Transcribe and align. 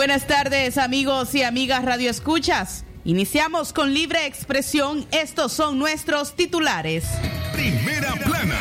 Buenas 0.00 0.26
tardes 0.26 0.78
amigos 0.78 1.34
y 1.34 1.42
amigas 1.42 1.84
Radio 1.84 2.08
Escuchas. 2.08 2.86
Iniciamos 3.04 3.74
con 3.74 3.92
libre 3.92 4.24
expresión. 4.24 5.06
Estos 5.10 5.52
son 5.52 5.78
nuestros 5.78 6.34
titulares. 6.34 7.04
Primera 7.52 8.14
plana. 8.14 8.58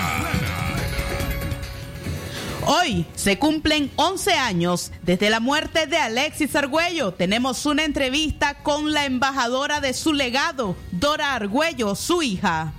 Hoy 2.65 3.05
se 3.15 3.39
cumplen 3.39 3.89
11 3.95 4.33
años 4.33 4.91
desde 5.03 5.29
la 5.29 5.39
muerte 5.39 5.87
de 5.87 5.97
Alexis 5.97 6.53
Argüello. 6.57 7.13
Tenemos 7.13 7.65
una 7.65 7.85
entrevista 7.85 8.55
con 8.55 8.91
la 8.91 9.05
embajadora 9.05 9.79
de 9.79 9.93
su 9.93 10.11
legado, 10.11 10.75
Dora 10.91 11.35
Argüello, 11.35 11.95
su 11.95 12.21
hija. 12.21 12.73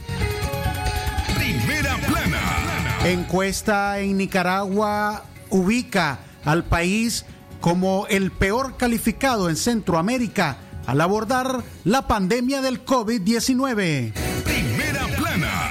Primera 1.34 1.96
plana. 1.96 2.98
Encuesta 3.06 4.00
en 4.00 4.18
Nicaragua 4.18 5.24
ubica 5.48 6.18
al 6.44 6.62
país 6.64 7.24
como 7.60 8.06
el 8.08 8.30
peor 8.30 8.76
calificado 8.76 9.48
en 9.48 9.56
Centroamérica 9.56 10.58
al 10.86 11.00
abordar 11.00 11.62
la 11.84 12.06
pandemia 12.06 12.62
del 12.62 12.84
COVID-19. 12.84 14.12
Primera 14.44 15.06
plana. 15.16 15.70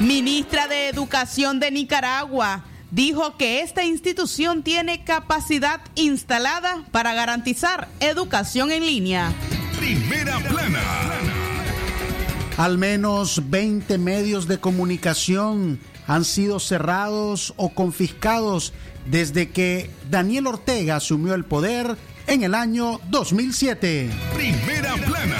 Ministra 0.00 0.68
de 0.68 0.88
Educación 0.88 1.58
de 1.58 1.70
Nicaragua 1.70 2.64
dijo 2.90 3.36
que 3.36 3.60
esta 3.60 3.84
institución 3.84 4.62
tiene 4.62 5.04
capacidad 5.04 5.80
instalada 5.94 6.84
para 6.92 7.14
garantizar 7.14 7.88
educación 8.00 8.70
en 8.70 8.86
línea. 8.86 9.32
Primera 9.78 10.38
plana. 10.40 10.82
Al 12.56 12.78
menos 12.78 13.50
20 13.50 13.98
medios 13.98 14.48
de 14.48 14.58
comunicación 14.58 15.78
han 16.06 16.24
sido 16.24 16.60
cerrados 16.60 17.54
o 17.56 17.70
confiscados 17.70 18.72
desde 19.06 19.50
que 19.50 19.90
Daniel 20.10 20.46
Ortega 20.46 20.96
asumió 20.96 21.34
el 21.34 21.44
poder 21.44 21.96
en 22.26 22.42
el 22.42 22.54
año 22.54 23.00
2007. 23.08 24.10
Primera 24.34 24.94
plana. 24.94 25.38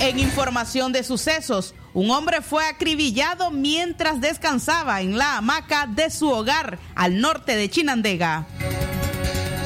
En 0.00 0.18
información 0.18 0.92
de 0.92 1.02
sucesos, 1.02 1.74
un 1.94 2.10
hombre 2.10 2.42
fue 2.42 2.66
acribillado 2.66 3.50
mientras 3.50 4.20
descansaba 4.20 5.00
en 5.00 5.16
la 5.16 5.38
hamaca 5.38 5.86
de 5.86 6.10
su 6.10 6.28
hogar 6.28 6.78
al 6.94 7.20
norte 7.20 7.56
de 7.56 7.70
Chinandega. 7.70 8.46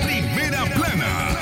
Primera 0.05 0.65
plana. 0.67 1.37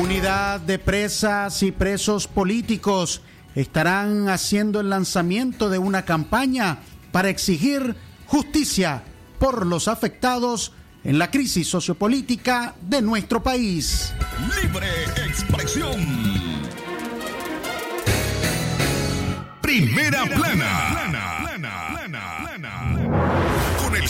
Unidad 0.00 0.60
de 0.60 0.78
presas 0.78 1.62
y 1.62 1.72
presos 1.72 2.26
políticos 2.26 3.22
estarán 3.56 4.28
haciendo 4.28 4.78
el 4.80 4.90
lanzamiento 4.90 5.68
de 5.68 5.78
una 5.78 6.04
campaña 6.04 6.78
para 7.10 7.30
exigir 7.30 7.96
justicia 8.26 9.02
por 9.40 9.66
los 9.66 9.88
afectados 9.88 10.72
en 11.02 11.18
la 11.18 11.30
crisis 11.30 11.66
sociopolítica 11.66 12.74
de 12.82 13.02
nuestro 13.02 13.42
país. 13.42 14.12
Libre 14.62 14.86
expresión. 15.26 15.96
Primera 19.62 20.24
plana. 20.26 21.45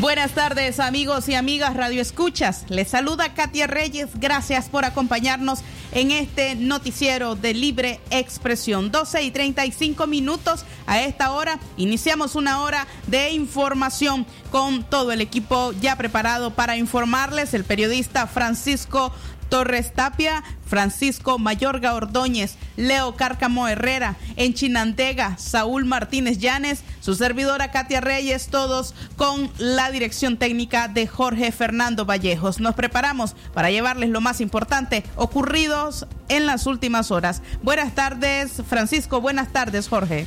Buenas 0.00 0.32
tardes 0.32 0.80
amigos 0.80 1.28
y 1.28 1.34
amigas 1.34 1.76
Radio 1.76 2.00
Escuchas. 2.00 2.64
Les 2.70 2.88
saluda 2.88 3.34
Katia 3.34 3.66
Reyes. 3.66 4.08
Gracias 4.14 4.70
por 4.70 4.86
acompañarnos 4.86 5.58
en 5.92 6.10
este 6.10 6.54
noticiero 6.54 7.34
de 7.34 7.52
libre 7.52 8.00
expresión. 8.08 8.90
12 8.90 9.22
y 9.24 9.30
35 9.30 10.06
minutos 10.06 10.64
a 10.86 11.02
esta 11.02 11.32
hora. 11.32 11.60
Iniciamos 11.76 12.34
una 12.34 12.62
hora 12.62 12.86
de 13.08 13.32
información 13.32 14.24
con 14.50 14.84
todo 14.84 15.12
el 15.12 15.20
equipo 15.20 15.74
ya 15.82 15.96
preparado 15.96 16.54
para 16.54 16.78
informarles. 16.78 17.52
El 17.52 17.64
periodista 17.64 18.26
Francisco 18.26 19.12
Torres 19.50 19.92
Tapia, 19.92 20.42
Francisco 20.64 21.38
Mayorga 21.38 21.94
Ordóñez, 21.94 22.56
Leo 22.76 23.16
Cárcamo 23.16 23.68
Herrera, 23.68 24.16
en 24.36 24.54
Chinantega, 24.54 25.36
Saúl 25.36 25.84
Martínez 25.84 26.38
Llanes, 26.38 26.82
su 27.00 27.14
servidora 27.14 27.70
Katia 27.70 28.00
Reyes, 28.00 28.46
todos 28.46 28.94
con 29.16 29.50
la 29.58 29.90
dirección 29.90 30.38
técnica 30.38 30.88
de 30.88 31.06
Jorge 31.06 31.52
Fernando 31.52 32.06
Vallejos. 32.06 32.60
Nos 32.60 32.74
preparamos 32.74 33.34
para 33.52 33.70
llevarles 33.70 34.10
lo 34.10 34.20
más 34.20 34.40
importante 34.40 35.04
ocurridos 35.16 36.06
en 36.28 36.46
las 36.46 36.66
últimas 36.66 37.10
horas. 37.10 37.42
Buenas 37.62 37.94
tardes, 37.94 38.62
Francisco, 38.68 39.20
buenas 39.20 39.52
tardes, 39.52 39.88
Jorge. 39.88 40.26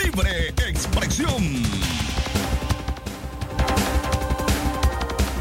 Libre 0.00 0.54
expresión. 0.68 1.62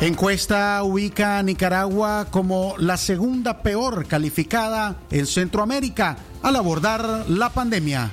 Encuesta 0.01 0.81
ubica 0.83 1.37
a 1.37 1.43
Nicaragua 1.43 2.27
como 2.31 2.75
la 2.79 2.97
segunda 2.97 3.61
peor 3.61 4.07
calificada 4.07 4.97
en 5.11 5.27
Centroamérica 5.27 6.17
al 6.41 6.55
abordar 6.55 7.25
la 7.29 7.51
pandemia. 7.51 8.09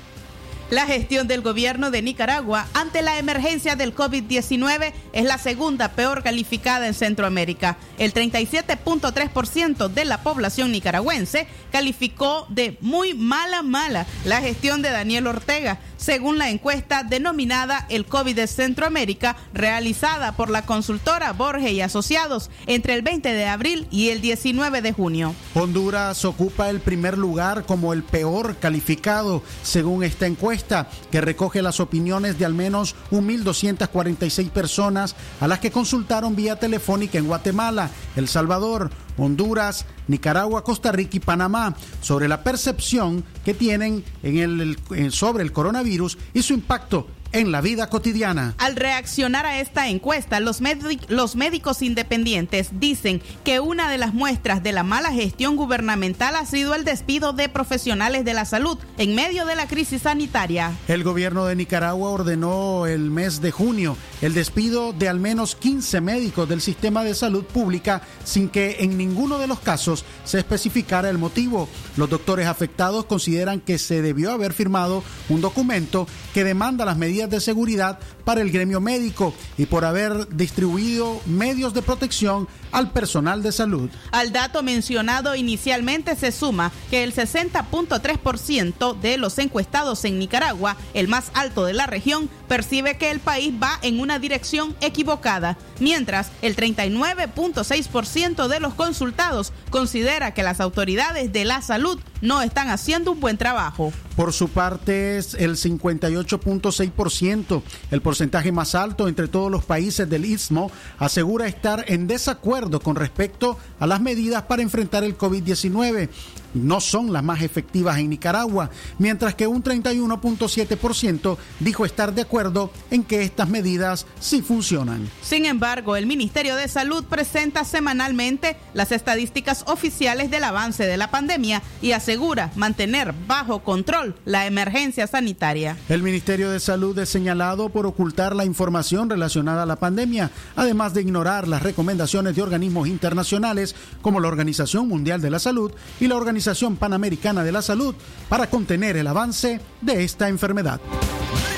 La 0.70 0.87
gestión 0.87 1.26
del 1.26 1.40
gobierno 1.40 1.90
de 1.90 2.00
Nicaragua 2.00 2.69
ante 2.75 3.02
la 3.02 3.19
emergencia 3.19 3.75
del 3.75 3.93
COVID-19 3.93 4.93
es 5.12 5.25
la 5.25 5.37
segunda 5.37 5.88
peor 5.90 6.22
calificada 6.22 6.87
en 6.87 6.94
Centroamérica. 6.94 7.76
El 7.99 8.14
37.3% 8.14 9.88
de 9.88 10.05
la 10.05 10.22
población 10.22 10.70
nicaragüense 10.70 11.49
calificó 11.72 12.46
de 12.50 12.78
muy 12.81 13.14
mala 13.14 13.62
mala 13.62 14.06
la 14.25 14.40
gestión 14.40 14.81
de 14.81 14.90
Daniel 14.90 15.26
Ortega, 15.26 15.81
según 16.00 16.38
la 16.38 16.49
encuesta 16.49 17.02
denominada 17.02 17.87
El 17.91 18.06
COVID 18.06 18.35
de 18.35 18.47
Centroamérica, 18.47 19.37
realizada 19.52 20.32
por 20.32 20.49
la 20.49 20.62
consultora 20.62 21.32
Borges 21.32 21.73
y 21.73 21.82
Asociados 21.82 22.50
entre 22.67 22.94
el 22.94 23.02
20 23.02 23.32
de 23.32 23.47
abril 23.47 23.87
y 23.91 24.08
el 24.08 24.20
19 24.23 24.81
de 24.81 24.93
junio. 24.93 25.35
Honduras 25.55 26.25
ocupa 26.25 26.70
el 26.70 26.81
primer 26.81 27.19
lugar 27.19 27.67
como 27.67 27.93
el 27.93 28.02
peor 28.02 28.56
calificado, 28.56 29.43
según 29.62 30.02
esta 30.02 30.26
encuesta 30.26 30.88
que 31.11 31.20
recoge 31.20 31.61
las 31.61 31.81
opiniones 31.81 32.38
de 32.38 32.46
al 32.46 32.55
menos 32.55 32.96
1.246 33.11 34.50
personas 34.50 35.14
a 35.41 35.49
las 35.49 35.58
que 35.58 35.70
consultaron 35.70 36.35
vía 36.35 36.56
telefónica 36.56 37.19
en 37.19 37.26
Guatemala, 37.26 37.91
El 38.17 38.26
Salvador, 38.26 38.91
Honduras, 39.22 39.87
Nicaragua, 40.08 40.64
Costa 40.64 40.93
Rica 40.93 41.17
y 41.17 41.20
Panamá 41.20 41.75
sobre 42.00 42.28
la 42.28 42.43
percepción 42.43 43.25
que 43.44 43.55
tienen 43.55 44.05
en 44.22 44.38
el, 44.38 45.12
sobre 45.12 45.43
el 45.43 45.52
coronavirus 45.52 46.19
y 46.34 46.43
su 46.43 46.55
impacto 46.55 47.06
en 47.32 47.53
la 47.53 47.61
vida 47.61 47.88
cotidiana. 47.88 48.55
Al 48.59 48.77
reaccionar 48.77 49.47
a 49.47 49.61
esta 49.61 49.88
encuesta, 49.88 50.41
los, 50.41 50.61
los, 51.09 51.37
médicos 51.37 51.82
independientes 51.82 52.71
dicen 52.73 53.23
que 53.44 53.61
una 53.61 53.91
de 53.91 53.99
las 53.99 54.15
muestras 54.15 54.62
de 54.62 54.73
la 54.73 54.82
mala 54.82 55.12
gestión 55.12 55.56
gubernamental 55.56 56.35
ha 56.37 56.47
sido 56.47 56.75
el 56.75 56.85
despido 56.85 57.32
de 57.32 57.49
profesionales 57.49 58.25
de 58.25 58.35
la 58.35 58.44
salud 58.44 58.79
en 58.99 59.15
medio 59.15 59.47
de 59.47 59.56
la 59.56 59.67
crisis 59.67 60.03
sanitaria. 60.03 60.73
El 60.88 61.05
gobierno 61.05 61.47
de 61.47 61.56
Nicaragua 61.56 62.11
ordenó 62.11 62.87
el 62.87 63.11
mes 63.11 63.41
de 63.41 63.50
junio 63.50 63.97
el 64.21 64.35
despido 64.35 64.93
de 64.93 65.09
al 65.09 65.19
menos 65.19 65.55
15 65.55 66.00
médicos 66.00 66.49
del 66.49 66.61
sistema 66.61 67.05
de 67.05 67.15
salud 67.15 67.44
pública 67.44 68.03
sin 68.25 68.49
que 68.49 68.77
en 68.81 68.97
ninguno 68.97 69.38
de 69.38 69.47
los 69.47 69.61
casos 69.61 70.05
se 70.25 70.38
especificara 70.38 71.09
el 71.09 71.19
motivo. 71.19 71.69
Los 71.97 72.11
doctores 72.11 72.47
afectados 72.47 73.06
consideran 73.06 73.61
que 73.61 73.79
se 73.79 74.03
debió 74.03 74.32
haber 74.32 74.53
firmado 74.53 75.03
un 75.29 75.41
documento 75.41 76.06
que 76.35 76.44
demanda 76.44 76.85
las 76.85 76.97
medidas 76.97 77.19
de 77.28 77.40
seguridad 77.40 77.99
para 78.25 78.40
el 78.40 78.50
gremio 78.50 78.81
médico 78.81 79.34
y 79.58 79.67
por 79.67 79.84
haber 79.84 80.28
distribuido 80.28 81.20
medios 81.26 81.75
de 81.75 81.82
protección 81.82 82.49
al 82.72 82.90
personal 82.90 83.43
de 83.43 83.52
salud. 83.52 83.90
Al 84.12 84.32
dato 84.32 84.62
mencionado 84.62 85.34
inicialmente 85.34 86.17
se 86.17 86.32
suma 86.32 86.72
que 86.90 87.05
el 87.05 87.14
60.3% 87.14 89.00
de 89.00 89.19
los 89.19 89.38
encuestados 89.38 90.05
en 90.05 90.19
Nicaragua, 90.19 90.76
el 90.94 91.08
más 91.08 91.31
alto 91.34 91.64
de 91.64 91.75
la 91.75 91.87
región, 91.87 92.28
percibe 92.49 92.99
que 92.99 93.11
el 93.11 93.20
país 93.20 93.55
va 93.62 93.78
en 93.82 94.00
una 94.00 94.19
dirección 94.19 94.75
equivocada, 94.81 95.56
mientras 95.78 96.31
el 96.43 96.56
39.6% 96.56 98.49
de 98.49 98.61
los 98.61 98.75
consultados 98.75 99.52
considera 99.70 100.34
que 100.34 100.43
las 100.43 100.61
autoridades 100.61 101.32
de 101.32 101.44
la 101.44 101.62
salud 101.62 102.00
no 102.20 102.43
están 102.43 102.69
haciendo 102.69 103.12
un 103.12 103.20
buen 103.20 103.38
trabajo. 103.38 103.93
Por 104.17 104.32
su 104.32 104.49
parte 104.49 105.17
es 105.17 105.34
el 105.34 105.56
58.6%, 105.56 107.62
el 107.90 108.02
porcentaje 108.02 108.52
más 108.52 108.75
alto 108.75 109.08
entre 109.08 109.28
todos 109.28 109.50
los 109.50 109.64
países 109.64 110.11
del 110.11 110.26
Istmo, 110.26 110.70
asegura 110.99 111.46
estar 111.46 111.87
en 111.88 112.06
desacuerdo 112.06 112.60
con 112.69 112.97
respecto 112.97 113.57
a 113.79 113.87
las 113.87 114.01
medidas 114.01 114.43
para 114.43 114.62
enfrentar 114.62 115.03
el 115.05 115.17
COVID-19 115.17 116.09
no 116.55 116.81
son 116.81 117.12
las 117.12 117.23
más 117.23 117.43
efectivas 117.43 117.99
en 117.99 118.11
Nicaragua, 118.11 118.71
mientras 118.99 119.35
que 119.35 119.47
un 119.47 119.62
31.7% 119.62 121.37
dijo 121.61 121.85
estar 121.85 122.15
de 122.15 122.23
acuerdo 122.23 122.73
en 122.91 123.05
que 123.05 123.23
estas 123.23 123.49
medidas 123.49 124.07
sí 124.19 124.43
funcionan. 124.43 125.09
Sin 125.23 125.47
embargo, 125.47 125.97
el 125.97 126.07
Ministerio 126.07 126.57
de 126.57 126.69
Salud 126.69 127.05
presenta 127.05 127.65
semanalmente 127.65 128.57
las 128.75 128.93
estadísticas 128.93 129.65
oficiales 129.67 130.31
del 130.31 130.45
avance 130.45 130.87
de 130.87 130.97
la 130.97 131.11
pandemia 131.11 131.63
y 131.83 131.93
asegura 131.93 132.51
mantener 132.56 133.15
bajo 133.27 133.61
control 133.61 134.17
la 134.25 134.47
emergencia 134.47 135.06
sanitaria. 135.06 135.77
El 135.89 136.03
Ministerio 136.03 136.51
de 136.51 136.61
Salud 136.61 136.99
es 136.99 137.09
señalado 137.09 137.69
por 137.69 137.87
ocultar 137.87 138.35
la 138.35 138.45
información 138.45 139.09
relacionada 139.09 139.63
a 139.63 139.67
la 139.67 139.77
pandemia, 139.77 140.31
además 140.56 140.95
de 140.95 141.03
ignorar 141.03 141.47
las 141.47 141.63
recomendaciones 141.63 142.35
de 142.35 142.43
organismos 142.50 142.88
internacionales 142.88 143.76
como 144.02 144.19
la 144.19 144.26
Organización 144.26 144.88
Mundial 144.88 145.20
de 145.20 145.31
la 145.31 145.38
Salud 145.38 145.70
y 146.00 146.08
la 146.08 146.17
Organización 146.17 146.76
Panamericana 146.76 147.44
de 147.44 147.52
la 147.52 147.62
Salud 147.62 147.94
para 148.29 148.50
contener 148.50 148.97
el 148.97 149.06
avance 149.06 149.61
de 149.81 150.02
esta 150.02 150.29
enfermedad. 150.29 150.81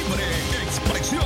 Libre 0.06 0.24
expresión. 0.66 1.22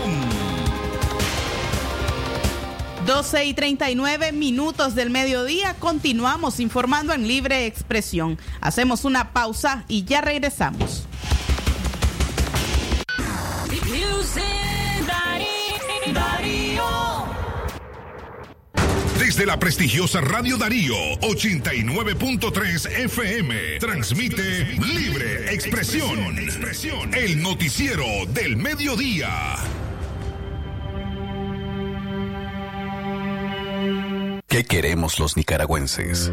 12 3.06 3.44
y 3.46 3.54
39 3.54 4.30
minutos 4.30 4.94
del 4.94 5.10
mediodía, 5.10 5.74
continuamos 5.80 6.60
informando 6.60 7.12
en 7.12 7.26
libre 7.26 7.66
expresión. 7.66 8.38
Hacemos 8.60 9.04
una 9.04 9.32
pausa 9.32 9.84
y 9.88 10.04
ya 10.04 10.20
regresamos. 10.20 11.08
Desde 19.36 19.48
la 19.48 19.58
prestigiosa 19.58 20.22
Radio 20.22 20.56
Darío 20.56 20.94
89.3 21.20 22.90
FM 23.04 23.78
transmite 23.80 24.64
Libre 24.76 25.52
Expresión, 25.52 26.38
el 27.12 27.42
noticiero 27.42 28.06
del 28.28 28.56
mediodía. 28.56 29.28
¿Qué 34.48 34.64
queremos 34.64 35.18
los 35.18 35.36
nicaragüenses? 35.36 36.32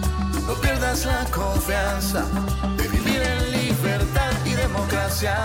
No 0.47 0.53
pierdas 0.55 1.05
la 1.05 1.25
confianza 1.25 2.25
de 2.77 2.87
vivir 2.87 3.21
en 3.21 3.51
libertad 3.51 4.31
y 4.45 4.51
democracia. 4.51 5.35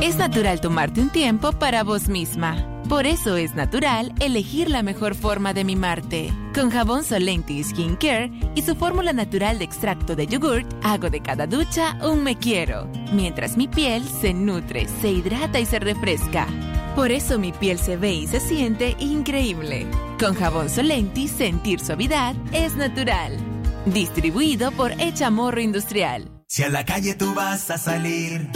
Es 0.00 0.16
natural 0.16 0.60
tomarte 0.60 1.00
un 1.00 1.10
tiempo 1.10 1.52
para 1.52 1.84
vos 1.84 2.08
misma. 2.08 2.68
Por 2.88 3.06
eso 3.06 3.36
es 3.36 3.54
natural 3.54 4.12
elegir 4.18 4.68
la 4.68 4.82
mejor 4.82 5.14
forma 5.14 5.54
de 5.54 5.64
mimarte. 5.64 6.32
Con 6.54 6.70
jabón 6.70 7.04
Solenti 7.04 7.62
Skin 7.62 7.96
Care 7.96 8.30
y 8.56 8.62
su 8.62 8.74
fórmula 8.74 9.12
natural 9.12 9.58
de 9.58 9.64
extracto 9.64 10.16
de 10.16 10.26
yogurt, 10.26 10.66
hago 10.82 11.08
de 11.08 11.20
cada 11.20 11.46
ducha 11.46 11.96
un 12.02 12.24
me 12.24 12.36
quiero, 12.36 12.88
mientras 13.12 13.56
mi 13.56 13.68
piel 13.68 14.04
se 14.04 14.34
nutre, 14.34 14.88
se 15.00 15.12
hidrata 15.12 15.60
y 15.60 15.66
se 15.66 15.78
refresca. 15.78 16.48
Por 16.94 17.10
eso 17.10 17.38
mi 17.38 17.52
piel 17.52 17.78
se 17.78 17.96
ve 17.96 18.12
y 18.12 18.26
se 18.26 18.38
siente 18.38 18.94
increíble. 18.98 19.86
Con 20.20 20.34
jabón 20.34 20.68
Solenti, 20.68 21.26
sentir 21.26 21.80
suavidad 21.80 22.34
es 22.52 22.76
natural. 22.76 23.38
Distribuido 23.86 24.70
por 24.72 24.92
Echamorro 25.00 25.60
Industrial. 25.60 26.28
Si 26.46 26.62
a 26.62 26.68
la 26.68 26.84
calle 26.84 27.14
tú 27.14 27.32
vas 27.32 27.70
a 27.70 27.78
salir, 27.78 28.46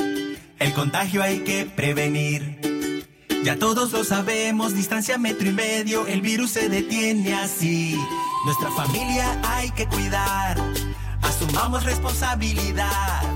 el 0.58 0.72
contagio 0.74 1.22
hay 1.22 1.40
que 1.40 1.64
prevenir. 1.64 2.60
Ya 3.42 3.56
todos 3.56 3.92
lo 3.92 4.04
sabemos, 4.04 4.74
distancia 4.74 5.16
metro 5.16 5.48
y 5.48 5.52
medio, 5.52 6.06
el 6.06 6.20
virus 6.20 6.50
se 6.50 6.68
detiene 6.68 7.32
así. 7.34 7.98
Nuestra 8.44 8.70
familia 8.72 9.40
hay 9.44 9.70
que 9.70 9.86
cuidar, 9.86 10.58
asumamos 11.22 11.84
responsabilidad. 11.84 13.35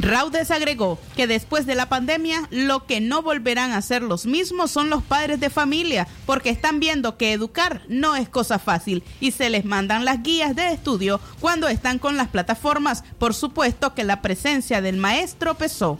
Raudes 0.00 0.50
agregó 0.50 0.98
que 1.16 1.26
después 1.26 1.66
de 1.66 1.74
la 1.74 1.88
pandemia 1.88 2.46
lo 2.50 2.86
que 2.86 3.00
no 3.00 3.22
volverán 3.22 3.72
a 3.72 3.82
ser 3.82 4.02
los 4.02 4.26
mismos 4.26 4.70
son 4.70 4.90
los 4.90 5.02
padres 5.02 5.40
de 5.40 5.50
familia, 5.50 6.06
porque 6.24 6.50
están 6.50 6.78
viendo 6.80 7.16
que 7.16 7.32
educar 7.32 7.82
no 7.88 8.14
es 8.14 8.28
cosa 8.28 8.58
fácil 8.58 9.02
y 9.20 9.32
se 9.32 9.50
les 9.50 9.64
mandan 9.64 10.04
las 10.04 10.22
guías 10.22 10.54
de 10.54 10.72
estudio 10.72 11.20
cuando 11.40 11.68
están 11.68 11.98
con 11.98 12.16
las 12.16 12.28
plataformas. 12.28 13.02
Por 13.18 13.34
supuesto 13.34 13.94
que 13.94 14.04
la 14.04 14.22
presencia 14.22 14.80
del 14.80 14.96
maestro 14.96 15.54
pesó. 15.54 15.98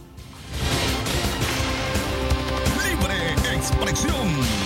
Libre 2.83 3.55
expresión. 3.55 4.58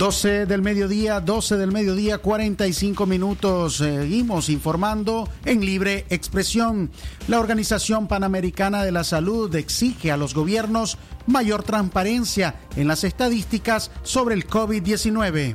12 0.00 0.46
del 0.46 0.62
mediodía, 0.62 1.20
12 1.20 1.58
del 1.58 1.72
mediodía, 1.72 2.16
45 2.16 3.04
minutos. 3.04 3.76
Seguimos 3.76 4.48
informando 4.48 5.28
en 5.44 5.60
libre 5.60 6.06
expresión. 6.08 6.90
La 7.28 7.38
Organización 7.38 8.08
Panamericana 8.08 8.82
de 8.82 8.92
la 8.92 9.04
Salud 9.04 9.54
exige 9.54 10.10
a 10.10 10.16
los 10.16 10.32
gobiernos 10.32 10.96
mayor 11.26 11.64
transparencia 11.64 12.54
en 12.76 12.88
las 12.88 13.04
estadísticas 13.04 13.90
sobre 14.02 14.36
el 14.36 14.46
COVID-19. 14.46 15.54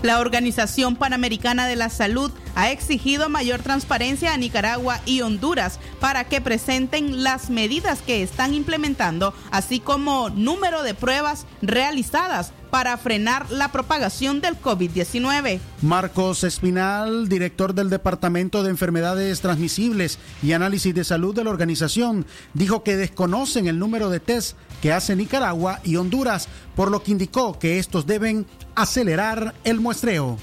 La 0.00 0.20
Organización 0.20 0.96
Panamericana 0.96 1.66
de 1.66 1.76
la 1.76 1.90
Salud 1.90 2.32
ha 2.56 2.72
exigido 2.72 3.28
mayor 3.28 3.62
transparencia 3.62 4.32
a 4.32 4.36
Nicaragua 4.36 5.00
y 5.04 5.20
Honduras 5.20 5.78
para 6.00 6.24
que 6.24 6.40
presenten 6.40 7.22
las 7.22 7.50
medidas 7.50 8.00
que 8.00 8.22
están 8.22 8.54
implementando, 8.54 9.34
así 9.50 9.78
como 9.78 10.30
número 10.30 10.82
de 10.82 10.94
pruebas 10.94 11.46
realizadas 11.62 12.52
para 12.70 12.96
frenar 12.96 13.50
la 13.50 13.70
propagación 13.70 14.40
del 14.40 14.60
COVID-19. 14.60 15.60
Marcos 15.82 16.44
Espinal, 16.44 17.28
director 17.28 17.74
del 17.74 17.90
Departamento 17.90 18.62
de 18.62 18.70
Enfermedades 18.70 19.40
Transmisibles 19.40 20.18
y 20.42 20.52
Análisis 20.52 20.94
de 20.94 21.04
Salud 21.04 21.34
de 21.34 21.44
la 21.44 21.50
organización, 21.50 22.26
dijo 22.54 22.82
que 22.82 22.96
desconocen 22.96 23.68
el 23.68 23.78
número 23.78 24.08
de 24.08 24.20
test 24.20 24.56
que 24.80 24.92
hace 24.92 25.14
Nicaragua 25.14 25.80
y 25.84 25.96
Honduras, 25.96 26.48
por 26.74 26.90
lo 26.90 27.02
que 27.02 27.12
indicó 27.12 27.58
que 27.58 27.78
estos 27.78 28.06
deben 28.06 28.46
acelerar 28.74 29.54
el 29.64 29.80
muestreo. 29.80 30.38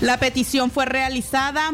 La 0.00 0.18
petición 0.18 0.70
fue 0.70 0.86
realizada 0.86 1.70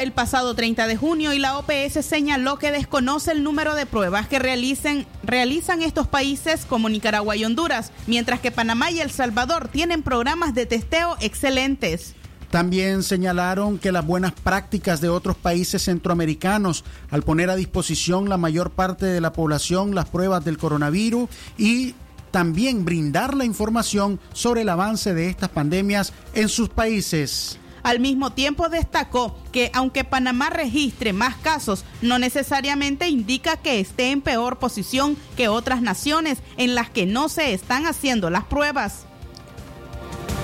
el 0.00 0.10
pasado 0.10 0.54
30 0.56 0.88
de 0.88 0.96
junio 0.96 1.32
y 1.32 1.38
la 1.38 1.56
OPS 1.56 2.04
señaló 2.04 2.58
que 2.58 2.72
desconoce 2.72 3.30
el 3.30 3.44
número 3.44 3.76
de 3.76 3.86
pruebas 3.86 4.26
que 4.26 4.40
realizan 4.40 5.82
estos 5.82 6.08
países 6.08 6.64
como 6.64 6.88
Nicaragua 6.88 7.36
y 7.36 7.44
Honduras, 7.44 7.92
mientras 8.08 8.40
que 8.40 8.50
Panamá 8.50 8.90
y 8.90 8.98
El 8.98 9.12
Salvador 9.12 9.68
tienen 9.68 10.02
programas 10.02 10.52
de 10.52 10.66
testeo 10.66 11.16
excelentes. 11.20 12.16
También 12.50 13.04
señalaron 13.04 13.78
que 13.78 13.92
las 13.92 14.04
buenas 14.04 14.32
prácticas 14.32 15.00
de 15.00 15.08
otros 15.08 15.36
países 15.36 15.84
centroamericanos 15.84 16.84
al 17.10 17.22
poner 17.22 17.50
a 17.50 17.54
disposición 17.54 18.28
la 18.28 18.36
mayor 18.36 18.72
parte 18.72 19.06
de 19.06 19.20
la 19.20 19.32
población 19.32 19.94
las 19.94 20.08
pruebas 20.08 20.44
del 20.44 20.58
coronavirus 20.58 21.28
y 21.56 21.94
también 22.30 22.84
brindar 22.84 23.34
la 23.34 23.44
información 23.44 24.20
sobre 24.32 24.62
el 24.62 24.68
avance 24.68 25.14
de 25.14 25.28
estas 25.28 25.50
pandemias 25.50 26.12
en 26.34 26.48
sus 26.48 26.68
países. 26.68 27.58
Al 27.82 28.00
mismo 28.00 28.30
tiempo 28.32 28.68
destacó 28.68 29.36
que 29.52 29.70
aunque 29.74 30.04
Panamá 30.04 30.50
registre 30.50 31.12
más 31.12 31.36
casos, 31.36 31.84
no 32.02 32.18
necesariamente 32.18 33.08
indica 33.08 33.56
que 33.56 33.80
esté 33.80 34.10
en 34.10 34.20
peor 34.20 34.58
posición 34.58 35.16
que 35.36 35.48
otras 35.48 35.80
naciones 35.80 36.38
en 36.56 36.74
las 36.74 36.90
que 36.90 37.06
no 37.06 37.28
se 37.28 37.54
están 37.54 37.86
haciendo 37.86 38.28
las 38.28 38.44
pruebas. 38.44 39.06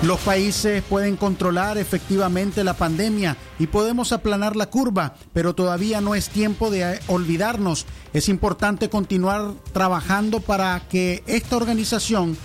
Los 0.03 0.21
países 0.21 0.83
pueden 0.83 1.17
controlar 1.17 1.79
efectivamente 1.79 2.63
la 2.63 2.75
pandemia 2.75 3.37
y 3.59 3.67
podemos 3.67 4.13
aplanar 4.13 4.55
la 4.55 4.67
curva, 4.67 5.15
pero 5.33 5.55
todavía 5.55 6.01
no 6.01 6.15
es 6.15 6.29
tiempo 6.29 6.71
de 6.71 7.01
olvidarnos. 7.07 7.87
Es 8.13 8.29
importante 8.29 8.91
continuar 8.91 9.55
trabajando 9.73 10.41
para 10.41 10.81
que 10.89 11.25
esta 11.27 11.57
organización 11.57 12.37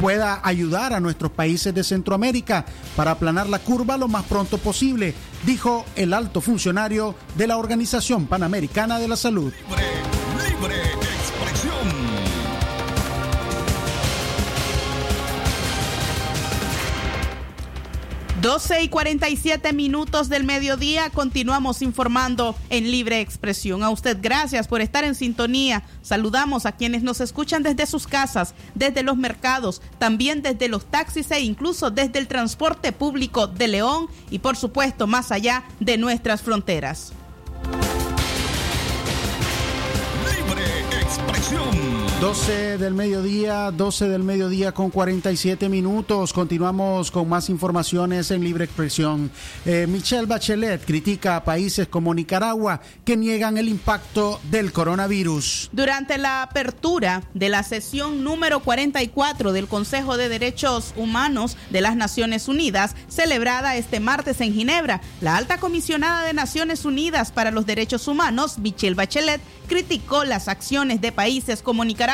pueda 0.00 0.40
ayudar 0.44 0.92
a 0.92 1.00
nuestros 1.00 1.32
países 1.32 1.74
de 1.74 1.84
Centroamérica 1.84 2.64
para 2.96 3.12
aplanar 3.12 3.48
la 3.48 3.58
curva 3.58 3.96
lo 3.96 4.08
más 4.08 4.24
pronto 4.24 4.58
posible, 4.58 5.14
dijo 5.44 5.84
el 5.96 6.14
alto 6.14 6.40
funcionario 6.40 7.16
de 7.36 7.48
la 7.48 7.56
Organización 7.56 8.26
Panamericana 8.26 8.98
de 8.98 9.08
la 9.08 9.16
Salud. 9.16 9.52
12 18.44 18.82
y 18.82 18.88
47 18.90 19.72
minutos 19.72 20.28
del 20.28 20.44
mediodía, 20.44 21.08
continuamos 21.08 21.80
informando 21.80 22.54
en 22.68 22.90
libre 22.90 23.22
expresión. 23.22 23.82
A 23.82 23.88
usted 23.88 24.18
gracias 24.20 24.68
por 24.68 24.82
estar 24.82 25.02
en 25.02 25.14
sintonía. 25.14 25.82
Saludamos 26.02 26.66
a 26.66 26.72
quienes 26.72 27.02
nos 27.02 27.22
escuchan 27.22 27.62
desde 27.62 27.86
sus 27.86 28.06
casas, 28.06 28.54
desde 28.74 29.02
los 29.02 29.16
mercados, 29.16 29.80
también 29.98 30.42
desde 30.42 30.68
los 30.68 30.84
taxis 30.84 31.30
e 31.30 31.40
incluso 31.40 31.90
desde 31.90 32.18
el 32.18 32.28
transporte 32.28 32.92
público 32.92 33.46
de 33.46 33.66
León 33.66 34.08
y 34.30 34.40
por 34.40 34.56
supuesto 34.56 35.06
más 35.06 35.32
allá 35.32 35.64
de 35.80 35.96
nuestras 35.96 36.42
fronteras. 36.42 37.14
Libre 40.26 41.00
expresión. 41.00 42.03
12 42.24 42.78
del 42.78 42.94
mediodía, 42.94 43.70
12 43.70 44.08
del 44.08 44.22
mediodía 44.22 44.72
con 44.72 44.88
47 44.88 45.68
minutos. 45.68 46.32
Continuamos 46.32 47.10
con 47.10 47.28
más 47.28 47.50
informaciones 47.50 48.30
en 48.30 48.42
Libre 48.42 48.64
Expresión. 48.64 49.30
Eh, 49.66 49.86
Michelle 49.86 50.24
Bachelet 50.24 50.82
critica 50.86 51.36
a 51.36 51.44
países 51.44 51.86
como 51.86 52.14
Nicaragua 52.14 52.80
que 53.04 53.18
niegan 53.18 53.58
el 53.58 53.68
impacto 53.68 54.40
del 54.44 54.72
coronavirus. 54.72 55.68
Durante 55.72 56.16
la 56.16 56.40
apertura 56.40 57.24
de 57.34 57.50
la 57.50 57.62
sesión 57.62 58.24
número 58.24 58.60
44 58.60 59.52
del 59.52 59.68
Consejo 59.68 60.16
de 60.16 60.30
Derechos 60.30 60.94
Humanos 60.96 61.58
de 61.68 61.82
las 61.82 61.94
Naciones 61.94 62.48
Unidas, 62.48 62.96
celebrada 63.06 63.76
este 63.76 64.00
martes 64.00 64.40
en 64.40 64.54
Ginebra, 64.54 65.02
la 65.20 65.36
alta 65.36 65.58
comisionada 65.58 66.24
de 66.24 66.32
Naciones 66.32 66.86
Unidas 66.86 67.32
para 67.32 67.50
los 67.50 67.66
Derechos 67.66 68.08
Humanos, 68.08 68.58
Michelle 68.58 68.94
Bachelet, 68.94 69.42
criticó 69.66 70.24
las 70.24 70.48
acciones 70.48 71.00
de 71.00 71.12
países 71.12 71.62
como 71.62 71.84
Nicaragua, 71.84 72.13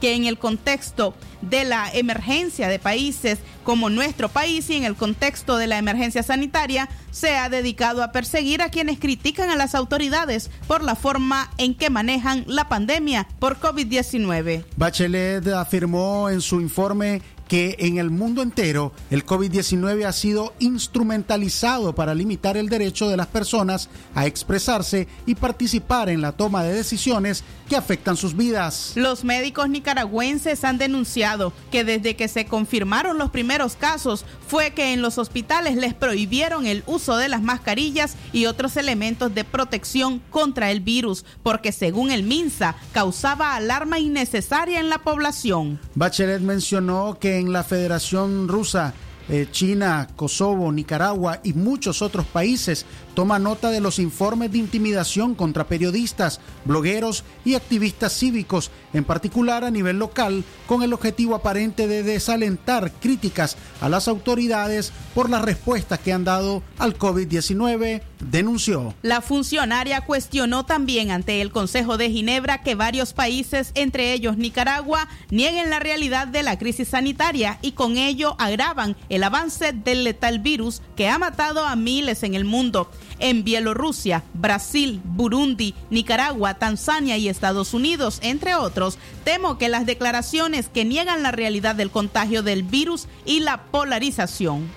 que 0.00 0.14
en 0.14 0.24
el 0.24 0.38
contexto 0.38 1.14
de 1.42 1.64
la 1.64 1.90
emergencia 1.92 2.68
de 2.68 2.78
países 2.78 3.38
como 3.64 3.90
nuestro 3.90 4.28
país 4.28 4.68
y 4.70 4.76
en 4.76 4.84
el 4.84 4.94
contexto 4.94 5.56
de 5.56 5.66
la 5.66 5.78
emergencia 5.78 6.22
sanitaria, 6.22 6.88
se 7.10 7.36
ha 7.36 7.48
dedicado 7.48 8.02
a 8.02 8.12
perseguir 8.12 8.62
a 8.62 8.68
quienes 8.68 8.98
critican 8.98 9.50
a 9.50 9.56
las 9.56 9.74
autoridades 9.74 10.50
por 10.66 10.82
la 10.82 10.94
forma 10.94 11.50
en 11.58 11.74
que 11.74 11.90
manejan 11.90 12.44
la 12.46 12.68
pandemia 12.68 13.26
por 13.38 13.58
COVID-19. 13.58 14.64
Bachelet 14.76 15.46
afirmó 15.48 16.30
en 16.30 16.40
su 16.40 16.60
informe 16.60 17.22
que 17.48 17.76
en 17.78 17.98
el 17.98 18.10
mundo 18.10 18.42
entero 18.42 18.92
el 19.10 19.24
COVID-19 19.24 20.04
ha 20.04 20.12
sido 20.12 20.54
instrumentalizado 20.58 21.94
para 21.94 22.14
limitar 22.14 22.56
el 22.56 22.68
derecho 22.68 23.08
de 23.08 23.16
las 23.16 23.26
personas 23.28 23.88
a 24.14 24.26
expresarse 24.26 25.08
y 25.26 25.34
participar 25.34 26.08
en 26.08 26.20
la 26.20 26.32
toma 26.32 26.62
de 26.64 26.74
decisiones 26.74 27.44
que 27.68 27.76
afectan 27.76 28.16
sus 28.16 28.36
vidas. 28.36 28.92
Los 28.94 29.24
médicos 29.24 29.68
nicaragüenses 29.68 30.64
han 30.64 30.78
denunciado 30.78 31.52
que 31.70 31.84
desde 31.84 32.16
que 32.16 32.28
se 32.28 32.46
confirmaron 32.46 33.18
los 33.18 33.30
primeros 33.30 33.76
casos 33.76 34.24
fue 34.46 34.72
que 34.72 34.92
en 34.92 35.02
los 35.02 35.18
hospitales 35.18 35.76
les 35.76 35.94
prohibieron 35.94 36.66
el 36.66 36.82
uso 36.86 37.16
de 37.16 37.28
las 37.28 37.42
mascarillas 37.42 38.16
y 38.32 38.46
otros 38.46 38.76
elementos 38.76 39.34
de 39.34 39.44
protección 39.44 40.20
contra 40.30 40.70
el 40.70 40.80
virus, 40.80 41.24
porque 41.42 41.72
según 41.72 42.10
el 42.10 42.22
MINSA 42.22 42.76
causaba 42.92 43.56
alarma 43.56 43.98
innecesaria 43.98 44.80
en 44.80 44.88
la 44.88 44.98
población. 44.98 45.80
Bachelet 45.94 46.40
mencionó 46.40 47.18
que 47.18 47.35
en 47.38 47.52
la 47.52 47.62
Federación 47.62 48.48
Rusa, 48.48 48.94
eh, 49.28 49.48
China, 49.50 50.08
Kosovo, 50.16 50.70
Nicaragua 50.72 51.40
y 51.42 51.52
muchos 51.52 52.02
otros 52.02 52.26
países 52.26 52.86
toma 53.16 53.38
nota 53.38 53.70
de 53.70 53.80
los 53.80 53.98
informes 53.98 54.52
de 54.52 54.58
intimidación 54.58 55.34
contra 55.34 55.66
periodistas, 55.66 56.38
blogueros 56.66 57.24
y 57.46 57.54
activistas 57.54 58.12
cívicos, 58.12 58.70
en 58.92 59.04
particular 59.04 59.64
a 59.64 59.70
nivel 59.70 59.98
local, 59.98 60.44
con 60.66 60.82
el 60.82 60.92
objetivo 60.92 61.34
aparente 61.34 61.88
de 61.88 62.02
desalentar 62.02 62.92
críticas 62.92 63.56
a 63.80 63.88
las 63.88 64.06
autoridades 64.06 64.92
por 65.14 65.30
las 65.30 65.40
respuestas 65.40 65.98
que 65.98 66.12
han 66.12 66.24
dado 66.24 66.62
al 66.76 66.98
COVID-19, 66.98 68.02
denunció. 68.20 68.94
La 69.00 69.22
funcionaria 69.22 70.02
cuestionó 70.02 70.66
también 70.66 71.10
ante 71.10 71.40
el 71.40 71.50
Consejo 71.50 71.96
de 71.96 72.10
Ginebra 72.10 72.62
que 72.62 72.74
varios 72.74 73.14
países, 73.14 73.72
entre 73.74 74.12
ellos 74.12 74.36
Nicaragua, 74.36 75.08
nieguen 75.30 75.70
la 75.70 75.78
realidad 75.78 76.28
de 76.28 76.42
la 76.42 76.58
crisis 76.58 76.88
sanitaria 76.88 77.58
y 77.62 77.72
con 77.72 77.96
ello 77.96 78.36
agravan 78.38 78.94
el 79.08 79.24
avance 79.24 79.72
del 79.72 80.04
letal 80.04 80.38
virus 80.38 80.82
que 80.96 81.08
ha 81.08 81.18
matado 81.18 81.64
a 81.64 81.76
miles 81.76 82.22
en 82.22 82.34
el 82.34 82.44
mundo 82.44 82.90
en 83.18 83.44
Bielorrusia, 83.44 84.24
Brasil, 84.34 85.00
Burundi, 85.04 85.74
Nicaragua, 85.90 86.54
Tanzania 86.54 87.16
y 87.16 87.28
Estados 87.28 87.74
Unidos, 87.74 88.18
entre 88.22 88.54
otros, 88.54 88.98
temo 89.24 89.58
que 89.58 89.68
las 89.68 89.86
declaraciones 89.86 90.68
que 90.68 90.84
niegan 90.84 91.22
la 91.22 91.32
realidad 91.32 91.74
del 91.74 91.90
contagio 91.90 92.42
del 92.42 92.62
virus 92.62 93.06
y 93.24 93.40
la 93.40 93.62
polarización. 93.64 94.68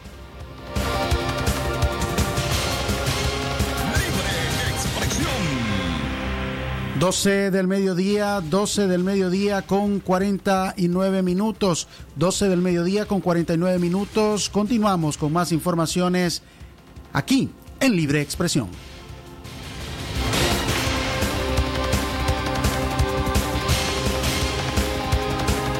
Libre 3.85 4.69
expresión. 4.69 5.29
12 6.99 7.51
del 7.51 7.67
mediodía, 7.67 8.41
12 8.41 8.87
del 8.87 9.03
mediodía 9.03 9.61
con 9.61 9.99
49 9.99 11.21
minutos. 11.21 11.87
12 12.15 12.49
del 12.49 12.61
mediodía 12.61 13.05
con 13.05 13.21
49 13.21 13.79
minutos. 13.79 14.49
Continuamos 14.49 15.17
con 15.17 15.31
más 15.33 15.51
informaciones 15.51 16.41
aquí 17.13 17.49
en 17.79 17.95
Libre 17.95 18.21
Expresión. 18.21 18.69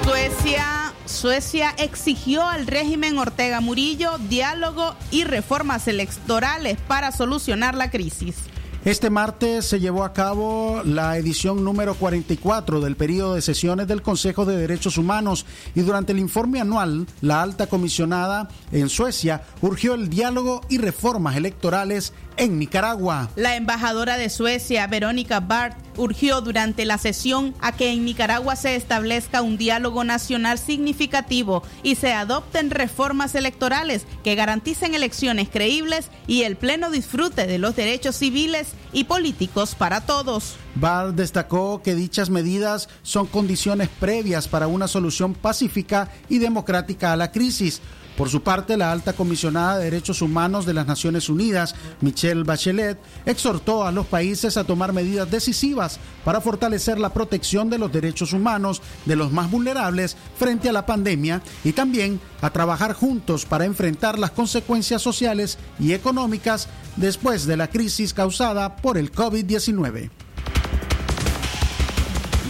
Suecia, 0.03 0.93
Suecia 1.05 1.75
exigió 1.77 2.47
al 2.47 2.67
régimen 2.67 3.17
Ortega 3.17 3.62
Murillo 3.62 4.17
diálogo 4.29 4.95
y 5.12 5.23
reformas 5.23 5.88
electorales 5.88 6.77
para 6.88 7.12
solucionar 7.12 7.75
la 7.75 7.91
crisis. 7.91 8.48
Este 8.86 9.10
martes 9.10 9.65
se 9.65 9.82
llevó 9.82 10.06
a 10.06 10.13
cabo 10.13 10.84
la 10.86 11.18
edición 11.18 11.65
número 11.65 11.96
44 11.96 12.80
del 12.80 12.96
periodo 12.96 13.36
de 13.36 13.42
sesiones 13.42 13.89
del 13.89 14.02
Consejo 14.02 14.46
de 14.46 14.56
Derechos 14.56 14.98
Humanos 14.98 15.46
y 15.76 15.82
durante 15.82 16.13
el 16.13 16.20
informe 16.20 16.62
anual, 16.62 17.06
la 17.20 17.42
alta 17.42 17.68
comisionada 17.68 18.48
en 18.72 18.88
Suecia 18.88 19.44
urgió 19.62 19.96
el 19.96 20.10
diálogo 20.10 20.62
y 20.70 20.78
reformas 20.78 21.36
electorales 21.36 22.13
en 22.39 22.58
Nicaragua. 22.58 23.30
La 23.36 23.56
embajadora 23.56 24.17
de 24.17 24.30
Suecia, 24.30 24.88
Verónica 24.88 25.41
Bart, 25.41 25.78
urgió 25.97 26.39
durante 26.39 26.86
la 26.86 26.97
sesión 26.97 27.54
a 27.60 27.73
que 27.73 27.91
en 27.91 28.06
Nicaragua 28.06 28.56
se 28.56 28.75
establezca 28.75 29.41
un 29.41 29.58
diálogo 29.58 30.06
nacional 30.06 30.58
significativo 30.58 31.62
y 31.84 31.95
se 31.95 32.13
adopten 32.13 32.71
reformas 32.71 33.36
electorales 33.36 34.06
que 34.23 34.36
garanticen 34.36 34.93
elecciones 34.95 35.49
creíbles 35.49 36.10
y 36.25 36.43
el 36.43 36.56
pleno 36.56 36.89
disfrute 36.89 37.45
de 37.47 37.60
los 37.60 37.75
derechos 37.75 38.15
civiles 38.15 38.69
y 38.93 39.04
políticos 39.04 39.75
para 39.75 40.02
todos. 40.02 40.56
Bart 40.75 41.15
destacó 41.15 41.82
que 41.84 41.95
dichas 41.95 42.30
medidas 42.30 42.88
son 43.04 43.28
condiciones 43.28 43.89
previas 43.99 44.47
para 44.47 44.67
una 44.67 44.88
solución 44.88 45.34
pacífica 45.34 46.10
y 46.30 46.38
democrática 46.38 47.12
a 47.12 47.17
la 47.17 47.32
crisis. 47.32 47.82
Por 48.19 48.27
su 48.27 48.43
parte, 48.43 48.75
la 48.75 48.91
alta 48.91 49.13
comisionada 49.13 49.77
de 49.77 49.86
Derechos 49.86 50.21
Humanos 50.21 50.65
de 50.65 50.73
las 50.73 50.86
Naciones 50.86 51.29
Unidas, 51.29 51.73
Michelle 52.01 52.43
Bachelet, 52.43 52.97
exhortó 53.25 53.86
a 53.86 53.93
los 53.93 54.08
países 54.08 54.58
a 54.58 54.65
tomar 54.65 54.91
medidas 54.91 55.32
decisivas 55.32 56.01
para 56.25 56.41
fortalecer 56.41 56.99
la 56.99 57.13
protección 57.13 57.69
de 57.69 57.77
los 57.77 57.93
derechos 57.93 58.34
humanos 58.34 58.82
de 59.05 59.15
los 59.15 59.32
más 59.32 59.49
vulnerables 59.49 60.17
frente 60.38 60.67
a 60.67 60.73
la 60.73 60.86
pandemia 60.86 61.41
y 61.63 61.71
también 61.71 62.19
a 62.41 62.49
trabajar 62.49 62.91
juntos 62.91 63.45
para 63.45 63.63
enfrentar 63.63 64.19
las 64.19 64.32
consecuencias 64.32 65.01
sociales 65.01 65.58
y 65.79 65.93
económicas 65.93 66.67
después 66.97 67.45
de 67.45 67.55
la 67.55 67.69
crisis 67.69 68.13
causada 68.13 68.75
por 68.75 68.97
el 68.97 69.13
COVID-19. 69.13 70.10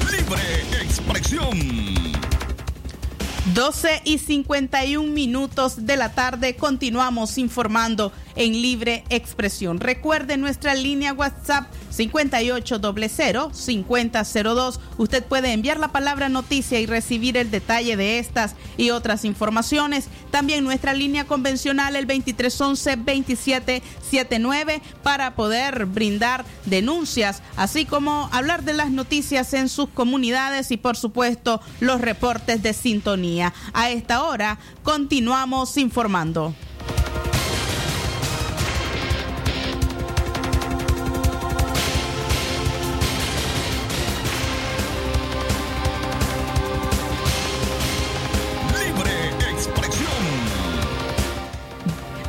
Libre 0.09 0.81
expresión. 0.81 1.98
12 3.59 4.03
y 4.05 4.19
51 4.19 5.11
minutos 5.11 5.85
de 5.85 5.97
la 5.97 6.13
tarde 6.13 6.55
continuamos 6.55 7.37
informando 7.37 8.13
en 8.37 8.53
libre 8.53 9.03
expresión. 9.09 9.81
Recuerde 9.81 10.37
nuestra 10.37 10.75
línea 10.75 11.11
WhatsApp 11.11 11.67
5800-5002. 11.93 14.79
Usted 14.97 15.25
puede 15.25 15.51
enviar 15.51 15.77
la 15.77 15.89
palabra 15.89 16.29
noticia 16.29 16.79
y 16.79 16.85
recibir 16.85 17.35
el 17.35 17.51
detalle 17.51 17.97
de 17.97 18.19
estas 18.19 18.55
y 18.77 18.91
otras 18.91 19.25
informaciones. 19.25 20.07
También 20.31 20.63
nuestra 20.63 20.93
línea 20.93 21.25
convencional 21.25 21.97
el 21.97 22.07
2311-2779 22.07 24.81
para 25.03 25.35
poder 25.35 25.85
brindar 25.85 26.45
denuncias, 26.65 27.43
así 27.57 27.83
como 27.83 28.29
hablar 28.31 28.63
de 28.63 28.71
las 28.73 28.91
noticias 28.91 29.53
en 29.53 29.67
sus 29.67 29.89
comunidades 29.89 30.71
y 30.71 30.77
por 30.77 30.95
supuesto 30.95 31.59
los 31.81 31.99
reportes 31.99 32.63
de 32.63 32.71
sintonía. 32.71 33.48
A 33.73 33.89
esta 33.89 34.23
hora 34.23 34.57
continuamos 34.83 35.77
informando. 35.77 36.53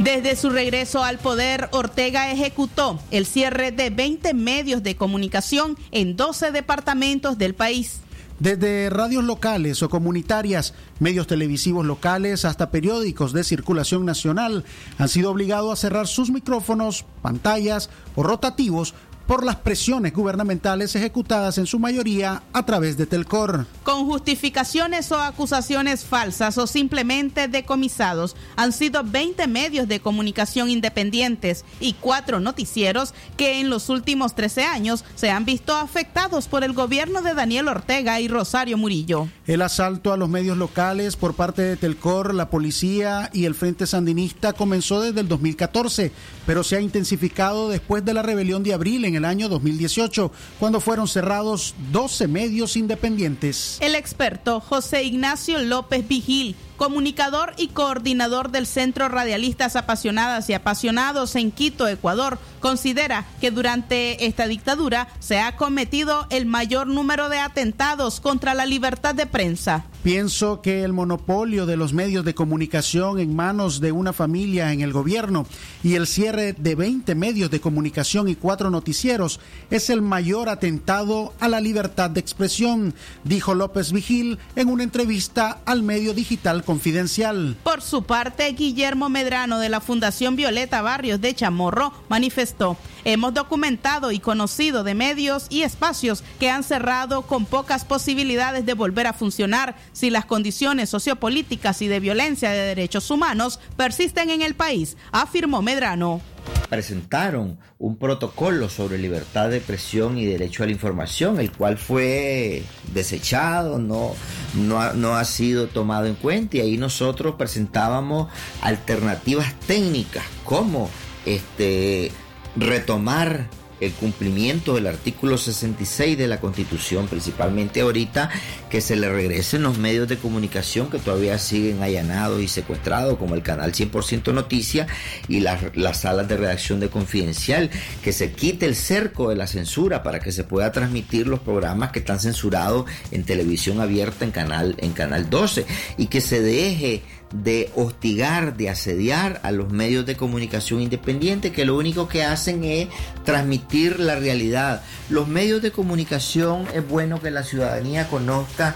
Desde 0.00 0.34
su 0.34 0.48
regreso 0.48 1.04
al 1.04 1.18
poder, 1.18 1.68
Ortega 1.72 2.32
ejecutó 2.32 2.98
el 3.10 3.26
cierre 3.26 3.70
de 3.70 3.90
20 3.90 4.32
medios 4.32 4.82
de 4.82 4.96
comunicación 4.96 5.76
en 5.90 6.16
12 6.16 6.52
departamentos 6.52 7.36
del 7.36 7.54
país. 7.54 8.00
Desde 8.40 8.88
radios 8.88 9.22
locales 9.22 9.82
o 9.82 9.90
comunitarias, 9.90 10.72
medios 10.98 11.26
televisivos 11.26 11.84
locales 11.84 12.46
hasta 12.46 12.70
periódicos 12.70 13.34
de 13.34 13.44
circulación 13.44 14.06
nacional 14.06 14.64
han 14.96 15.10
sido 15.10 15.30
obligados 15.30 15.70
a 15.70 15.76
cerrar 15.76 16.06
sus 16.06 16.30
micrófonos, 16.30 17.04
pantallas 17.20 17.90
o 18.16 18.22
rotativos 18.22 18.94
por 19.30 19.44
las 19.44 19.54
presiones 19.54 20.12
gubernamentales 20.12 20.96
ejecutadas 20.96 21.56
en 21.56 21.66
su 21.66 21.78
mayoría 21.78 22.42
a 22.52 22.66
través 22.66 22.96
de 22.96 23.06
Telcor. 23.06 23.64
Con 23.84 24.04
justificaciones 24.06 25.12
o 25.12 25.20
acusaciones 25.20 26.04
falsas 26.04 26.58
o 26.58 26.66
simplemente 26.66 27.46
decomisados, 27.46 28.34
han 28.56 28.72
sido 28.72 29.04
20 29.04 29.46
medios 29.46 29.86
de 29.86 30.00
comunicación 30.00 30.68
independientes 30.68 31.64
y 31.78 31.92
cuatro 31.92 32.40
noticieros 32.40 33.14
que 33.36 33.60
en 33.60 33.70
los 33.70 33.88
últimos 33.88 34.34
13 34.34 34.64
años 34.64 35.04
se 35.14 35.30
han 35.30 35.44
visto 35.44 35.76
afectados 35.76 36.48
por 36.48 36.64
el 36.64 36.72
gobierno 36.72 37.22
de 37.22 37.34
Daniel 37.34 37.68
Ortega 37.68 38.18
y 38.18 38.26
Rosario 38.26 38.78
Murillo. 38.78 39.28
El 39.46 39.62
asalto 39.62 40.12
a 40.12 40.16
los 40.16 40.28
medios 40.28 40.58
locales 40.58 41.14
por 41.14 41.34
parte 41.34 41.62
de 41.62 41.76
Telcor, 41.76 42.34
la 42.34 42.50
policía 42.50 43.30
y 43.32 43.44
el 43.44 43.54
Frente 43.54 43.86
Sandinista 43.86 44.54
comenzó 44.54 45.00
desde 45.00 45.20
el 45.20 45.28
2014, 45.28 46.10
pero 46.46 46.64
se 46.64 46.74
ha 46.74 46.80
intensificado 46.80 47.68
después 47.68 48.04
de 48.04 48.12
la 48.12 48.22
rebelión 48.22 48.64
de 48.64 48.74
abril 48.74 49.04
en 49.04 49.14
el 49.14 49.19
año 49.24 49.48
2018, 49.48 50.30
cuando 50.58 50.80
fueron 50.80 51.08
cerrados 51.08 51.74
12 51.92 52.28
medios 52.28 52.76
independientes. 52.76 53.78
El 53.80 53.94
experto 53.94 54.60
José 54.60 55.04
Ignacio 55.04 55.58
López 55.58 56.06
Vigil 56.06 56.56
comunicador 56.80 57.52
y 57.58 57.68
coordinador 57.68 58.50
del 58.50 58.66
Centro 58.66 59.10
Radialistas 59.10 59.76
Apasionadas 59.76 60.48
y 60.48 60.54
Apasionados 60.54 61.36
en 61.36 61.50
Quito, 61.50 61.86
Ecuador, 61.86 62.38
considera 62.58 63.26
que 63.38 63.50
durante 63.50 64.24
esta 64.24 64.46
dictadura 64.46 65.08
se 65.18 65.40
ha 65.40 65.56
cometido 65.56 66.26
el 66.30 66.46
mayor 66.46 66.86
número 66.86 67.28
de 67.28 67.38
atentados 67.38 68.20
contra 68.20 68.54
la 68.54 68.64
libertad 68.64 69.14
de 69.14 69.26
prensa. 69.26 69.84
Pienso 70.02 70.62
que 70.62 70.82
el 70.82 70.94
monopolio 70.94 71.66
de 71.66 71.76
los 71.76 71.92
medios 71.92 72.24
de 72.24 72.34
comunicación 72.34 73.18
en 73.18 73.36
manos 73.36 73.80
de 73.80 73.92
una 73.92 74.14
familia 74.14 74.72
en 74.72 74.80
el 74.80 74.94
gobierno 74.94 75.46
y 75.82 75.96
el 75.96 76.06
cierre 76.06 76.54
de 76.54 76.74
20 76.74 77.14
medios 77.14 77.50
de 77.50 77.60
comunicación 77.60 78.26
y 78.26 78.34
cuatro 78.34 78.70
noticieros 78.70 79.40
es 79.70 79.90
el 79.90 80.00
mayor 80.00 80.48
atentado 80.48 81.34
a 81.38 81.48
la 81.48 81.60
libertad 81.60 82.08
de 82.08 82.20
expresión, 82.20 82.94
dijo 83.24 83.54
López 83.54 83.92
Vigil 83.92 84.38
en 84.56 84.68
una 84.68 84.84
entrevista 84.84 85.60
al 85.66 85.82
medio 85.82 86.14
digital 86.14 86.64
confidencial. 86.70 87.56
Por 87.64 87.82
su 87.82 88.04
parte, 88.04 88.46
Guillermo 88.52 89.08
Medrano 89.08 89.58
de 89.58 89.68
la 89.68 89.80
Fundación 89.80 90.36
Violeta 90.36 90.82
Barrios 90.82 91.20
de 91.20 91.34
Chamorro 91.34 91.92
manifestó, 92.08 92.76
hemos 93.02 93.34
documentado 93.34 94.12
y 94.12 94.20
conocido 94.20 94.84
de 94.84 94.94
medios 94.94 95.48
y 95.50 95.62
espacios 95.62 96.22
que 96.38 96.48
han 96.48 96.62
cerrado 96.62 97.22
con 97.22 97.44
pocas 97.44 97.84
posibilidades 97.84 98.66
de 98.66 98.74
volver 98.74 99.08
a 99.08 99.12
funcionar 99.12 99.74
si 99.92 100.10
las 100.10 100.26
condiciones 100.26 100.90
sociopolíticas 100.90 101.82
y 101.82 101.88
de 101.88 101.98
violencia 101.98 102.50
de 102.50 102.58
derechos 102.58 103.10
humanos 103.10 103.58
persisten 103.76 104.30
en 104.30 104.40
el 104.40 104.54
país, 104.54 104.96
afirmó 105.10 105.62
Medrano 105.62 106.20
presentaron 106.68 107.58
un 107.78 107.96
protocolo 107.96 108.68
sobre 108.68 108.98
libertad 108.98 109.50
de 109.50 109.58
expresión 109.58 110.18
y 110.18 110.26
derecho 110.26 110.62
a 110.62 110.66
la 110.66 110.72
información, 110.72 111.40
el 111.40 111.52
cual 111.52 111.78
fue 111.78 112.62
desechado, 112.92 113.78
no, 113.78 114.14
no, 114.54 114.80
ha, 114.80 114.92
no 114.92 115.16
ha 115.16 115.24
sido 115.24 115.68
tomado 115.68 116.06
en 116.06 116.14
cuenta 116.14 116.58
y 116.58 116.60
ahí 116.60 116.76
nosotros 116.76 117.34
presentábamos 117.36 118.28
alternativas 118.62 119.58
técnicas 119.60 120.24
como 120.44 120.90
este, 121.26 122.12
retomar 122.56 123.48
el 123.80 123.92
cumplimiento 123.92 124.74
del 124.74 124.86
artículo 124.86 125.38
66 125.38 126.16
de 126.16 126.28
la 126.28 126.40
Constitución, 126.40 127.08
principalmente 127.08 127.80
ahorita 127.80 128.30
que 128.68 128.80
se 128.80 128.96
le 128.96 129.10
regresen 129.10 129.62
los 129.62 129.78
medios 129.78 130.08
de 130.08 130.18
comunicación 130.18 130.90
que 130.90 130.98
todavía 130.98 131.38
siguen 131.38 131.82
allanados 131.82 132.40
y 132.40 132.48
secuestrados, 132.48 133.18
como 133.18 133.34
el 133.34 133.42
canal 133.42 133.72
100% 133.72 134.32
Noticia 134.32 134.86
y 135.28 135.40
las, 135.40 135.76
las 135.76 136.00
salas 136.00 136.28
de 136.28 136.36
redacción 136.36 136.80
de 136.80 136.88
Confidencial, 136.88 137.70
que 138.02 138.12
se 138.12 138.32
quite 138.32 138.66
el 138.66 138.76
cerco 138.76 139.30
de 139.30 139.36
la 139.36 139.46
censura 139.46 140.02
para 140.02 140.20
que 140.20 140.32
se 140.32 140.44
pueda 140.44 140.72
transmitir 140.72 141.26
los 141.26 141.40
programas 141.40 141.90
que 141.90 142.00
están 142.00 142.20
censurados 142.20 142.84
en 143.10 143.24
televisión 143.24 143.80
abierta 143.80 144.24
en 144.24 144.30
canal, 144.30 144.76
en 144.78 144.92
canal 144.92 145.30
12 145.30 145.66
y 145.96 146.06
que 146.06 146.20
se 146.20 146.40
deje 146.40 147.02
de 147.32 147.70
hostigar, 147.76 148.56
de 148.56 148.70
asediar 148.70 149.40
a 149.44 149.52
los 149.52 149.70
medios 149.70 150.04
de 150.06 150.16
comunicación 150.16 150.80
independientes 150.80 151.52
que 151.52 151.64
lo 151.64 151.76
único 151.76 152.08
que 152.08 152.24
hacen 152.24 152.64
es 152.64 152.88
transmitir 153.24 154.00
la 154.00 154.16
realidad. 154.16 154.82
Los 155.08 155.28
medios 155.28 155.62
de 155.62 155.70
comunicación 155.70 156.66
es 156.74 156.86
bueno 156.86 157.20
que 157.20 157.30
la 157.30 157.44
ciudadanía 157.44 158.08
conozca, 158.08 158.74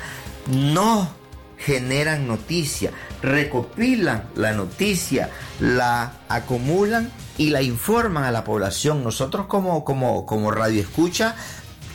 no 0.48 1.08
generan 1.58 2.26
noticia, 2.26 2.90
recopilan 3.22 4.24
la 4.36 4.52
noticia, 4.52 5.30
la 5.60 6.12
acumulan 6.28 7.10
y 7.38 7.50
la 7.50 7.62
informan 7.62 8.24
a 8.24 8.30
la 8.30 8.44
población. 8.44 9.02
Nosotros 9.02 9.46
como, 9.46 9.84
como, 9.84 10.26
como 10.26 10.50
radio 10.50 10.80
escucha 10.80 11.34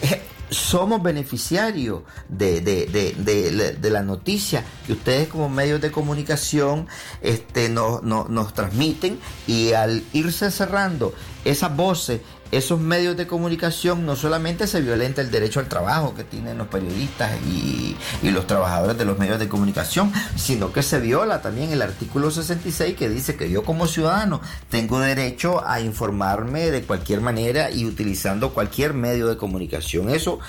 eh, 0.01 0.21
somos 0.49 1.01
beneficiarios 1.03 2.01
de, 2.27 2.61
de, 2.61 2.85
de, 2.87 3.73
de, 3.73 3.89
la 3.89 4.03
noticia 4.03 4.63
que 4.85 4.93
ustedes 4.93 5.27
como 5.27 5.49
medios 5.49 5.81
de 5.81 5.91
comunicación 5.91 6.87
este, 7.21 7.69
nos, 7.69 8.03
nos, 8.03 8.29
nos 8.29 8.53
transmiten 8.53 9.19
y 9.47 9.73
al 9.73 10.03
irse 10.13 10.51
cerrando 10.51 11.13
esas 11.45 11.75
voces, 11.75 12.21
esos 12.51 12.79
medios 12.79 13.15
de 13.17 13.27
comunicación, 13.27 14.05
no 14.05 14.15
solamente 14.15 14.67
se 14.67 14.81
violenta 14.81 15.21
el 15.21 15.31
derecho 15.31 15.59
al 15.59 15.67
trabajo 15.67 16.15
que 16.15 16.23
tienen 16.23 16.57
los 16.57 16.67
periodistas 16.67 17.31
y, 17.47 17.95
y, 18.21 18.31
los 18.31 18.47
trabajadores 18.47 18.97
de 18.97 19.05
los 19.05 19.17
medios 19.17 19.39
de 19.39 19.47
comunicación, 19.47 20.11
sino 20.35 20.71
que 20.73 20.83
se 20.83 20.99
viola 20.99 21.41
también 21.41 21.71
el 21.71 21.81
artículo 21.81 22.31
66 22.31 22.95
que 22.95 23.09
dice 23.09 23.35
que 23.35 23.49
yo 23.49 23.63
como 23.63 23.87
ciudadano 23.87 24.41
tengo 24.69 24.99
derecho 24.99 25.65
a 25.67 25.81
informarme 25.81 26.71
de 26.71 26.83
cualquier 26.83 27.21
manera 27.21 27.71
y 27.71 27.85
utilizando 27.85 28.53
cualquier 28.53 28.93
medio 28.93 29.27
de 29.27 29.37
comunicación. 29.37 30.09
Eso 30.09 30.39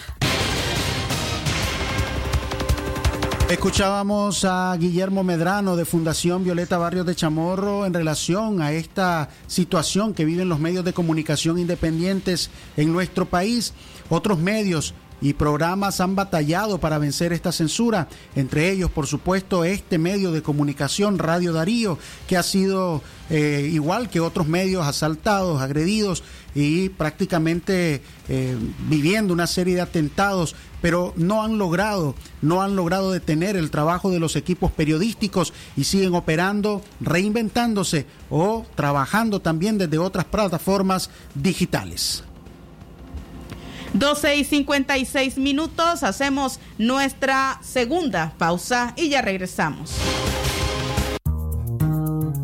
Escuchábamos 3.50 4.44
a 4.44 4.76
Guillermo 4.78 5.24
Medrano 5.24 5.74
de 5.74 5.84
Fundación 5.84 6.44
Violeta 6.44 6.78
Barrios 6.78 7.04
de 7.04 7.16
Chamorro 7.16 7.84
en 7.84 7.92
relación 7.92 8.62
a 8.62 8.70
esta 8.70 9.28
situación 9.48 10.14
que 10.14 10.24
viven 10.24 10.48
los 10.48 10.60
medios 10.60 10.84
de 10.84 10.92
comunicación 10.92 11.58
independientes 11.58 12.48
en 12.76 12.92
nuestro 12.92 13.26
país. 13.26 13.74
Otros 14.08 14.38
medios 14.38 14.94
y 15.20 15.34
programas 15.34 16.00
han 16.00 16.14
batallado 16.14 16.78
para 16.78 16.98
vencer 16.98 17.32
esta 17.32 17.52
censura, 17.52 18.08
entre 18.36 18.70
ellos, 18.70 18.90
por 18.90 19.06
supuesto, 19.06 19.64
este 19.64 19.98
medio 19.98 20.32
de 20.32 20.42
comunicación, 20.42 21.18
Radio 21.18 21.52
Darío, 21.52 21.98
que 22.26 22.36
ha 22.36 22.42
sido 22.42 23.02
eh, 23.28 23.68
igual 23.72 24.08
que 24.08 24.20
otros 24.20 24.46
medios 24.46 24.86
asaltados, 24.86 25.60
agredidos 25.60 26.22
y 26.54 26.88
prácticamente 26.90 28.02
eh, 28.28 28.56
viviendo 28.88 29.34
una 29.34 29.46
serie 29.46 29.74
de 29.74 29.80
atentados, 29.82 30.56
pero 30.80 31.12
no 31.16 31.42
han 31.42 31.58
logrado, 31.58 32.14
no 32.42 32.62
han 32.62 32.76
logrado 32.76 33.10
detener 33.10 33.56
el 33.56 33.70
trabajo 33.70 34.10
de 34.10 34.20
los 34.20 34.36
equipos 34.36 34.70
periodísticos 34.70 35.52
y 35.76 35.84
siguen 35.84 36.14
operando, 36.14 36.82
reinventándose 37.00 38.06
o 38.30 38.64
trabajando 38.74 39.40
también 39.40 39.78
desde 39.78 39.98
otras 39.98 40.24
plataformas 40.24 41.10
digitales. 41.34 42.24
12 43.92 44.36
y 44.36 44.44
56 44.44 45.38
minutos, 45.38 46.04
hacemos 46.04 46.60
nuestra 46.78 47.58
segunda 47.62 48.34
pausa 48.38 48.94
y 48.96 49.08
ya 49.08 49.20
regresamos. 49.20 49.92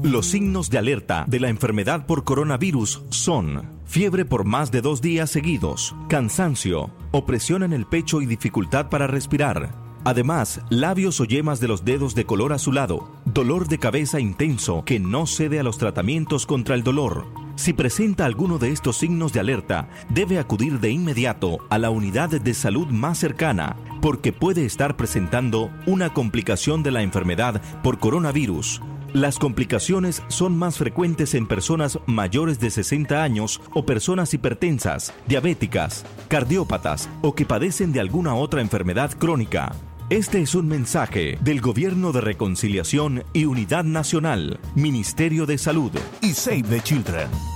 Los 0.07 0.27
signos 0.27 0.71
de 0.71 0.79
alerta 0.79 1.25
de 1.27 1.41
la 1.41 1.49
enfermedad 1.49 2.07
por 2.07 2.23
coronavirus 2.23 3.03
son 3.11 3.69
fiebre 3.87 4.25
por 4.25 4.45
más 4.45 4.71
de 4.71 4.81
dos 4.81 5.03
días 5.03 5.31
seguidos, 5.31 5.97
cansancio, 6.09 6.93
opresión 7.11 7.65
en 7.65 7.73
el 7.73 7.87
pecho 7.87 8.23
y 8.23 8.27
dificultad 8.27 8.89
para 8.89 9.09
respirar. 9.09 9.75
Además, 10.05 10.61
labios 10.71 11.21
o 11.21 11.25
yemas 11.25 11.59
de 11.59 11.67
los 11.67 11.85
dedos 11.85 12.15
de 12.15 12.25
color 12.25 12.53
azulado, 12.53 13.11
dolor 13.25 13.67
de 13.67 13.79
cabeza 13.79 14.21
intenso 14.21 14.85
que 14.85 15.01
no 15.01 15.27
cede 15.27 15.59
a 15.59 15.65
los 15.65 15.77
tratamientos 15.77 16.47
contra 16.47 16.77
el 16.77 16.85
dolor. 16.85 17.27
Si 17.57 17.73
presenta 17.73 18.27
alguno 18.27 18.59
de 18.59 18.71
estos 18.71 18.99
signos 18.99 19.33
de 19.33 19.41
alerta, 19.41 19.89
debe 20.09 20.39
acudir 20.39 20.79
de 20.79 20.91
inmediato 20.91 21.67
a 21.69 21.79
la 21.79 21.91
unidad 21.91 22.29
de 22.29 22.55
salud 22.55 22.87
más 22.87 23.19
cercana, 23.19 23.75
porque 24.01 24.33
puede 24.33 24.67
estar 24.67 24.97
presentando 24.97 25.69
una 25.85 26.15
complicación 26.15 26.85
de 26.85 26.93
la 26.93 27.03
enfermedad 27.03 27.61
por 27.83 27.99
coronavirus. 27.99 28.81
Las 29.17 29.39
complicaciones 29.39 30.23
son 30.29 30.59
más 30.59 30.77
frecuentes 30.77 31.35
en 31.35 31.47
personas 31.47 31.99
mayores 32.05 32.61
de 32.61 32.69
60 32.69 33.23
años 33.23 33.63
o 33.73 33.87
personas 33.87 34.35
hipertensas, 34.35 35.15
diabéticas, 35.27 36.05
cardiópatas 36.29 37.09
o 37.23 37.35
que 37.35 37.47
padecen 37.47 37.93
de 37.93 38.01
alguna 38.01 38.35
otra 38.35 38.61
enfermedad 38.61 39.13
crónica. 39.13 39.73
Este 40.11 40.43
es 40.43 40.55
un 40.55 40.69
mensaje 40.69 41.39
del 41.41 41.63
Gobierno 41.63 42.13
de 42.13 42.21
Reconciliación 42.21 43.25
y 43.33 43.47
Unidad 43.47 43.85
Nacional, 43.85 44.61
Ministerio 44.75 45.47
de 45.47 45.57
Salud 45.57 45.93
y 46.21 46.35
Save 46.35 46.65
the 46.65 46.83
Children. 46.83 47.56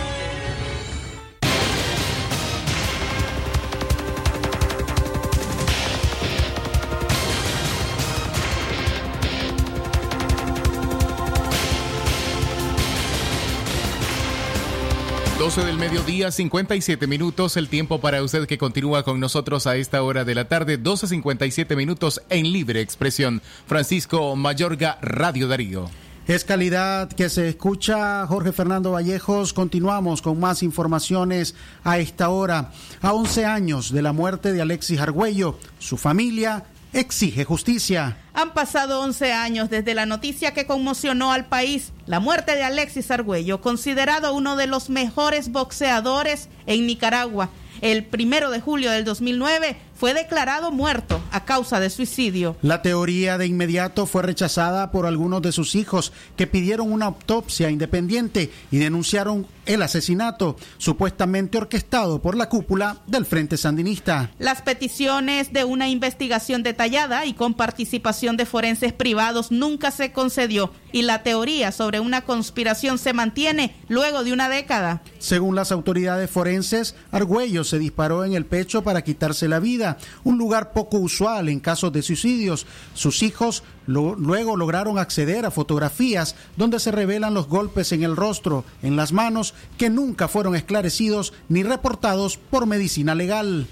12 15.53 15.67
del 15.67 15.77
mediodía, 15.77 16.31
57 16.31 17.07
minutos, 17.07 17.57
el 17.57 17.67
tiempo 17.67 17.99
para 17.99 18.23
usted 18.23 18.47
que 18.47 18.57
continúa 18.57 19.03
con 19.03 19.19
nosotros 19.19 19.67
a 19.67 19.75
esta 19.75 20.01
hora 20.01 20.23
de 20.23 20.33
la 20.33 20.47
tarde, 20.47 20.81
12.57 20.81 21.75
minutos 21.75 22.21
en 22.29 22.53
libre 22.53 22.79
expresión. 22.79 23.41
Francisco 23.65 24.33
Mayorga, 24.37 24.97
Radio 25.01 25.49
Darío. 25.49 25.89
Es 26.25 26.45
calidad 26.45 27.11
que 27.11 27.27
se 27.27 27.49
escucha. 27.49 28.25
Jorge 28.27 28.53
Fernando 28.53 28.91
Vallejos, 28.91 29.51
continuamos 29.51 30.21
con 30.21 30.39
más 30.39 30.63
informaciones 30.63 31.53
a 31.83 31.99
esta 31.99 32.29
hora. 32.29 32.71
A 33.01 33.11
11 33.11 33.43
años 33.43 33.91
de 33.91 34.01
la 34.01 34.13
muerte 34.13 34.53
de 34.53 34.61
Alexis 34.61 35.01
Argüello, 35.01 35.57
su 35.79 35.97
familia 35.97 36.63
exige 36.93 37.43
justicia. 37.45 38.17
Han 38.33 38.53
pasado 38.53 39.01
11 39.01 39.33
años 39.33 39.69
desde 39.69 39.93
la 39.93 40.05
noticia 40.05 40.53
que 40.53 40.65
conmocionó 40.65 41.31
al 41.31 41.45
país, 41.45 41.91
la 42.05 42.19
muerte 42.19 42.55
de 42.55 42.63
Alexis 42.63 43.11
Argüello, 43.11 43.61
considerado 43.61 44.33
uno 44.33 44.55
de 44.55 44.67
los 44.67 44.89
mejores 44.89 45.51
boxeadores 45.51 46.49
en 46.65 46.87
Nicaragua. 46.87 47.49
El 47.81 48.05
primero 48.05 48.51
de 48.51 48.61
julio 48.61 48.91
del 48.91 49.05
2009 49.05 49.75
fue 50.01 50.15
declarado 50.15 50.71
muerto 50.71 51.21
a 51.29 51.45
causa 51.45 51.79
de 51.79 51.91
suicidio. 51.91 52.55
La 52.63 52.81
teoría 52.81 53.37
de 53.37 53.45
inmediato 53.45 54.07
fue 54.07 54.23
rechazada 54.23 54.89
por 54.89 55.05
algunos 55.05 55.43
de 55.43 55.51
sus 55.51 55.75
hijos 55.75 56.11
que 56.35 56.47
pidieron 56.47 56.91
una 56.91 57.05
autopsia 57.05 57.69
independiente 57.69 58.51
y 58.71 58.79
denunciaron 58.79 59.45
el 59.67 59.83
asesinato 59.83 60.55
supuestamente 60.79 61.59
orquestado 61.59 62.19
por 62.19 62.35
la 62.35 62.49
cúpula 62.49 62.97
del 63.05 63.27
Frente 63.27 63.57
Sandinista. 63.57 64.31
Las 64.39 64.63
peticiones 64.63 65.53
de 65.53 65.65
una 65.65 65.87
investigación 65.87 66.63
detallada 66.63 67.25
y 67.25 67.33
con 67.33 67.53
participación 67.53 68.37
de 68.37 68.47
forenses 68.47 68.93
privados 68.93 69.51
nunca 69.51 69.91
se 69.91 70.11
concedió 70.11 70.71
y 70.91 71.03
la 71.03 71.23
teoría 71.23 71.71
sobre 71.71 71.99
una 71.99 72.21
conspiración 72.21 72.97
se 72.97 73.13
mantiene 73.13 73.75
luego 73.87 74.23
de 74.23 74.33
una 74.33 74.49
década. 74.49 75.03
Según 75.19 75.55
las 75.55 75.71
autoridades 75.71 76.29
forenses, 76.29 76.95
Argüello 77.11 77.63
se 77.63 77.79
disparó 77.79 78.25
en 78.25 78.33
el 78.33 78.45
pecho 78.45 78.83
para 78.83 79.03
quitarse 79.03 79.47
la 79.47 79.59
vida, 79.59 79.90
un 80.23 80.37
lugar 80.37 80.73
poco 80.73 80.97
usual 80.97 81.49
en 81.49 81.59
casos 81.59 81.91
de 81.93 82.01
suicidios. 82.01 82.65
Sus 82.93 83.23
hijos 83.23 83.63
luego 83.87 84.55
lograron 84.55 84.97
acceder 84.97 85.45
a 85.45 85.51
fotografías 85.51 86.35
donde 86.57 86.79
se 86.79 86.91
revelan 86.91 87.33
los 87.33 87.47
golpes 87.47 87.91
en 87.91 88.03
el 88.03 88.15
rostro, 88.15 88.63
en 88.81 88.95
las 88.95 89.11
manos, 89.11 89.53
que 89.77 89.89
nunca 89.89 90.27
fueron 90.27 90.55
esclarecidos 90.55 91.33
ni 91.49 91.63
reportados 91.63 92.37
por 92.37 92.65
medicina 92.65 93.15
legal. 93.15 93.67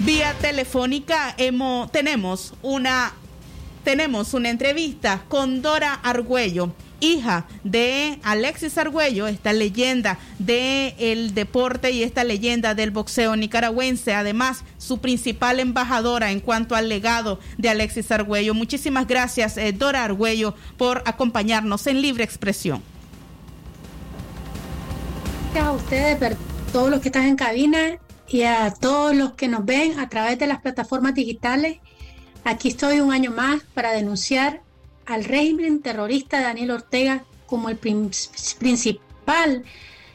Vía 0.00 0.34
telefónica 0.40 1.34
tenemos 1.90 2.54
una 2.62 3.12
tenemos 3.82 4.34
una 4.34 4.50
entrevista 4.50 5.22
con 5.28 5.62
Dora 5.62 5.94
Argüello, 5.94 6.72
hija 7.00 7.46
de 7.64 8.18
Alexis 8.22 8.78
Argüello, 8.78 9.26
esta 9.26 9.52
leyenda 9.52 10.18
del 10.38 11.34
deporte 11.34 11.90
y 11.90 12.02
esta 12.02 12.24
leyenda 12.24 12.74
del 12.74 12.90
boxeo 12.90 13.36
nicaragüense, 13.36 14.14
además 14.14 14.64
su 14.78 14.98
principal 14.98 15.60
embajadora 15.60 16.30
en 16.30 16.40
cuanto 16.40 16.74
al 16.74 16.88
legado 16.88 17.38
de 17.58 17.68
Alexis 17.68 18.10
Argüello. 18.10 18.54
Muchísimas 18.54 19.06
gracias, 19.06 19.56
eh, 19.56 19.72
Dora 19.72 20.04
Argüello, 20.04 20.54
por 20.76 21.02
acompañarnos 21.06 21.86
en 21.86 22.02
Libre 22.02 22.24
Expresión. 22.24 22.82
Gracias 25.52 25.66
a 25.66 25.72
ustedes, 25.72 26.36
todos 26.72 26.90
los 26.90 27.00
que 27.00 27.08
están 27.08 27.24
en 27.24 27.36
cabina 27.36 27.98
y 28.28 28.42
a 28.42 28.72
todos 28.72 29.14
los 29.14 29.32
que 29.32 29.48
nos 29.48 29.64
ven 29.64 29.98
a 29.98 30.08
través 30.08 30.38
de 30.38 30.46
las 30.46 30.60
plataformas 30.60 31.14
digitales. 31.14 31.78
Aquí 32.44 32.68
estoy 32.68 33.00
un 33.00 33.12
año 33.12 33.30
más 33.30 33.62
para 33.74 33.92
denunciar 33.92 34.62
al 35.06 35.24
régimen 35.24 35.80
terrorista 35.80 36.40
Daniel 36.40 36.72
Ortega 36.72 37.24
como 37.46 37.68
el 37.68 37.76
principal 37.76 39.64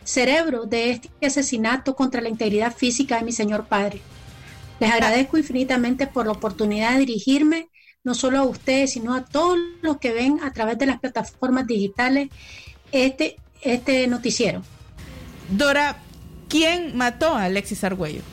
cerebro 0.03 0.65
de 0.65 0.91
este 0.91 1.25
asesinato 1.25 1.95
contra 1.95 2.21
la 2.21 2.29
integridad 2.29 2.75
física 2.75 3.17
de 3.17 3.23
mi 3.23 3.31
señor 3.31 3.67
padre. 3.67 4.01
Les 4.79 4.91
agradezco 4.91 5.37
infinitamente 5.37 6.07
por 6.07 6.25
la 6.25 6.33
oportunidad 6.33 6.93
de 6.93 6.99
dirigirme 6.99 7.69
no 8.03 8.15
solo 8.15 8.39
a 8.39 8.43
ustedes, 8.43 8.93
sino 8.93 9.13
a 9.13 9.25
todos 9.25 9.57
los 9.81 9.97
que 9.97 10.11
ven 10.11 10.39
a 10.43 10.51
través 10.51 10.77
de 10.77 10.87
las 10.87 10.99
plataformas 10.99 11.67
digitales 11.67 12.29
este, 12.91 13.37
este 13.61 14.07
noticiero. 14.07 14.63
Dora, 15.49 15.97
¿quién 16.49 16.97
mató 16.97 17.35
a 17.35 17.43
Alexis 17.43 17.83
Argüello? 17.83 18.23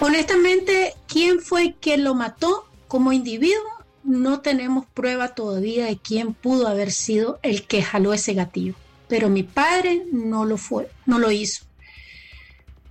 Honestamente, 0.00 0.94
¿quién 1.06 1.40
fue 1.40 1.76
quien 1.78 2.04
lo 2.04 2.14
mató? 2.14 2.71
Como 2.92 3.14
individuo, 3.14 3.72
no 4.04 4.42
tenemos 4.42 4.84
prueba 4.84 5.28
todavía 5.28 5.86
de 5.86 5.96
quién 5.96 6.34
pudo 6.34 6.68
haber 6.68 6.92
sido 6.92 7.40
el 7.42 7.66
que 7.66 7.82
jaló 7.82 8.12
ese 8.12 8.34
gatillo. 8.34 8.74
Pero 9.08 9.30
mi 9.30 9.44
padre 9.44 10.04
no 10.12 10.44
lo 10.44 10.58
fue, 10.58 10.90
no 11.06 11.18
lo 11.18 11.30
hizo. 11.30 11.64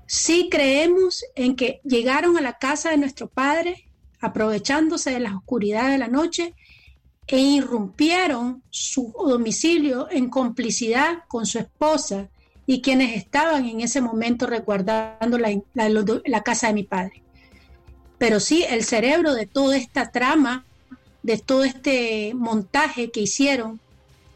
Sí 0.08 0.48
creemos 0.50 1.24
en 1.36 1.56
que 1.56 1.82
llegaron 1.84 2.36
a 2.36 2.42
la 2.42 2.58
casa 2.58 2.90
de 2.90 2.98
nuestro 2.98 3.28
padre, 3.28 3.86
aprovechándose 4.20 5.12
de 5.12 5.20
la 5.20 5.38
oscuridad 5.38 5.92
de 5.92 6.00
la 6.00 6.08
noche, 6.08 6.56
e 7.28 7.38
irrumpieron 7.38 8.64
su 8.72 9.14
domicilio 9.28 10.08
en 10.10 10.32
complicidad 10.32 11.26
con 11.28 11.46
su 11.46 11.60
esposa 11.60 12.28
y 12.66 12.82
quienes 12.82 13.16
estaban 13.16 13.68
en 13.68 13.82
ese 13.82 14.02
momento 14.02 14.48
resguardando 14.48 15.38
la, 15.38 16.42
casa 16.44 16.70
de 16.70 16.74
mi 16.74 16.86
padre. 16.86 17.22
Pero 18.21 18.39
sí, 18.39 18.63
el 18.69 18.84
cerebro 18.84 19.34
de 19.34 19.47
toda 19.47 19.75
esta 19.75 20.12
trama, 20.12 20.63
de 21.23 21.39
todo 21.39 21.63
este 21.63 22.34
montaje 22.36 23.10
que 23.10 23.21
hicieron, 23.21 23.79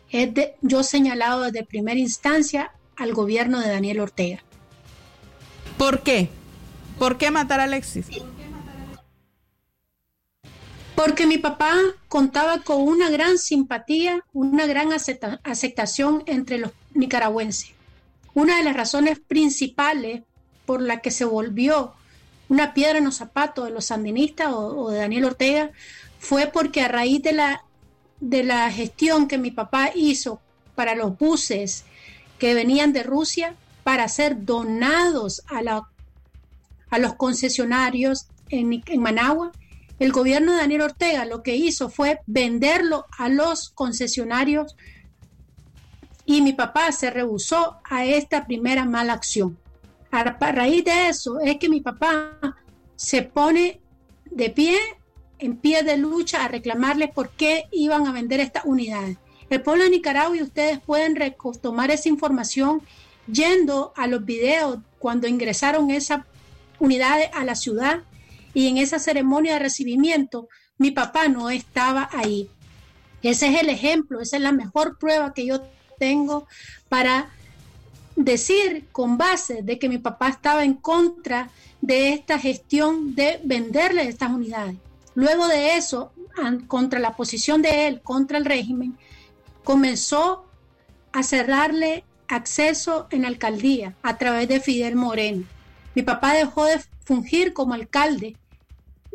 es 0.09 0.33
de, 0.33 0.55
yo 0.61 0.81
señalado 0.81 1.43
desde 1.43 1.63
primera 1.63 1.99
instancia 1.99 2.71
al 2.95 3.13
gobierno 3.13 3.59
de 3.59 3.69
Daniel 3.69 3.99
Ortega. 3.99 4.43
¿Por 5.77 6.01
qué? 6.01 6.29
¿Por 6.97 7.19
qué 7.19 7.29
matar 7.29 7.59
a 7.59 7.65
Alexis? 7.65 8.07
Porque 10.95 11.27
mi 11.27 11.37
papá 11.37 11.75
contaba 12.07 12.63
con 12.63 12.81
una 12.81 13.11
gran 13.11 13.37
simpatía, 13.37 14.23
una 14.33 14.65
gran 14.65 14.93
aceptación 14.93 16.23
entre 16.25 16.57
los 16.57 16.71
nicaragüenses. 16.95 17.75
Una 18.33 18.57
de 18.57 18.63
las 18.63 18.75
razones 18.75 19.19
principales 19.19 20.23
por 20.65 20.81
la 20.81 21.01
que 21.01 21.11
se 21.11 21.25
volvió 21.25 21.93
una 22.49 22.73
piedra 22.73 22.97
en 22.97 23.05
los 23.05 23.15
zapatos 23.15 23.65
de 23.65 23.71
los 23.71 23.86
sandinistas 23.86 24.53
o, 24.53 24.89
de 24.89 24.99
Daniel 24.99 25.25
Ortega 25.25 25.71
fue 26.19 26.47
porque 26.47 26.81
a 26.81 26.88
raíz 26.88 27.21
de 27.21 27.34
la, 27.34 27.63
de 28.19 28.43
la 28.43 28.71
gestión 28.71 29.27
que 29.27 29.38
mi 29.38 29.51
papá 29.51 29.91
hizo 29.93 30.41
para 30.75 30.95
los 30.95 31.17
buses 31.17 31.86
que 32.39 32.53
venían 32.53 32.93
de 32.93 33.03
Rusia 33.03 33.55
para 33.84 34.08
ser 34.08 34.45
donados 34.45 35.43
a, 35.47 35.88
a 36.89 36.99
los 36.99 37.13
concesionarios 37.15 38.27
en, 38.49 38.84
en 38.86 39.01
Managua, 39.01 39.51
el 39.99 40.12
gobierno 40.12 40.51
de 40.51 40.58
Daniel 40.60 40.81
Ortega 40.81 41.25
lo 41.25 41.41
que 41.41 41.55
hizo 41.55 41.89
fue 41.89 42.19
venderlo 42.25 43.05
a 43.17 43.29
los 43.29 43.69
concesionarios 43.69 44.75
y 46.25 46.41
mi 46.41 46.53
papá 46.53 46.91
se 46.91 47.12
rehusó 47.12 47.77
a 47.84 48.05
esta 48.05 48.45
primera 48.45 48.86
mala 48.86 49.13
acción. 49.13 49.58
A 50.15 50.51
raíz 50.54 50.86
de 50.86 51.10
eso 51.10 51.41
es 51.41 51.58
que 51.58 51.67
mi 51.67 51.82
papá 51.82 52.39
se 52.95 53.21
pone 53.23 53.82
de 54.32 54.49
pie, 54.49 54.78
en 55.39 55.58
pie 55.58 55.84
de 55.84 55.97
lucha, 55.97 56.45
a 56.45 56.47
reclamarles 56.47 57.10
por 57.12 57.32
qué 57.32 57.65
iban 57.73 58.08
a 58.08 58.13
vender 58.13 58.39
estas 58.39 58.63
unidades. 58.63 59.17
El 59.49 59.62
pueblo 59.62 59.84
de 59.84 59.89
Nicaragua 59.89 60.38
y 60.38 60.41
ustedes 60.41 60.80
pueden 60.80 61.17
tomar 61.62 61.91
esa 61.91 62.08
información 62.08 62.82
yendo 63.28 63.91
a 63.97 64.08
los 64.08 64.23
videos 64.23 64.80
cuando 64.99 65.28
ingresaron 65.28 65.91
esas 65.91 66.21
unidades 66.80 67.30
a 67.34 67.43
la 67.43 67.56
ciudad 67.56 67.99
y 68.54 68.69
en 68.69 68.78
esa 68.78 68.99
ceremonia 68.99 69.56
de 69.56 69.60
recibimiento 69.60 70.47
mi 70.78 70.91
papá 70.91 71.28
no 71.28 71.49
estaba 71.49 72.10
ahí. 72.13 72.49
Ese 73.21 73.49
es 73.49 73.62
el 73.62 73.69
ejemplo, 73.69 74.21
esa 74.21 74.38
es 74.38 74.43
la 74.43 74.54
mejor 74.54 74.97
prueba 74.97 75.34
que 75.34 75.45
yo 75.45 75.62
tengo 75.99 76.47
para 76.88 77.32
decir 78.15 78.88
con 78.91 79.17
base 79.17 79.62
de 79.62 79.78
que 79.78 79.89
mi 79.89 79.97
papá 79.97 80.30
estaba 80.30 80.63
en 80.63 80.73
contra 80.73 81.49
de 81.82 82.10
esta 82.13 82.39
gestión 82.39 83.15
de 83.15 83.39
venderle 83.43 84.08
estas 84.08 84.32
unidades. 84.32 84.78
Luego 85.13 85.47
de 85.47 85.78
eso, 85.78 86.12
contra 86.67 86.99
la 86.99 87.15
posición 87.15 87.62
de 87.62 87.88
él, 87.88 88.01
contra 88.01 88.38
el 88.38 88.45
régimen, 88.45 88.97
comenzó 89.63 90.45
a 91.12 91.23
cerrarle 91.23 92.04
acceso 92.28 93.08
en 93.12 93.25
alcaldía 93.25 93.95
a 94.01 94.17
través 94.17 94.47
de 94.47 94.60
Fidel 94.60 94.95
Moreno. 94.95 95.45
Mi 95.93 96.01
papá 96.01 96.34
dejó 96.34 96.65
de 96.65 96.82
fungir 97.06 97.54
como 97.54 97.73
alcalde 97.73 98.36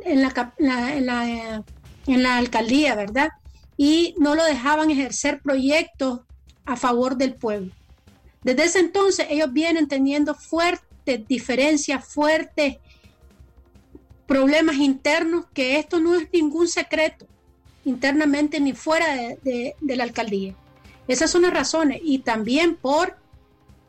en 0.04 0.22
la, 0.22 0.54
en 0.58 1.06
la, 1.06 1.64
en 2.06 2.22
la 2.22 2.36
alcaldía, 2.38 2.94
¿verdad? 2.94 3.28
Y 3.76 4.14
no 4.18 4.34
lo 4.34 4.44
dejaban 4.44 4.90
ejercer 4.90 5.40
proyectos 5.42 6.20
a 6.64 6.76
favor 6.76 7.16
del 7.16 7.34
pueblo. 7.34 7.72
Desde 8.42 8.64
ese 8.64 8.78
entonces 8.80 9.26
ellos 9.28 9.52
vienen 9.52 9.86
teniendo 9.88 10.34
fuertes 10.34 11.26
diferencias, 11.28 12.04
fuertes 12.04 12.78
problemas 14.26 14.76
internos, 14.76 15.46
que 15.52 15.78
esto 15.78 15.98
no 15.98 16.14
es 16.14 16.28
ningún 16.32 16.68
secreto 16.68 17.26
internamente 17.84 18.60
ni 18.60 18.72
fuera 18.72 19.06
de, 19.42 19.74
la 19.80 20.04
alcaldía. 20.04 20.54
Esas 21.08 21.30
son 21.30 21.42
las 21.42 21.52
razones 21.52 22.00
y 22.04 22.20
también 22.20 22.76
por 22.76 23.16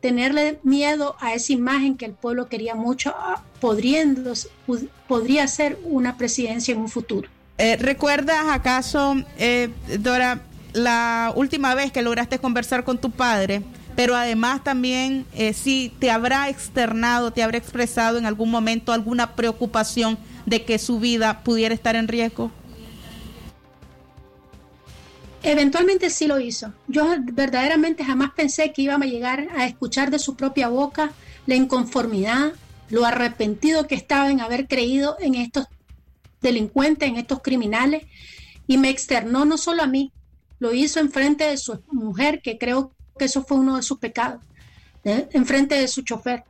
tenerle 0.00 0.58
miedo 0.64 1.14
a 1.20 1.34
esa 1.34 1.52
imagen 1.52 1.96
que 1.96 2.06
el 2.06 2.14
pueblo 2.14 2.48
quería 2.48 2.74
mucho, 2.74 3.14
ah, 3.16 3.44
podría 3.60 5.46
ser 5.46 5.78
una 5.84 6.16
presidencia 6.16 6.74
en 6.74 6.80
un 6.80 6.88
futuro. 6.88 7.28
Eh, 7.58 7.76
¿Recuerdas 7.76 8.46
acaso, 8.48 9.14
eh, 9.38 9.68
Dora, 10.00 10.40
la 10.72 11.32
última 11.36 11.76
vez 11.76 11.92
que 11.92 12.02
lograste 12.02 12.40
conversar 12.40 12.82
con 12.82 12.98
tu 12.98 13.12
padre? 13.12 13.62
Pero 13.94 14.16
además 14.16 14.64
también 14.64 15.26
eh, 15.34 15.52
si 15.52 15.92
te 15.98 16.10
habrá 16.10 16.48
externado, 16.48 17.32
te 17.32 17.42
habrá 17.42 17.58
expresado 17.58 18.18
en 18.18 18.26
algún 18.26 18.50
momento 18.50 18.92
alguna 18.92 19.34
preocupación 19.34 20.18
de 20.46 20.64
que 20.64 20.78
su 20.78 20.98
vida 20.98 21.42
pudiera 21.42 21.74
estar 21.74 21.96
en 21.96 22.08
riesgo. 22.08 22.50
Eventualmente 25.42 26.08
sí 26.08 26.26
lo 26.26 26.38
hizo. 26.38 26.72
Yo 26.86 27.16
verdaderamente 27.32 28.04
jamás 28.04 28.30
pensé 28.32 28.72
que 28.72 28.82
iba 28.82 28.94
a 28.94 28.98
llegar 28.98 29.48
a 29.56 29.66
escuchar 29.66 30.10
de 30.10 30.20
su 30.20 30.36
propia 30.36 30.68
boca 30.68 31.12
la 31.46 31.56
inconformidad, 31.56 32.52
lo 32.90 33.04
arrepentido 33.04 33.88
que 33.88 33.96
estaba 33.96 34.30
en 34.30 34.40
haber 34.40 34.68
creído 34.68 35.16
en 35.18 35.34
estos 35.34 35.66
delincuentes, 36.40 37.08
en 37.08 37.16
estos 37.16 37.40
criminales, 37.42 38.04
y 38.68 38.78
me 38.78 38.90
externó 38.90 39.44
no 39.44 39.58
solo 39.58 39.82
a 39.82 39.86
mí, 39.86 40.12
lo 40.60 40.72
hizo 40.72 41.00
en 41.00 41.10
frente 41.10 41.44
de 41.44 41.56
su 41.56 41.82
mujer, 41.90 42.40
que 42.40 42.58
creo 42.58 42.92
eso 43.24 43.44
fue 43.44 43.58
uno 43.58 43.76
de 43.76 43.82
sus 43.82 43.98
pecados, 43.98 44.40
¿eh? 45.04 45.28
en 45.32 45.46
frente 45.46 45.74
de 45.76 45.88
su 45.88 46.02
chofer. 46.02 46.44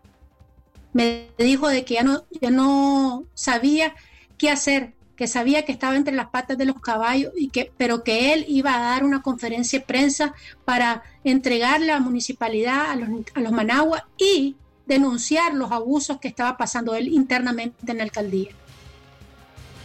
Me 0.92 1.28
dijo 1.38 1.68
de 1.68 1.84
que 1.84 1.94
ya 1.94 2.02
no, 2.02 2.24
ya 2.40 2.50
no 2.50 3.24
sabía 3.34 3.94
qué 4.36 4.50
hacer, 4.50 4.92
que 5.16 5.26
sabía 5.26 5.64
que 5.64 5.72
estaba 5.72 5.96
entre 5.96 6.14
las 6.14 6.28
patas 6.28 6.58
de 6.58 6.66
los 6.66 6.80
caballos, 6.80 7.32
y 7.36 7.48
que, 7.48 7.72
pero 7.76 8.02
que 8.02 8.32
él 8.34 8.44
iba 8.48 8.74
a 8.74 8.80
dar 8.80 9.04
una 9.04 9.22
conferencia 9.22 9.78
de 9.78 9.84
prensa 9.86 10.34
para 10.64 11.02
entregarle 11.24 11.92
a 11.92 11.96
la 11.96 12.00
municipalidad, 12.00 12.90
a 12.90 12.96
los, 12.96 13.08
a 13.34 13.40
los 13.40 13.52
Managua 13.52 14.06
y 14.18 14.56
denunciar 14.86 15.54
los 15.54 15.72
abusos 15.72 16.18
que 16.18 16.28
estaba 16.28 16.56
pasando 16.56 16.94
él 16.94 17.08
internamente 17.08 17.90
en 17.90 17.98
la 17.98 18.04
alcaldía. 18.04 18.50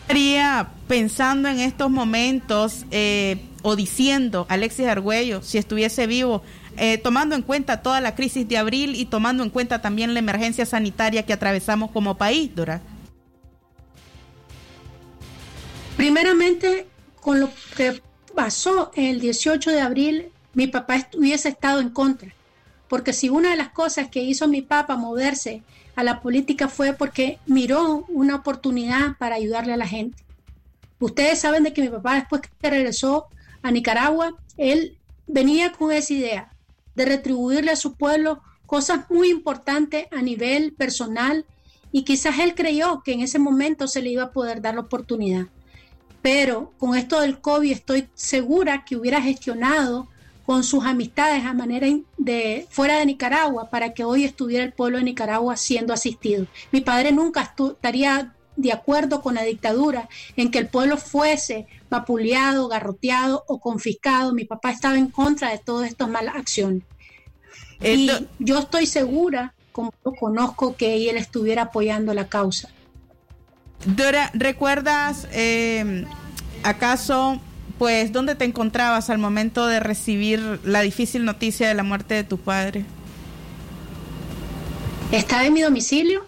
Estaría 0.01 0.69
pensando 0.87 1.49
en 1.49 1.59
estos 1.59 1.89
momentos 1.89 2.85
eh, 2.91 3.45
o 3.61 3.75
diciendo 3.75 4.45
Alexis 4.47 4.87
Argüello, 4.87 5.41
si 5.41 5.57
estuviese 5.57 6.07
vivo, 6.07 6.43
eh, 6.77 6.97
tomando 6.97 7.35
en 7.35 7.41
cuenta 7.41 7.81
toda 7.81 8.01
la 8.01 8.15
crisis 8.15 8.47
de 8.47 8.57
abril 8.57 8.95
y 8.95 9.05
tomando 9.05 9.43
en 9.43 9.49
cuenta 9.49 9.81
también 9.81 10.13
la 10.13 10.19
emergencia 10.19 10.65
sanitaria 10.65 11.25
que 11.25 11.33
atravesamos 11.33 11.91
como 11.91 12.17
país, 12.17 12.53
Dora? 12.55 12.81
Primeramente, 15.95 16.87
con 17.19 17.39
lo 17.39 17.49
que 17.75 18.01
pasó 18.35 18.91
el 18.95 19.19
18 19.19 19.71
de 19.71 19.81
abril, 19.81 20.27
mi 20.53 20.67
papá 20.67 21.07
hubiese 21.17 21.49
estado 21.49 21.79
en 21.79 21.89
contra, 21.89 22.31
porque 22.87 23.13
si 23.13 23.29
una 23.29 23.49
de 23.49 23.57
las 23.57 23.69
cosas 23.69 24.09
que 24.09 24.21
hizo 24.21 24.47
mi 24.47 24.61
papá 24.61 24.95
moverse 24.95 25.63
a 25.95 26.03
la 26.03 26.21
política 26.21 26.67
fue 26.67 26.93
porque 26.93 27.39
miró 27.47 28.05
una 28.07 28.35
oportunidad 28.35 29.17
para 29.17 29.35
ayudarle 29.35 29.73
a 29.73 29.77
la 29.77 29.87
gente. 29.87 30.23
Ustedes 30.99 31.39
saben 31.39 31.63
de 31.63 31.73
que 31.73 31.81
mi 31.81 31.89
papá 31.89 32.15
después 32.15 32.41
que 32.41 32.69
regresó 32.69 33.25
a 33.63 33.71
Nicaragua, 33.71 34.35
él 34.57 34.97
venía 35.25 35.71
con 35.71 35.91
esa 35.91 36.13
idea 36.13 36.51
de 36.97 37.05
retribuirle 37.05 37.71
a 37.71 37.75
su 37.75 37.93
pueblo 37.93 38.41
cosas 38.65 39.09
muy 39.11 39.29
importantes 39.29 40.07
a 40.11 40.21
nivel 40.21 40.73
personal 40.73 41.45
y 41.91 42.03
quizás 42.03 42.39
él 42.39 42.55
creyó 42.55 43.03
que 43.05 43.13
en 43.13 43.21
ese 43.21 43.37
momento 43.37 43.87
se 43.87 44.01
le 44.01 44.09
iba 44.09 44.23
a 44.23 44.31
poder 44.31 44.61
dar 44.61 44.73
la 44.73 44.81
oportunidad. 44.81 45.45
Pero 46.23 46.73
con 46.79 46.95
esto 46.95 47.21
del 47.21 47.39
COVID 47.39 47.71
estoy 47.71 48.09
segura 48.15 48.83
que 48.83 48.95
hubiera 48.95 49.21
gestionado 49.21 50.07
con 50.47 50.63
sus 50.63 50.85
amistades 50.85 51.45
a 51.45 51.53
manera 51.53 51.87
de 52.17 52.65
fuera 52.71 52.97
de 52.97 53.05
Nicaragua 53.05 53.69
para 53.69 53.93
que 53.93 54.03
hoy 54.03 54.23
estuviera 54.23 54.65
el 54.65 54.73
pueblo 54.73 54.97
de 54.97 55.03
Nicaragua 55.03 55.55
siendo 55.55 55.93
asistido. 55.93 56.47
Mi 56.71 56.81
padre 56.81 57.11
nunca 57.11 57.41
estaría 57.43 58.33
de 58.57 58.73
acuerdo 58.73 59.21
con 59.21 59.35
la 59.35 59.43
dictadura 59.43 60.09
en 60.35 60.51
que 60.51 60.59
el 60.59 60.67
pueblo 60.67 60.97
fuese 60.97 61.67
vapuleado, 61.89 62.67
garroteado 62.67 63.45
o 63.47 63.59
confiscado. 63.59 64.33
Mi 64.33 64.43
papá 64.43 64.71
estaba 64.71 64.97
en 64.97 65.07
contra 65.07 65.51
de 65.51 65.59
todas 65.59 65.89
estas 65.89 66.09
malas 66.09 66.35
acciones. 66.35 66.83
Y 67.81 68.09
yo 68.39 68.59
estoy 68.59 68.87
segura, 68.87 69.53
como 69.71 69.93
lo 70.03 70.13
conozco, 70.13 70.75
que 70.75 71.09
él 71.09 71.15
estuviera 71.17 71.63
apoyando 71.63 72.13
la 72.13 72.27
causa. 72.27 72.69
Dora, 73.85 74.31
¿recuerdas 74.33 75.27
eh, 75.31 76.05
acaso 76.63 77.39
pues, 77.77 78.11
¿dónde 78.11 78.35
te 78.35 78.45
encontrabas 78.45 79.09
al 79.09 79.19
momento 79.19 79.67
de 79.67 79.79
recibir 79.79 80.59
la 80.63 80.81
difícil 80.81 81.25
noticia 81.25 81.67
de 81.67 81.75
la 81.75 81.83
muerte 81.83 82.15
de 82.15 82.23
tu 82.23 82.37
padre? 82.37 82.85
Estaba 85.11 85.45
en 85.45 85.53
mi 85.53 85.61
domicilio, 85.61 86.25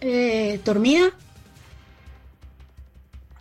eh, 0.00 0.60
dormida, 0.64 1.12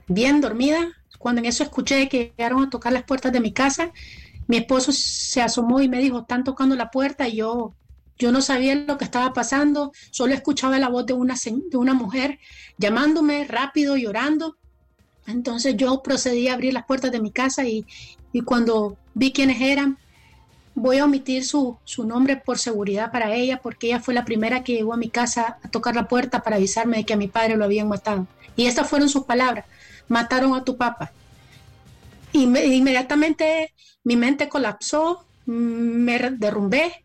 bien 0.07 0.41
dormida. 0.41 0.91
Cuando 1.19 1.39
en 1.39 1.45
eso 1.45 1.63
escuché 1.63 2.07
que 2.09 2.33
llegaron 2.37 2.63
a 2.63 2.69
tocar 2.69 2.93
las 2.93 3.03
puertas 3.03 3.31
de 3.31 3.39
mi 3.39 3.51
casa, 3.51 3.91
mi 4.47 4.57
esposo 4.57 4.91
se 4.91 5.41
asomó 5.41 5.81
y 5.81 5.89
me 5.89 5.99
dijo, 5.99 6.19
están 6.19 6.43
tocando 6.43 6.75
la 6.75 6.91
puerta 6.91 7.27
y 7.27 7.37
yo, 7.37 7.73
yo 8.17 8.31
no 8.31 8.41
sabía 8.41 8.75
lo 8.75 8.97
que 8.97 9.05
estaba 9.05 9.33
pasando, 9.33 9.91
solo 10.11 10.33
escuchaba 10.33 10.79
la 10.79 10.89
voz 10.89 11.05
de 11.05 11.13
una, 11.13 11.35
de 11.35 11.77
una 11.77 11.93
mujer 11.93 12.39
llamándome 12.77 13.45
rápido, 13.45 13.97
llorando. 13.97 14.57
Entonces 15.27 15.75
yo 15.75 16.01
procedí 16.03 16.47
a 16.47 16.53
abrir 16.53 16.73
las 16.73 16.85
puertas 16.85 17.11
de 17.11 17.19
mi 17.19 17.31
casa 17.31 17.65
y, 17.65 17.85
cuando 18.45 18.97
vi 19.13 19.31
quiénes 19.31 19.61
eran, 19.61 19.97
voy 20.75 20.97
a 20.97 21.05
omitir 21.05 21.45
su, 21.45 21.77
nombre 22.05 22.35
por 22.35 22.59
seguridad 22.59 23.11
para 23.11 23.33
ella, 23.33 23.61
porque 23.61 23.87
ella 23.87 24.01
fue 24.01 24.13
la 24.13 24.25
primera 24.25 24.63
que 24.63 24.73
llegó 24.73 24.93
a 24.93 24.97
mi 24.97 25.09
casa 25.09 25.57
a 25.63 25.69
tocar 25.69 25.95
la 25.95 26.07
puerta 26.07 26.43
para 26.43 26.57
avisarme 26.57 26.97
de 26.97 27.05
que 27.05 27.13
a 27.13 27.17
mi 27.17 27.29
padre 27.29 27.55
lo 27.55 27.63
habían 27.63 27.87
matado. 27.87 28.27
Y 28.57 28.65
estas 28.65 28.89
fueron 28.89 29.09
sus 29.09 29.23
palabras, 29.23 29.65
mataron 30.07 30.53
a 30.55 30.63
tu 30.63 30.77
papá. 30.77 31.11
Inmediatamente 32.33 33.73
mi 34.03 34.15
mente 34.15 34.49
colapsó, 34.49 35.25
me 35.45 36.19
derrumbé. 36.31 37.03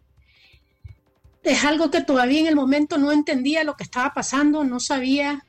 Es 1.43 1.65
algo 1.65 1.91
que 1.91 2.03
todavía 2.03 2.41
en 2.41 2.47
el 2.47 2.57
momento 2.57 2.99
no 2.99 3.13
entendía 3.13 3.65
lo 3.65 3.77
que 3.77 3.85
estaba 3.85 4.13
pasando, 4.13 4.65
no 4.65 4.81
sabía 4.81 5.45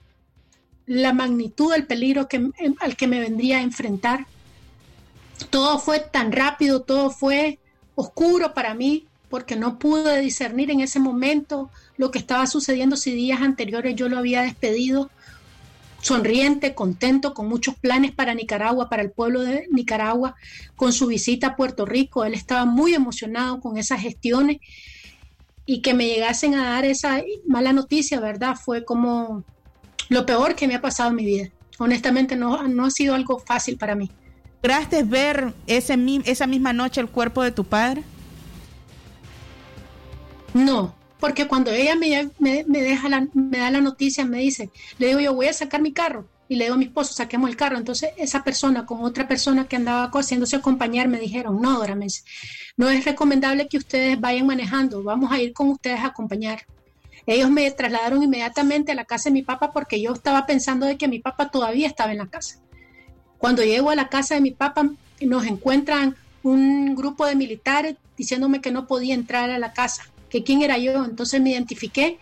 la 0.86 1.14
magnitud 1.14 1.72
del 1.72 1.86
peligro 1.86 2.28
em, 2.32 2.52
al 2.80 2.96
que 2.96 3.08
me 3.08 3.20
vendría 3.20 3.58
a 3.58 3.62
enfrentar. 3.62 4.28
Todo 5.50 5.80
fue 5.80 6.00
tan 6.00 6.32
rápido, 6.32 6.82
todo 6.82 7.10
fue 7.10 7.60
oscuro 7.96 8.54
para 8.54 8.74
mí, 8.74 9.08
porque 9.30 9.56
no 9.56 9.80
pude 9.80 10.20
discernir 10.20 10.72
en 10.72 10.82
ese 10.82 11.00
momento 11.00 11.70
lo 11.98 12.12
que 12.12 12.20
estaba 12.20 12.46
sucediendo 12.48 12.96
si 12.96 13.12
días 13.12 13.42
anteriores 13.42 13.96
yo 13.96 14.10
lo 14.10 14.18
había 14.18 14.42
despedido 14.42 15.10
sonriente, 16.02 16.74
contento, 16.74 17.34
con 17.34 17.48
muchos 17.48 17.76
planes 17.76 18.12
para 18.12 18.34
Nicaragua, 18.34 18.90
para 18.90 19.04
el 19.04 19.12
pueblo 19.12 19.42
de 19.42 19.68
Nicaragua, 19.72 20.36
con 20.76 20.92
su 20.92 21.08
visita 21.08 21.48
a 21.48 21.56
Puerto 21.56 21.86
Rico. 21.86 22.26
Él 22.26 22.34
estaba 22.34 22.66
muy 22.66 22.94
emocionado 22.94 23.62
con 23.62 23.78
esas 23.78 24.02
gestiones 24.02 24.58
y 25.66 25.82
que 25.82 25.94
me 25.94 26.08
llegasen 26.08 26.56
a 26.56 26.72
dar 26.72 26.86
esa 26.86 27.22
mala 27.48 27.72
noticia, 27.72 28.20
¿verdad? 28.20 28.56
Fue 28.56 28.84
como 28.84 29.44
lo 30.10 30.26
peor 30.26 30.56
que 30.56 30.68
me 30.68 30.76
ha 30.76 30.82
pasado 30.82 31.12
en 31.12 31.16
mi 31.16 31.26
vida. 31.26 31.50
Honestamente 31.78 32.36
no, 32.36 32.68
no 32.68 32.86
ha 32.86 32.92
sido 32.92 33.16
algo 33.16 33.40
fácil 33.40 33.78
para 33.78 33.96
mí. 33.96 34.12
¿Lograste 34.64 35.04
ver 35.04 35.54
ese, 35.68 35.98
esa 36.26 36.46
misma 36.46 36.74
noche 36.74 37.02
el 37.02 37.08
cuerpo 37.08 37.42
de 37.44 37.52
tu 37.52 37.64
padre? 37.64 38.04
No, 40.54 40.94
porque 41.22 41.48
cuando 41.48 41.72
ella 41.72 41.96
me, 41.96 42.32
me, 42.40 42.64
deja 42.66 43.08
me 43.34 43.60
da 43.60 43.70
la 43.70 43.80
noticia, 43.80 44.26
me 44.26 44.40
dice, 44.40 44.72
le 44.98 45.08
digo 45.08 45.20
yo 45.20 45.36
voy 45.36 45.46
a 45.46 45.54
sacar 45.54 45.80
mi 45.80 45.94
carro. 45.94 46.28
y 46.50 46.56
le 46.56 46.66
digo 46.66 46.74
a 46.74 46.78
mi 46.80 46.86
esposo, 46.86 47.14
saquemos 47.14 47.50
el 47.50 47.56
carro. 47.56 47.78
Entonces 47.78 48.10
esa 48.18 48.44
persona 48.44 48.86
con 48.88 49.04
otra 49.04 49.28
persona 49.28 49.68
que 49.68 49.76
andaba 49.76 50.10
haciéndose 50.12 50.56
acompañar 50.56 51.08
me 51.08 51.20
dijeron, 51.20 51.62
no, 51.62 51.78
Dora, 51.78 51.96
no 52.76 52.90
es 52.90 53.06
recomendable 53.06 53.68
que 53.68 53.78
ustedes 53.78 54.20
vayan 54.20 54.48
manejando, 54.48 55.04
vamos 55.04 55.32
a 55.32 55.40
ir 55.40 55.54
con 55.54 55.70
ustedes 55.70 56.00
a 56.00 56.08
acompañar. 56.08 56.66
Ellos 57.28 57.52
me 57.52 57.70
trasladaron 57.70 58.24
inmediatamente 58.24 58.92
a 58.92 58.96
la 58.96 59.06
casa 59.06 59.30
de 59.30 59.34
mi 59.34 59.44
papá 59.44 59.72
porque 59.72 60.02
yo 60.02 60.14
estaba 60.14 60.48
pensando 60.48 60.88
de 60.88 60.98
que 60.98 61.08
mi 61.08 61.20
papá 61.20 61.52
todavía 61.52 61.88
estaba 61.88 62.12
en 62.12 62.18
la 62.18 62.28
casa. 62.28 62.60
Cuando 63.38 63.64
llego 63.64 63.92
a 63.92 63.96
la 63.96 64.10
casa 64.10 64.34
de 64.34 64.42
mi 64.42 64.52
papá, 64.52 64.90
nos 65.22 65.46
encuentran 65.46 66.16
un 66.42 66.96
grupo 66.96 67.28
de 67.28 67.36
militares 67.36 67.96
diciéndome 68.18 68.60
que 68.60 68.72
no 68.72 68.88
podía 68.88 69.14
entrar 69.14 69.52
a 69.52 69.60
la 69.60 69.74
casa, 69.74 70.11
que 70.32 70.44
quién 70.44 70.64
era 70.64 70.78
yo. 70.78 71.06
Entonces 71.06 71.40
me 71.40 71.52
identifiqué 71.52 72.18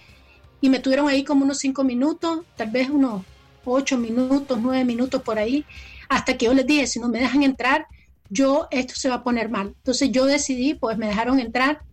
y 0.60 0.70
me 0.70 0.80
tuvieron 0.80 1.08
ahí 1.08 1.24
como 1.24 1.46
unos 1.46 1.60
cinco 1.60 1.86
minutos, 1.86 2.42
tal 2.58 2.72
vez 2.72 2.90
unos 2.90 3.24
ocho 3.64 3.98
minutos, 3.98 4.58
nueve 4.62 4.84
minutos 4.84 5.22
por 5.22 5.38
ahí, 5.38 5.64
hasta 6.10 6.36
que 6.38 6.48
yo 6.48 6.54
les 6.54 6.66
dije, 6.66 6.88
si 6.88 7.00
no 7.00 7.08
me 7.08 7.20
dejan 7.20 7.44
entrar, 7.44 7.86
yo 8.30 8.68
esto 8.72 8.96
se 8.96 9.10
va 9.10 9.16
a 9.16 9.24
poner 9.24 9.50
mal. 9.50 9.68
Entonces 9.68 10.12
yo 10.12 10.26
decidí, 10.26 10.74
pues 10.74 10.98
me 10.98 11.08
dejaron 11.08 11.40
entrar 11.40 11.84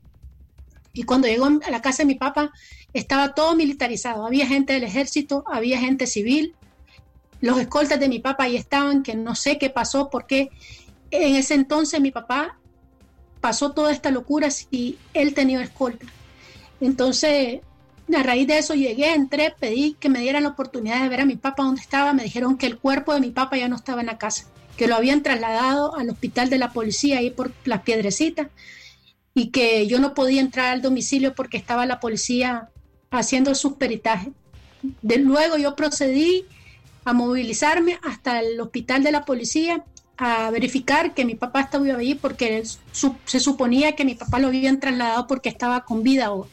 y 0.95 1.03
cuando 1.03 1.29
llegó 1.29 1.45
a 1.45 1.71
la 1.71 1.83
casa 1.83 1.99
de 1.99 2.07
mi 2.07 2.15
papá 2.15 2.51
estaba 2.95 3.35
todo 3.35 3.55
militarizado, 3.55 4.27
había 4.27 4.47
gente 4.47 4.73
del 4.73 4.85
ejército, 4.85 5.45
había 5.47 5.79
gente 5.79 6.07
civil, 6.07 6.55
los 7.43 7.61
escoltas 7.61 8.01
de 8.01 8.09
mi 8.09 8.19
papá 8.19 8.45
ahí 8.45 8.57
estaban, 8.57 9.03
que 9.03 9.15
no 9.15 9.35
sé 9.35 9.59
qué 9.59 9.69
pasó, 9.69 10.09
porque 10.09 10.49
en 11.11 11.35
ese 11.35 11.53
entonces 11.55 12.01
mi 12.01 12.11
papá 12.11 12.59
pasó 13.41 13.73
toda 13.73 13.93
esta 13.93 14.11
locura 14.11 14.51
si 14.51 14.99
él 15.15 15.35
tenía 15.35 15.63
escolta. 15.63 16.07
Entonces, 16.81 17.61
a 18.15 18.23
raíz 18.23 18.47
de 18.47 18.59
eso 18.59 18.75
llegué, 18.75 19.13
entré, 19.15 19.55
pedí 19.59 19.97
que 19.99 20.09
me 20.09 20.21
dieran 20.21 20.45
la 20.45 20.51
oportunidad 20.51 21.03
de 21.03 21.09
ver 21.09 21.21
a 21.23 21.27
mi 21.27 21.37
papá 21.37 21.65
donde 21.65 21.81
estaba. 21.81 22.13
Me 22.13 22.25
dijeron 22.25 22.57
que 22.57 22.67
el 22.67 22.79
cuerpo 22.79 23.15
de 23.15 23.21
mi 23.21 23.31
papá 23.31 23.57
ya 23.57 23.69
no 23.69 23.77
estaba 23.77 24.01
en 24.01 24.07
la 24.07 24.19
casa, 24.19 24.47
que 24.77 24.87
lo 24.87 24.95
habían 24.95 25.23
trasladado 25.23 25.97
al 25.97 26.11
hospital 26.11 26.51
de 26.51 26.59
la 26.59 26.73
policía 26.73 27.19
ahí 27.19 27.31
por 27.31 27.53
las 27.65 27.83
piedrecitas 27.83 28.49
y 29.35 29.49
que 29.51 29.87
yo 29.87 29.99
no 29.99 30.15
podía 30.15 30.41
entrar 30.41 30.69
al 30.69 30.83
domicilio 30.83 31.35
porque 31.35 31.57
estaba 31.57 31.85
la 31.85 32.01
policía 32.01 32.71
haciendo 33.11 33.55
sus 33.55 33.75
peritajes. 33.75 34.33
De, 35.03 35.19
luego 35.19 35.57
yo 35.57 35.75
procedí 35.75 36.45
a 37.05 37.13
movilizarme 37.13 37.99
hasta 38.03 38.41
el 38.41 38.61
hospital 38.61 39.03
de 39.03 39.13
la 39.13 39.25
policía 39.25 39.85
a 40.19 40.51
verificar 40.51 41.15
que 41.15 41.25
mi 41.25 41.35
papá 41.35 41.61
estaba 41.61 41.85
ahí 41.97 42.15
porque 42.15 42.63
se 43.25 43.41
suponía 43.41 43.95
que 43.95 44.05
mi 44.05 44.15
papá 44.15 44.39
lo 44.39 44.49
habían 44.49 44.81
trasladado 44.81 45.27
porque 45.27 45.49
estaba 45.49 45.85
con 45.85 46.03
vida. 46.03 46.33
O, 46.33 46.49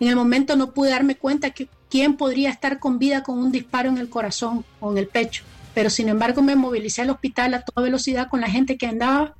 en 0.00 0.08
el 0.08 0.16
momento 0.16 0.56
no 0.56 0.72
pude 0.72 0.90
darme 0.90 1.16
cuenta 1.16 1.50
que 1.50 1.68
quién 1.88 2.16
podría 2.16 2.50
estar 2.50 2.78
con 2.78 2.98
vida 2.98 3.22
con 3.22 3.38
un 3.38 3.50
disparo 3.52 3.88
en 3.88 3.98
el 3.98 4.10
corazón 4.10 4.64
o 4.80 4.92
en 4.92 4.98
el 4.98 5.08
pecho. 5.08 5.44
Pero 5.74 5.90
sin 5.90 6.08
embargo 6.08 6.42
me 6.42 6.56
movilicé 6.56 7.02
al 7.02 7.10
hospital 7.10 7.54
a 7.54 7.62
toda 7.62 7.84
velocidad 7.84 8.28
con 8.28 8.40
la 8.40 8.50
gente 8.50 8.76
que 8.76 8.86
andaba. 8.86 9.34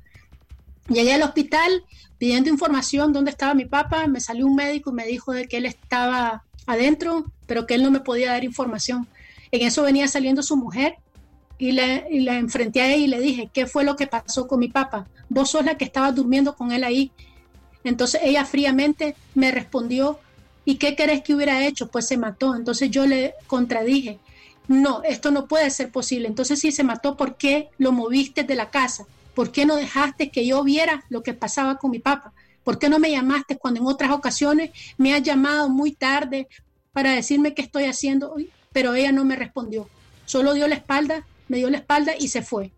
Llegué 0.87 1.13
al 1.13 1.23
hospital 1.23 1.83
pidiendo 2.17 2.49
información 2.49 3.13
dónde 3.13 3.31
estaba 3.31 3.53
mi 3.53 3.65
papá. 3.65 4.07
Me 4.07 4.19
salió 4.19 4.47
un 4.47 4.55
médico 4.55 4.89
y 4.89 4.93
me 4.93 5.05
dijo 5.05 5.31
de 5.31 5.47
que 5.47 5.57
él 5.57 5.65
estaba 5.65 6.43
adentro, 6.65 7.25
pero 7.45 7.67
que 7.67 7.75
él 7.75 7.83
no 7.83 7.91
me 7.91 7.99
podía 7.99 8.31
dar 8.31 8.43
información. 8.43 9.07
En 9.51 9.61
eso 9.65 9.83
venía 9.83 10.07
saliendo 10.07 10.41
su 10.41 10.57
mujer 10.57 10.97
y 11.57 11.71
la, 11.71 12.09
y 12.09 12.27
enfrenté 12.27 12.81
a 12.81 12.87
ella 12.87 13.05
y 13.05 13.07
le 13.07 13.19
dije, 13.19 13.49
¿qué 13.53 13.65
fue 13.65 13.83
lo 13.83 13.95
que 13.95 14.07
pasó 14.07 14.47
con 14.47 14.59
mi 14.59 14.67
papá? 14.67 15.07
Vos 15.29 15.51
sos 15.51 15.65
la 15.65 15.77
que 15.77 15.85
estaba 15.85 16.11
durmiendo 16.11 16.55
con 16.55 16.71
él 16.71 16.83
ahí. 16.83 17.11
Entonces 17.83 18.21
ella 18.23 18.45
fríamente 18.45 19.15
me 19.35 19.51
respondió, 19.51 20.19
¿y 20.65 20.75
qué 20.75 20.95
querés 20.95 21.21
que 21.21 21.35
hubiera 21.35 21.65
hecho? 21.65 21.87
Pues 21.87 22.07
se 22.07 22.17
mató. 22.17 22.55
Entonces 22.55 22.89
yo 22.89 23.05
le 23.05 23.35
contradije, 23.47 24.19
no, 24.67 25.03
esto 25.03 25.31
no 25.31 25.47
puede 25.47 25.69
ser 25.69 25.91
posible. 25.91 26.27
Entonces 26.27 26.59
si 26.59 26.71
se 26.71 26.83
mató, 26.83 27.15
¿por 27.15 27.37
qué 27.37 27.69
lo 27.77 27.91
moviste 27.91 28.43
de 28.43 28.55
la 28.55 28.69
casa? 28.69 29.05
¿Por 29.33 29.51
qué 29.51 29.65
no 29.65 29.75
dejaste 29.75 30.31
que 30.31 30.45
yo 30.45 30.63
viera 30.63 31.03
lo 31.09 31.23
que 31.23 31.33
pasaba 31.33 31.77
con 31.77 31.91
mi 31.91 31.99
papá? 31.99 32.33
¿Por 32.63 32.79
qué 32.79 32.89
no 32.89 32.99
me 32.99 33.11
llamaste 33.11 33.57
cuando 33.57 33.79
en 33.79 33.87
otras 33.87 34.11
ocasiones 34.11 34.71
me 34.97 35.13
has 35.13 35.21
llamado 35.21 35.69
muy 35.69 35.91
tarde 35.91 36.47
para 36.91 37.11
decirme 37.11 37.53
qué 37.53 37.61
estoy 37.61 37.85
haciendo? 37.85 38.35
Pero 38.73 38.95
ella 38.95 39.11
no 39.11 39.23
me 39.23 39.35
respondió. 39.35 39.87
Solo 40.25 40.53
dio 40.53 40.67
la 40.67 40.75
espalda 40.75 41.25
me 41.47 41.57
dio 41.57 41.69
la 41.69 41.77
espalda 41.77 42.13
y 42.19 42.27
se 42.27 42.41
fue. 42.41 42.71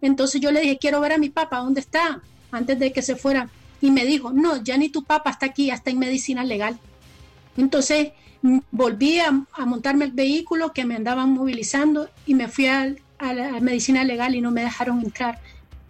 Entonces 0.00 0.40
yo 0.40 0.50
le 0.50 0.60
dije, 0.60 0.78
quiero 0.78 1.00
ver 1.00 1.12
a 1.12 1.18
mi 1.18 1.30
papá, 1.30 1.58
¿dónde 1.58 1.80
está? 1.80 2.20
Antes 2.50 2.78
de 2.78 2.92
que 2.92 3.02
se 3.02 3.16
fuera. 3.16 3.48
Y 3.80 3.90
me 3.90 4.04
dijo, 4.04 4.32
no, 4.32 4.62
ya 4.62 4.76
ni 4.76 4.88
tu 4.88 5.04
papá 5.04 5.30
está 5.30 5.46
aquí, 5.46 5.66
ya 5.66 5.74
está 5.74 5.90
en 5.90 5.98
medicina 5.98 6.44
legal. 6.44 6.78
Entonces 7.56 8.12
volví 8.70 9.20
a, 9.20 9.30
montarme 9.64 10.04
el 10.04 10.12
vehículo 10.12 10.72
que 10.72 10.84
me 10.84 10.96
andaban 10.96 11.30
movilizando 11.32 12.08
y 12.26 12.34
me 12.34 12.48
fui 12.48 12.66
a, 12.66 12.94
la 13.20 13.60
medicina 13.60 14.02
legal 14.02 14.34
y 14.34 14.40
no 14.40 14.50
me 14.50 14.62
dejaron 14.62 15.00
entrar. 15.00 15.40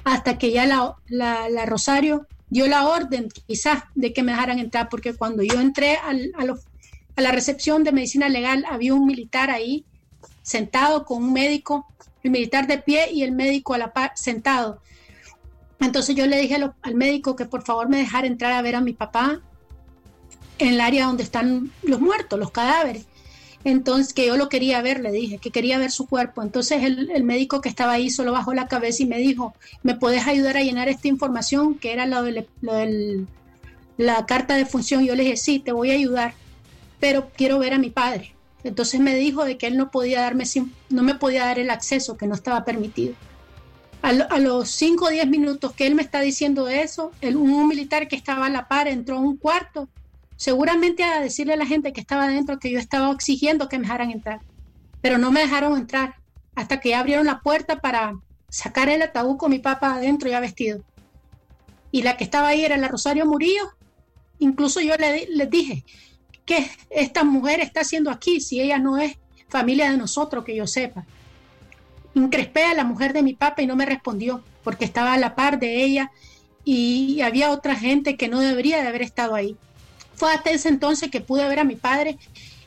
Hasta 0.04 0.36
que 0.36 0.52
ya 0.52 0.66
la, 0.66 0.96
la, 1.08 1.64
Rosario 1.64 2.26
dio 2.50 2.66
la 2.66 2.86
orden, 2.86 3.28
quizás, 3.46 3.84
de 3.94 4.12
que 4.12 4.22
me 4.22 4.32
dejaran 4.32 4.58
entrar, 4.58 4.90
porque 4.90 5.14
cuando 5.14 5.42
yo 5.42 5.58
entré 5.58 5.96
a, 5.96 6.10
a 6.10 7.20
la 7.22 7.32
recepción 7.32 7.84
de 7.84 7.92
medicina 7.92 8.28
legal 8.28 8.66
había 8.68 8.92
un 8.92 9.06
militar 9.06 9.50
ahí 9.50 9.86
sentado 10.42 11.06
con 11.06 11.22
un 11.22 11.32
médico 11.32 11.86
el 12.22 12.30
militar 12.30 12.66
de 12.66 12.78
pie 12.78 13.10
y 13.12 13.22
el 13.22 13.32
médico 13.32 13.74
a 13.74 13.78
la 13.78 13.92
par 13.92 14.12
sentado. 14.14 14.80
Entonces 15.80 16.14
yo 16.14 16.26
le 16.26 16.38
dije 16.38 16.56
al 16.82 16.94
médico 16.94 17.34
que 17.34 17.44
por 17.44 17.62
favor 17.62 17.88
me 17.88 17.98
dejara 17.98 18.26
entrar 18.26 18.52
a 18.52 18.62
ver 18.62 18.76
a 18.76 18.80
mi 18.80 18.92
papá 18.92 19.40
en 20.58 20.68
el 20.68 20.80
área 20.80 21.06
donde 21.06 21.24
están 21.24 21.72
los 21.82 22.00
muertos, 22.00 22.38
los 22.38 22.52
cadáveres. 22.52 23.06
Entonces, 23.64 24.12
que 24.12 24.26
yo 24.26 24.36
lo 24.36 24.48
quería 24.48 24.82
ver, 24.82 25.00
le 25.00 25.12
dije, 25.12 25.38
que 25.38 25.50
quería 25.50 25.78
ver 25.78 25.92
su 25.92 26.06
cuerpo. 26.06 26.42
Entonces 26.42 26.82
el, 26.82 27.22
médico 27.24 27.60
que 27.60 27.68
estaba 27.68 27.92
ahí 27.92 28.10
solo 28.10 28.32
bajó 28.32 28.54
la 28.54 28.66
cabeza 28.66 29.04
y 29.04 29.06
me 29.06 29.18
dijo, 29.18 29.54
¿me 29.82 29.94
puedes 29.94 30.26
ayudar 30.26 30.56
a 30.56 30.62
llenar 30.62 30.88
esta 30.88 31.08
información? 31.08 31.76
Que 31.76 31.92
era 31.92 32.06
lo 32.06 32.24
la 33.98 34.26
carta 34.26 34.56
de 34.56 34.66
función. 34.66 35.04
Yo 35.04 35.14
le 35.14 35.22
dije, 35.22 35.36
sí, 35.36 35.60
te 35.60 35.72
voy 35.72 35.90
a 35.90 35.94
ayudar, 35.94 36.34
pero 36.98 37.30
quiero 37.36 37.58
ver 37.58 37.74
a 37.74 37.78
mi 37.78 37.90
padre. 37.90 38.34
Entonces 38.64 39.00
me 39.00 39.14
dijo 39.16 39.44
de 39.44 39.58
que 39.58 39.66
él 39.66 39.76
no 39.76 39.90
podía 39.90 40.20
darme, 40.20 40.44
no 40.90 41.02
me 41.02 41.14
podía 41.14 41.44
dar 41.44 41.58
el 41.58 41.70
acceso, 41.70 42.16
que 42.16 42.26
no 42.26 42.34
estaba 42.34 42.64
permitido. 42.64 43.14
A, 44.02 44.12
los 44.12 44.68
5 44.70 45.04
o 45.04 45.08
10 45.10 45.28
minutos 45.28 45.72
que 45.74 45.86
él 45.86 45.94
me 45.94 46.02
está 46.02 46.20
diciendo 46.20 46.66
eso, 46.66 47.12
un 47.22 47.68
militar 47.68 48.08
que 48.08 48.16
estaba 48.16 48.46
a 48.46 48.50
la 48.50 48.66
par 48.66 48.88
entró 48.88 49.16
a 49.16 49.20
un 49.20 49.36
cuarto, 49.36 49.88
seguramente 50.36 51.04
a 51.04 51.20
decirle 51.20 51.52
a 51.52 51.56
la 51.56 51.66
gente 51.66 51.92
que 51.92 52.00
estaba 52.00 52.24
adentro 52.24 52.58
que 52.58 52.70
yo 52.70 52.80
estaba 52.80 53.12
exigiendo 53.12 53.68
que 53.68 53.78
me 53.78 53.84
dejaran 53.84 54.10
entrar, 54.10 54.40
pero 55.00 55.18
no 55.18 55.30
me 55.30 55.40
dejaron 55.40 55.78
entrar 55.78 56.16
hasta 56.56 56.80
que 56.80 56.96
abrieron 56.96 57.26
la 57.26 57.40
puerta 57.40 57.80
para 57.80 58.14
sacar 58.48 58.88
el 58.88 59.02
ataúd 59.02 59.36
con 59.36 59.50
mi 59.50 59.60
papá 59.60 59.94
adentro 59.94 60.28
ya 60.28 60.40
vestido. 60.40 60.82
Y 61.92 62.02
la 62.02 62.16
que 62.16 62.24
estaba 62.24 62.48
ahí 62.48 62.64
era 62.64 62.76
la 62.76 62.88
Rosario 62.88 63.24
Murillo. 63.24 63.70
Incluso 64.38 64.80
yo 64.80 64.96
le, 64.96 65.26
les 65.28 65.48
dije, 65.48 65.84
¿qué 66.44 66.70
esta 66.90 67.24
mujer 67.24 67.60
está 67.60 67.80
haciendo 67.80 68.10
aquí 68.10 68.40
si 68.40 68.60
ella 68.60 68.78
no 68.78 68.98
es 68.98 69.16
familia 69.48 69.90
de 69.90 69.96
nosotros, 69.96 70.44
que 70.44 70.56
yo 70.56 70.66
sepa? 70.66 71.04
Increspé 72.14 72.64
a 72.64 72.74
la 72.74 72.84
mujer 72.84 73.12
de 73.12 73.22
mi 73.22 73.34
papá 73.34 73.62
y 73.62 73.66
no 73.66 73.76
me 73.76 73.86
respondió 73.86 74.42
porque 74.64 74.84
estaba 74.84 75.14
a 75.14 75.18
la 75.18 75.34
par 75.34 75.58
de 75.58 75.82
ella 75.82 76.10
y 76.64 77.20
había 77.22 77.50
otra 77.50 77.74
gente 77.74 78.16
que 78.16 78.28
no 78.28 78.40
debería 78.40 78.80
de 78.82 78.88
haber 78.88 79.02
estado 79.02 79.34
ahí. 79.34 79.56
Fue 80.14 80.32
hasta 80.32 80.50
ese 80.50 80.68
entonces 80.68 81.10
que 81.10 81.20
pude 81.20 81.48
ver 81.48 81.58
a 81.58 81.64
mi 81.64 81.74
padre 81.74 82.18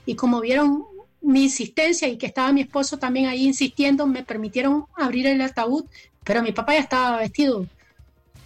y 0.05 0.15
como 0.15 0.41
vieron 0.41 0.84
mi 1.21 1.43
insistencia 1.43 2.07
y 2.07 2.17
que 2.17 2.26
estaba 2.28 2.51
mi 2.51 2.61
esposo 2.61 2.97
también 2.97 3.28
ahí 3.28 3.45
insistiendo, 3.45 4.05
me 4.05 4.23
permitieron 4.23 4.86
abrir 4.95 5.26
el 5.28 5.41
ataúd, 5.41 5.86
pero 6.23 6.43
mi 6.43 6.51
papá 6.51 6.73
ya 6.73 6.80
estaba 6.80 7.17
vestido 7.17 7.65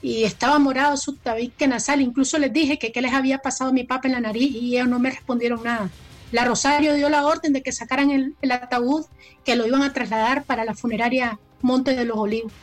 y 0.02 0.24
estaba 0.24 0.60
morado 0.60 0.96
su 0.98 1.16
tabique 1.16 1.68
nasal. 1.68 2.02
Incluso 2.02 2.38
les 2.38 2.54
dije 2.54 2.80
que 2.80 2.92
qué 2.92 3.02
les 3.02 3.14
había 3.14 3.40
pasado 3.40 3.70
a 3.70 3.74
mi 3.74 3.84
papá 3.84 4.08
en 4.08 4.14
la 4.14 4.22
nariz 4.22 4.56
y 4.56 4.76
ellos 4.76 4.88
no 4.88 5.00
me 5.00 5.12
respondieron 5.12 5.64
nada. 5.64 5.90
La 6.32 6.46
Rosario 6.46 6.94
dio 6.94 7.10
la 7.10 7.26
orden 7.26 7.54
de 7.54 7.64
que 7.64 7.72
sacaran 7.72 8.12
el, 8.12 8.52
ataúd, 8.52 9.06
que 9.44 9.56
lo 9.56 9.66
iban 9.66 9.82
a 9.82 9.94
trasladar 9.94 10.44
para 10.44 10.64
la 10.64 10.76
funeraria 10.76 11.40
Monte 11.62 11.96
de 11.96 12.06
los 12.06 12.18
Olivos. 12.18 12.54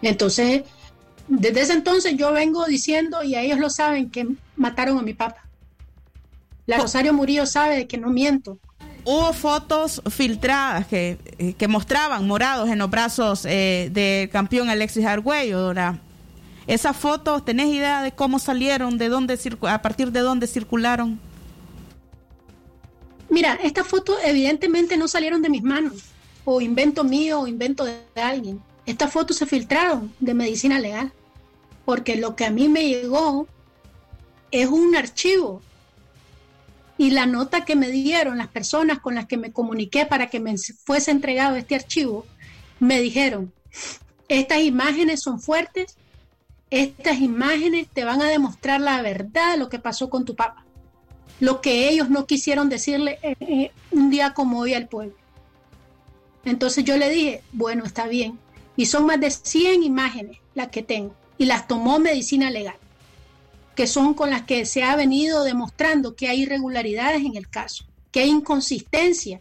Entonces, 0.00 0.62
desde 1.28 1.60
ese 1.60 1.74
entonces 1.74 2.16
yo 2.16 2.32
vengo 2.32 2.64
diciendo, 2.64 3.22
y 3.22 3.34
a 3.34 3.42
ellos 3.42 3.58
lo 3.58 3.70
saben, 3.70 4.10
que 4.10 4.26
mataron 4.56 4.98
a 4.98 5.02
mi 5.02 5.14
papá. 5.14 5.44
La. 6.66 6.78
Rosario 6.78 7.12
Murillo 7.12 7.44
sabe 7.46 7.76
de 7.76 7.86
que 7.86 7.98
no 7.98 8.10
miento. 8.10 8.58
Hubo 9.04 9.32
fotos 9.32 10.00
filtradas 10.10 10.86
que, 10.86 11.18
eh, 11.38 11.54
que 11.54 11.66
mostraban 11.66 12.26
morados 12.26 12.68
en 12.68 12.78
los 12.78 12.88
brazos 12.88 13.44
eh, 13.44 13.90
del 13.92 14.30
campeón 14.30 14.70
Alexis 14.70 15.04
Argüello, 15.04 15.58
Dora. 15.58 16.00
Esas 16.68 16.96
fotos, 16.96 17.44
¿tenés 17.44 17.66
idea 17.66 18.02
de 18.02 18.12
cómo 18.12 18.38
salieron, 18.38 18.98
de 18.98 19.08
dónde 19.08 19.38
a 19.62 19.82
partir 19.82 20.12
de 20.12 20.20
dónde 20.20 20.46
circularon? 20.46 21.18
Mira, 23.28 23.58
estas 23.62 23.88
fotos 23.88 24.16
evidentemente 24.24 24.96
no 24.96 25.08
salieron 25.08 25.42
de 25.42 25.48
mis 25.48 25.62
manos, 25.62 26.04
o 26.44 26.60
invento 26.60 27.02
mío, 27.02 27.40
o 27.40 27.46
invento 27.48 27.84
de 27.84 27.98
alguien. 28.14 28.60
Estas 28.86 29.12
fotos 29.12 29.36
se 29.36 29.46
filtraron 29.46 30.12
de 30.20 30.34
medicina 30.34 30.78
legal, 30.78 31.12
porque 31.84 32.14
lo 32.16 32.36
que 32.36 32.44
a 32.44 32.50
mí 32.50 32.68
me 32.68 32.86
llegó 32.86 33.48
es 34.52 34.68
un 34.68 34.94
archivo 34.94 35.60
Y 37.02 37.10
la 37.10 37.26
nota 37.26 37.64
que 37.64 37.74
me 37.74 37.90
dieron 37.90 38.38
las 38.38 38.46
personas 38.46 39.00
con 39.00 39.16
las 39.16 39.26
que 39.26 39.36
me 39.36 39.50
comuniqué 39.50 40.06
para 40.06 40.28
que 40.28 40.38
me 40.38 40.54
fuese 40.56 41.10
entregado 41.10 41.56
este 41.56 41.74
archivo, 41.74 42.24
me 42.78 43.00
dijeron, 43.00 43.52
estas 44.28 44.60
imágenes 44.60 45.20
son 45.20 45.40
fuertes, 45.40 45.96
estas 46.70 47.18
imágenes 47.18 47.88
te 47.92 48.04
van 48.04 48.22
a 48.22 48.28
demostrar 48.28 48.80
la 48.80 49.02
verdad 49.02 49.54
de 49.54 49.58
lo 49.58 49.68
que 49.68 49.80
pasó 49.80 50.10
con 50.10 50.24
tu 50.24 50.36
papá, 50.36 50.64
lo 51.40 51.60
que 51.60 51.88
ellos 51.88 52.08
no 52.08 52.24
quisieron 52.24 52.68
decirle 52.68 53.18
eh, 53.24 53.34
eh, 53.40 53.72
un 53.90 54.08
día 54.08 54.32
como 54.32 54.60
hoy 54.60 54.74
al 54.74 54.86
pueblo. 54.86 55.16
Entonces 56.44 56.84
yo 56.84 56.96
le 56.98 57.10
dije, 57.10 57.42
bueno, 57.52 57.84
está 57.84 58.06
bien. 58.06 58.38
Y 58.76 58.86
son 58.86 59.06
más 59.06 59.18
de 59.18 59.32
100 59.32 59.82
imágenes 59.82 60.38
las 60.54 60.68
que 60.68 60.84
tengo. 60.84 61.16
Y 61.36 61.46
las 61.46 61.66
tomó 61.66 61.98
medicina 61.98 62.48
legal, 62.48 62.76
que 63.74 63.86
son 63.86 64.14
con 64.14 64.30
las 64.30 64.42
que 64.42 64.66
se 64.66 64.82
ha 64.82 64.96
venido 64.96 65.44
demostrando 65.44 66.14
que 66.14 66.28
hay 66.28 66.42
irregularidades 66.42 67.24
en 67.24 67.36
el 67.36 67.48
caso, 67.48 67.84
que 68.10 68.20
hay 68.20 68.30
inconsistencia. 68.30 69.40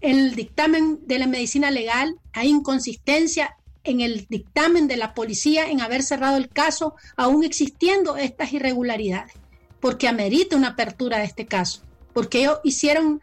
En 0.00 0.18
el 0.18 0.34
dictamen 0.34 1.00
de 1.06 1.18
la 1.18 1.26
medicina 1.26 1.70
legal 1.70 2.16
hay 2.32 2.48
inconsistencia 2.48 3.56
en 3.84 4.00
el 4.00 4.26
dictamen 4.28 4.88
de 4.88 4.96
la 4.96 5.14
policía 5.14 5.70
en 5.70 5.80
haber 5.80 6.02
cerrado 6.02 6.36
el 6.36 6.48
caso, 6.48 6.94
aún 7.16 7.44
existiendo 7.44 8.16
estas 8.16 8.52
irregularidades, 8.52 9.32
porque 9.80 10.08
amerita 10.08 10.56
una 10.56 10.68
apertura 10.68 11.18
de 11.18 11.24
este 11.24 11.46
caso, 11.46 11.82
porque 12.12 12.40
ellos 12.40 12.58
hicieron 12.64 13.22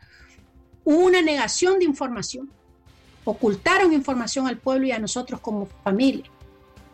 una 0.84 1.22
negación 1.22 1.80
de 1.80 1.86
información 1.86 2.50
ocultaron 3.28 3.92
información 3.92 4.48
al 4.48 4.58
pueblo 4.58 4.88
y 4.88 4.92
a 4.92 5.00
nosotros 5.00 5.42
como 5.42 5.68
familia. 5.84 6.24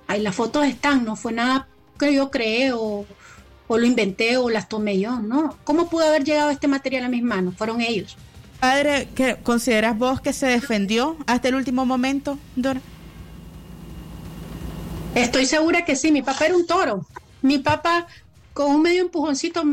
Ahí 0.08 0.20
las 0.20 0.36
fotos 0.36 0.66
están, 0.66 1.06
no 1.06 1.16
fue 1.16 1.32
nada 1.32 1.68
que 1.98 2.14
yo 2.14 2.32
creé 2.32 2.72
o, 2.74 3.06
lo 3.70 3.86
inventé 3.86 4.38
o 4.38 4.50
las 4.50 4.70
tomé 4.70 5.00
yo, 5.00 5.20
no. 5.20 5.58
¿Cómo 5.64 5.90
pudo 5.90 6.06
haber 6.06 6.24
llegado 6.24 6.52
este 6.52 6.68
material 6.68 7.06
a 7.06 7.10
mis 7.10 7.24
manos? 7.24 7.56
Fueron 7.58 7.82
ellos. 7.82 8.16
Padre, 8.60 9.10
¿qué, 9.16 9.38
¿consideras 9.42 9.98
vos 9.98 10.22
que 10.22 10.32
se 10.32 10.46
defendió 10.46 11.18
hasta 11.26 11.48
el 11.48 11.56
último 11.56 11.86
momento, 11.86 12.38
Dora? 12.56 12.82
Estoy 15.16 15.46
segura 15.46 15.86
que 15.86 15.96
sí, 15.96 16.12
mi 16.12 16.22
papá 16.22 16.46
era 16.46 16.56
un 16.56 16.66
toro. 16.66 17.06
Mi 17.42 17.58
papá 17.58 18.08
con 18.54 18.76
un 18.76 18.82
medio 18.82 19.02
empujoncito 19.02 19.64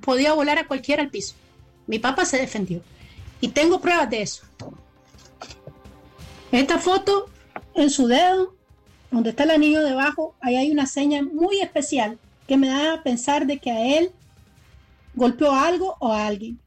podía 0.00 0.32
volar 0.34 0.58
a 0.58 0.66
cualquiera 0.66 1.02
al 1.02 1.10
piso. 1.10 1.34
Mi 1.86 1.98
papá 1.98 2.24
se 2.24 2.38
defendió. 2.38 2.82
Y 3.40 3.48
tengo 3.48 3.80
pruebas 3.80 4.10
de 4.10 4.22
eso. 4.22 4.42
Esta 6.52 6.78
foto, 6.78 7.28
en 7.74 7.90
su 7.90 8.06
dedo, 8.06 8.54
donde 9.10 9.30
está 9.30 9.44
el 9.44 9.50
anillo 9.50 9.82
debajo, 9.82 10.34
ahí 10.40 10.56
hay 10.56 10.70
una 10.70 10.86
seña 10.86 11.22
muy 11.22 11.60
especial 11.60 12.18
que 12.46 12.56
me 12.56 12.68
da 12.68 12.94
a 12.94 13.02
pensar 13.02 13.46
de 13.46 13.58
que 13.58 13.70
a 13.70 13.98
él 13.98 14.12
golpeó 15.14 15.52
algo 15.52 15.96
o 16.00 16.12
a 16.12 16.26
alguien. 16.26 16.58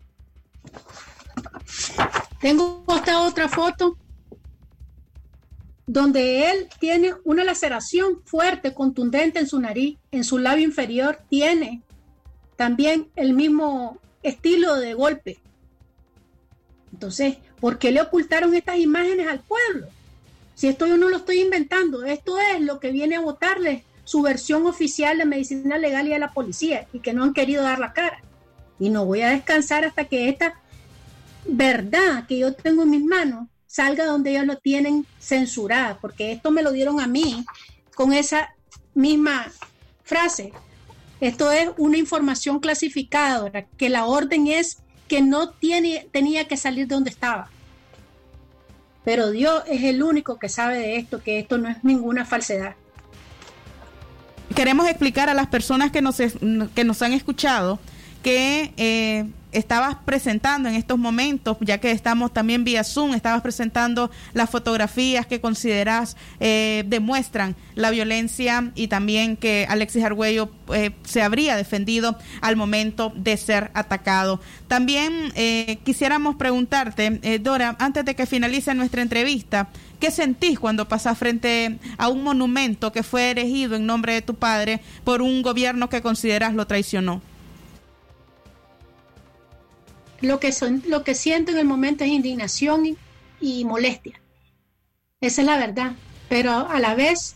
Tengo 2.41 2.83
esta 2.95 3.21
otra 3.21 3.47
foto 3.47 3.97
donde 5.85 6.49
él 6.49 6.69
tiene 6.79 7.13
una 7.23 7.43
laceración 7.43 8.21
fuerte, 8.25 8.73
contundente 8.73 9.39
en 9.39 9.47
su 9.47 9.59
nariz, 9.59 9.97
en 10.11 10.23
su 10.23 10.37
labio 10.37 10.63
inferior 10.63 11.19
tiene 11.29 11.81
también 12.55 13.09
el 13.15 13.33
mismo 13.33 13.97
estilo 14.21 14.75
de 14.75 14.93
golpe. 14.93 15.39
Entonces, 16.91 17.37
¿por 17.59 17.79
qué 17.79 17.91
le 17.91 18.01
ocultaron 18.01 18.53
estas 18.53 18.77
imágenes 18.77 19.27
al 19.27 19.39
pueblo? 19.39 19.87
Si 20.55 20.67
esto 20.67 20.87
yo 20.87 20.97
no 20.97 21.09
lo 21.09 21.17
estoy 21.17 21.41
inventando, 21.41 22.03
esto 22.03 22.37
es 22.39 22.61
lo 22.61 22.79
que 22.79 22.91
viene 22.91 23.15
a 23.15 23.21
votarle 23.21 23.83
su 24.03 24.21
versión 24.21 24.65
oficial 24.67 25.17
de 25.17 25.25
medicina 25.25 25.77
legal 25.77 26.07
y 26.07 26.13
a 26.13 26.19
la 26.19 26.33
policía 26.33 26.87
y 26.93 26.99
que 26.99 27.13
no 27.13 27.23
han 27.23 27.33
querido 27.33 27.63
dar 27.63 27.79
la 27.79 27.93
cara. 27.93 28.21
Y 28.79 28.89
no 28.89 29.05
voy 29.05 29.21
a 29.21 29.29
descansar 29.29 29.85
hasta 29.85 30.05
que 30.05 30.29
esta 30.29 30.61
verdad 31.45 32.27
que 32.27 32.37
yo 32.37 32.53
tengo 32.53 32.83
en 32.83 32.89
mis 32.89 33.03
manos 33.03 33.47
salga 33.67 34.05
donde 34.05 34.31
ellos 34.31 34.45
lo 34.45 34.57
tienen 34.57 35.05
censurada, 35.19 35.97
porque 35.99 36.31
esto 36.31 36.51
me 36.51 36.61
lo 36.61 36.71
dieron 36.71 36.99
a 36.99 37.07
mí 37.07 37.43
con 37.95 38.13
esa 38.13 38.53
misma 38.93 39.51
frase. 40.03 40.53
Esto 41.19 41.51
es 41.51 41.69
una 41.77 41.97
información 41.97 42.59
clasificada, 42.59 43.51
que 43.77 43.89
la 43.89 44.05
orden 44.05 44.47
es 44.47 44.77
que 45.07 45.21
no 45.21 45.49
tiene, 45.49 46.07
tenía 46.11 46.47
que 46.47 46.57
salir 46.57 46.87
de 46.87 46.95
donde 46.95 47.09
estaba. 47.09 47.49
Pero 49.03 49.31
Dios 49.31 49.63
es 49.67 49.83
el 49.83 50.01
único 50.01 50.39
que 50.39 50.49
sabe 50.49 50.77
de 50.77 50.97
esto, 50.97 51.21
que 51.21 51.39
esto 51.39 51.57
no 51.57 51.69
es 51.69 51.83
ninguna 51.83 52.25
falsedad. 52.25 52.75
Queremos 54.55 54.87
explicar 54.87 55.29
a 55.29 55.33
las 55.33 55.47
personas 55.47 55.91
que 55.91 56.01
nos, 56.01 56.17
que 56.17 56.83
nos 56.83 57.01
han 57.01 57.13
escuchado 57.13 57.79
que 58.21 58.73
eh, 58.77 59.25
estabas 59.53 59.97
presentando 60.05 60.69
en 60.69 60.75
estos 60.75 60.97
momentos, 60.97 61.57
ya 61.61 61.77
que 61.77 61.91
estamos 61.91 62.33
también 62.33 62.63
vía 62.63 62.83
Zoom, 62.83 63.13
estabas 63.13 63.41
presentando 63.41 64.11
las 64.33 64.49
fotografías 64.49 65.25
que 65.25 65.41
consideras 65.41 66.17
eh, 66.39 66.83
demuestran 66.87 67.55
la 67.75 67.89
violencia 67.91 68.71
y 68.75 68.87
también 68.87 69.37
que 69.37 69.65
Alexis 69.69 70.03
Argüello 70.03 70.51
eh, 70.73 70.91
se 71.03 71.21
habría 71.21 71.55
defendido 71.55 72.17
al 72.41 72.55
momento 72.55 73.13
de 73.15 73.37
ser 73.37 73.71
atacado. 73.73 74.41
También 74.67 75.31
eh, 75.35 75.79
quisiéramos 75.83 76.35
preguntarte, 76.35 77.39
Dora, 77.39 77.75
antes 77.79 78.05
de 78.05 78.15
que 78.15 78.25
finalice 78.25 78.73
nuestra 78.73 79.01
entrevista, 79.01 79.69
¿qué 79.99 80.11
sentís 80.11 80.59
cuando 80.59 80.87
pasás 80.87 81.17
frente 81.17 81.77
a 81.97 82.09
un 82.09 82.23
monumento 82.23 82.91
que 82.91 83.03
fue 83.03 83.31
erigido 83.31 83.75
en 83.75 83.85
nombre 83.85 84.13
de 84.13 84.21
tu 84.21 84.35
padre 84.35 84.81
por 85.03 85.21
un 85.21 85.41
gobierno 85.41 85.89
que 85.89 86.01
consideras 86.01 86.53
lo 86.53 86.67
traicionó? 86.67 87.21
Lo 90.23 90.39
que, 90.39 90.53
son, 90.53 90.81
lo 90.87 91.03
que 91.03 91.15
siento 91.15 91.51
en 91.51 91.57
el 91.57 91.65
momento 91.65 92.05
es 92.05 92.09
indignación 92.09 92.97
y, 93.41 93.65
molestia. 93.65 94.21
Esa 95.19 95.41
es 95.41 95.45
la 95.45 95.57
verdad. 95.57 95.97
Pero 96.29 96.51
a 96.69 96.79
la 96.79 96.95
vez 96.95 97.35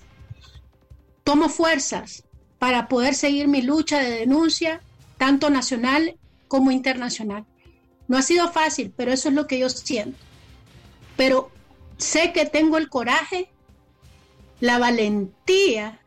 tomo 1.25 1.49
fuerzas 1.49 2.23
para 2.59 2.87
poder 2.87 3.13
seguir 3.13 3.49
mi 3.49 3.61
lucha 3.61 3.99
de 3.99 4.11
denuncia, 4.11 4.81
tanto 5.17 5.49
nacional 5.49 6.15
como 6.47 6.71
internacional. 6.71 7.45
No 8.07 8.17
ha 8.17 8.21
sido 8.21 8.49
fácil, 8.53 8.93
pero 8.95 9.11
eso 9.11 9.27
es 9.27 9.35
lo 9.35 9.47
que 9.47 9.59
yo 9.59 9.67
siento. 9.69 10.17
Pero 11.17 11.51
sé 11.97 12.31
que 12.31 12.45
tengo 12.45 12.77
el 12.77 12.87
coraje, 12.87 13.49
la 14.61 14.79
valentía, 14.79 15.99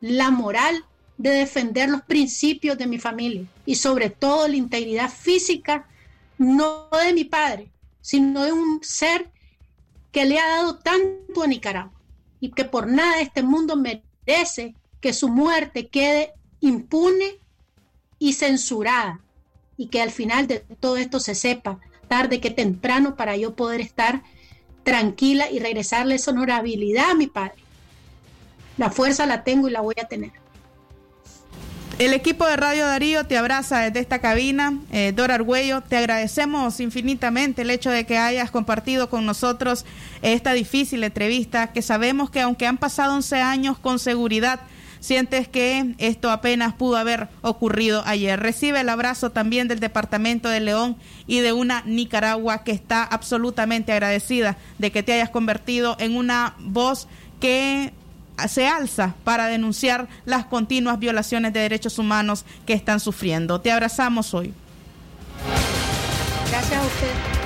la 0.00 0.30
moral 0.30 0.84
de 1.16 1.30
defender 1.30 1.88
los 1.88 2.02
principios 2.02 2.76
de 2.76 2.86
mi 2.86 2.98
familia 2.98 3.46
y 3.64 3.76
sobre 3.76 4.10
todo 4.10 4.46
la 4.48 4.56
integridad 4.56 5.10
física 5.10 5.88
no 6.38 6.88
de 6.90 7.12
mi 7.12 7.24
padre, 7.24 7.70
sino 8.00 8.44
de 8.44 8.52
un 8.52 8.80
ser 8.82 9.30
que 10.12 10.24
le 10.24 10.38
ha 10.38 10.48
dado 10.48 10.78
tanto 10.78 11.42
a 11.42 11.46
Nicaragua 11.46 12.00
y 12.40 12.50
que 12.50 12.64
por 12.64 12.86
nada 12.86 13.20
este 13.20 13.42
mundo 13.42 13.76
merece 13.76 14.74
que 15.00 15.12
su 15.12 15.28
muerte 15.28 15.88
quede 15.88 16.32
impune 16.60 17.38
y 18.18 18.32
censurada 18.32 19.20
y 19.76 19.88
que 19.88 20.00
al 20.00 20.10
final 20.10 20.46
de 20.46 20.60
todo 20.60 20.96
esto 20.96 21.20
se 21.20 21.34
sepa 21.34 21.80
tarde 22.08 22.40
que 22.40 22.50
temprano 22.50 23.16
para 23.16 23.36
yo 23.36 23.54
poder 23.54 23.80
estar 23.80 24.22
tranquila 24.84 25.50
y 25.50 25.58
regresarle 25.58 26.14
esa 26.14 26.30
honorabilidad 26.30 27.10
a 27.10 27.14
mi 27.14 27.26
padre. 27.26 27.56
La 28.78 28.90
fuerza 28.90 29.26
la 29.26 29.42
tengo 29.42 29.68
y 29.68 29.72
la 29.72 29.80
voy 29.80 29.96
a 30.00 30.06
tener. 30.06 30.32
El 31.98 32.12
equipo 32.12 32.46
de 32.46 32.56
Radio 32.56 32.84
Darío 32.84 33.24
te 33.24 33.38
abraza 33.38 33.80
desde 33.80 34.00
esta 34.00 34.18
cabina. 34.18 34.78
Eh, 34.92 35.14
Dora 35.16 35.36
Argüello, 35.36 35.80
te 35.80 35.96
agradecemos 35.96 36.78
infinitamente 36.80 37.62
el 37.62 37.70
hecho 37.70 37.88
de 37.88 38.04
que 38.04 38.18
hayas 38.18 38.50
compartido 38.50 39.08
con 39.08 39.24
nosotros 39.24 39.86
esta 40.20 40.52
difícil 40.52 41.04
entrevista, 41.04 41.72
que 41.72 41.80
sabemos 41.80 42.28
que 42.28 42.42
aunque 42.42 42.66
han 42.66 42.76
pasado 42.76 43.14
11 43.14 43.40
años 43.40 43.78
con 43.78 43.98
seguridad, 43.98 44.60
sientes 45.00 45.48
que 45.48 45.94
esto 45.96 46.30
apenas 46.30 46.74
pudo 46.74 46.98
haber 46.98 47.28
ocurrido 47.40 48.02
ayer. 48.04 48.38
Recibe 48.38 48.82
el 48.82 48.90
abrazo 48.90 49.30
también 49.30 49.66
del 49.66 49.80
Departamento 49.80 50.50
de 50.50 50.60
León 50.60 50.96
y 51.26 51.38
de 51.38 51.54
una 51.54 51.82
Nicaragua 51.86 52.62
que 52.62 52.72
está 52.72 53.04
absolutamente 53.04 53.92
agradecida 53.92 54.58
de 54.76 54.92
que 54.92 55.02
te 55.02 55.14
hayas 55.14 55.30
convertido 55.30 55.96
en 55.98 56.14
una 56.14 56.56
voz 56.58 57.08
que 57.40 57.94
se 58.48 58.66
alza 58.68 59.14
para 59.24 59.46
denunciar 59.46 60.08
las 60.24 60.46
continuas 60.46 60.98
violaciones 60.98 61.52
de 61.52 61.60
derechos 61.60 61.98
humanos 61.98 62.44
que 62.66 62.74
están 62.74 63.00
sufriendo. 63.00 63.60
Te 63.60 63.72
abrazamos 63.72 64.34
hoy. 64.34 64.52
Gracias 66.50 66.80
a 66.80 66.86
usted. 66.86 67.45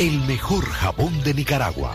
el 0.00 0.18
mejor 0.22 0.64
jabón 0.64 1.22
de 1.24 1.34
Nicaragua. 1.34 1.94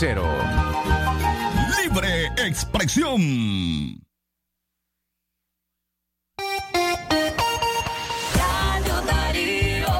cero. 0.01 0.25
Libre 1.83 2.25
expresión. 2.37 3.21
Radio 8.33 8.95
Darío. 9.05 9.93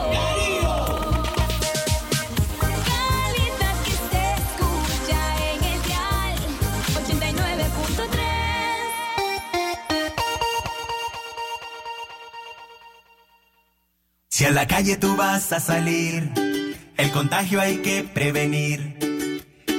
Calidad 2.89 3.75
que 3.85 3.93
se 4.09 4.21
escucha 4.39 5.21
en 5.53 5.59
el 5.65 5.79
dial 5.83 6.37
89.3. 7.03 8.17
Si 14.29 14.45
a 14.45 14.51
la 14.51 14.65
calle 14.65 14.97
tú 14.97 15.15
vas 15.15 15.53
a 15.53 15.59
salir, 15.59 16.31
el 16.97 17.11
contagio 17.11 17.61
hay 17.61 17.83
que 17.83 18.03
prevenir. 18.03 19.10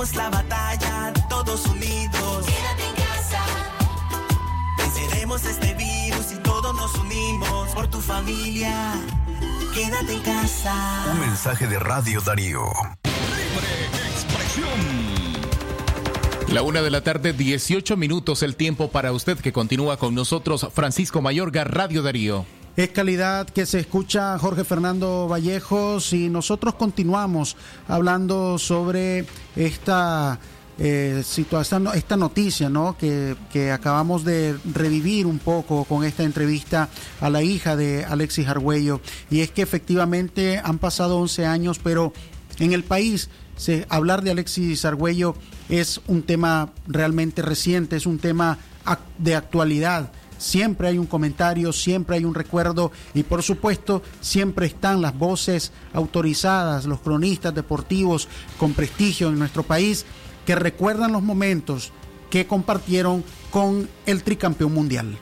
La 0.00 0.30
batalla, 0.30 1.12
todos 1.28 1.66
unidos. 1.66 2.46
Quédate 2.46 2.88
en 2.88 2.94
casa. 2.94 3.42
Venceremos 4.78 5.44
este 5.44 5.74
virus 5.74 6.32
y 6.32 6.36
todos 6.36 6.74
nos 6.74 6.94
unimos 6.94 7.68
por 7.74 7.86
tu 7.86 8.00
familia. 8.00 8.94
Quédate 9.74 10.14
en 10.14 10.20
casa. 10.20 11.04
Un 11.12 11.20
mensaje 11.20 11.66
de 11.66 11.78
Radio 11.78 12.22
Darío. 12.22 12.62
La 16.48 16.62
una 16.62 16.80
de 16.80 16.90
la 16.90 17.02
tarde, 17.02 17.34
18 17.34 17.98
minutos 17.98 18.42
el 18.42 18.56
tiempo 18.56 18.90
para 18.90 19.12
usted 19.12 19.36
que 19.38 19.52
continúa 19.52 19.98
con 19.98 20.14
nosotros, 20.14 20.66
Francisco 20.72 21.20
Mayorga, 21.20 21.64
Radio 21.64 22.02
Darío. 22.02 22.46
Es 22.76 22.90
calidad 22.90 23.48
que 23.48 23.66
se 23.66 23.80
escucha 23.80 24.38
Jorge 24.38 24.64
Fernando 24.64 25.26
Vallejos 25.28 26.12
y 26.12 26.28
nosotros 26.28 26.74
continuamos 26.74 27.56
hablando 27.88 28.58
sobre 28.58 29.26
esta 29.56 30.38
eh, 30.78 31.22
situación, 31.24 31.88
esta 31.94 32.16
noticia 32.16 32.70
¿no? 32.70 32.96
que, 32.96 33.36
que 33.52 33.72
acabamos 33.72 34.24
de 34.24 34.56
revivir 34.72 35.26
un 35.26 35.38
poco 35.40 35.84
con 35.84 36.04
esta 36.04 36.22
entrevista 36.22 36.88
a 37.20 37.28
la 37.28 37.42
hija 37.42 37.76
de 37.76 38.04
Alexis 38.04 38.48
Argüello. 38.48 39.00
Y 39.30 39.40
es 39.40 39.50
que 39.50 39.62
efectivamente 39.62 40.58
han 40.62 40.78
pasado 40.78 41.18
11 41.18 41.46
años, 41.46 41.80
pero 41.82 42.12
en 42.60 42.72
el 42.72 42.84
país 42.84 43.28
se, 43.56 43.84
hablar 43.90 44.22
de 44.22 44.30
Alexis 44.30 44.84
Argüello 44.84 45.34
es 45.68 46.00
un 46.06 46.22
tema 46.22 46.70
realmente 46.86 47.42
reciente, 47.42 47.96
es 47.96 48.06
un 48.06 48.18
tema 48.18 48.58
de 49.18 49.34
actualidad. 49.34 50.12
Siempre 50.40 50.88
hay 50.88 50.96
un 50.96 51.04
comentario, 51.04 51.70
siempre 51.70 52.16
hay 52.16 52.24
un 52.24 52.34
recuerdo 52.34 52.90
y 53.12 53.24
por 53.24 53.42
supuesto 53.42 54.02
siempre 54.22 54.66
están 54.66 55.02
las 55.02 55.16
voces 55.16 55.70
autorizadas, 55.92 56.86
los 56.86 57.00
cronistas 57.00 57.54
deportivos 57.54 58.26
con 58.58 58.72
prestigio 58.72 59.28
en 59.28 59.38
nuestro 59.38 59.62
país 59.62 60.06
que 60.46 60.54
recuerdan 60.54 61.12
los 61.12 61.22
momentos 61.22 61.92
que 62.30 62.46
compartieron 62.46 63.22
con 63.50 63.86
el 64.06 64.22
tricampeón 64.22 64.72
mundial. 64.72 65.18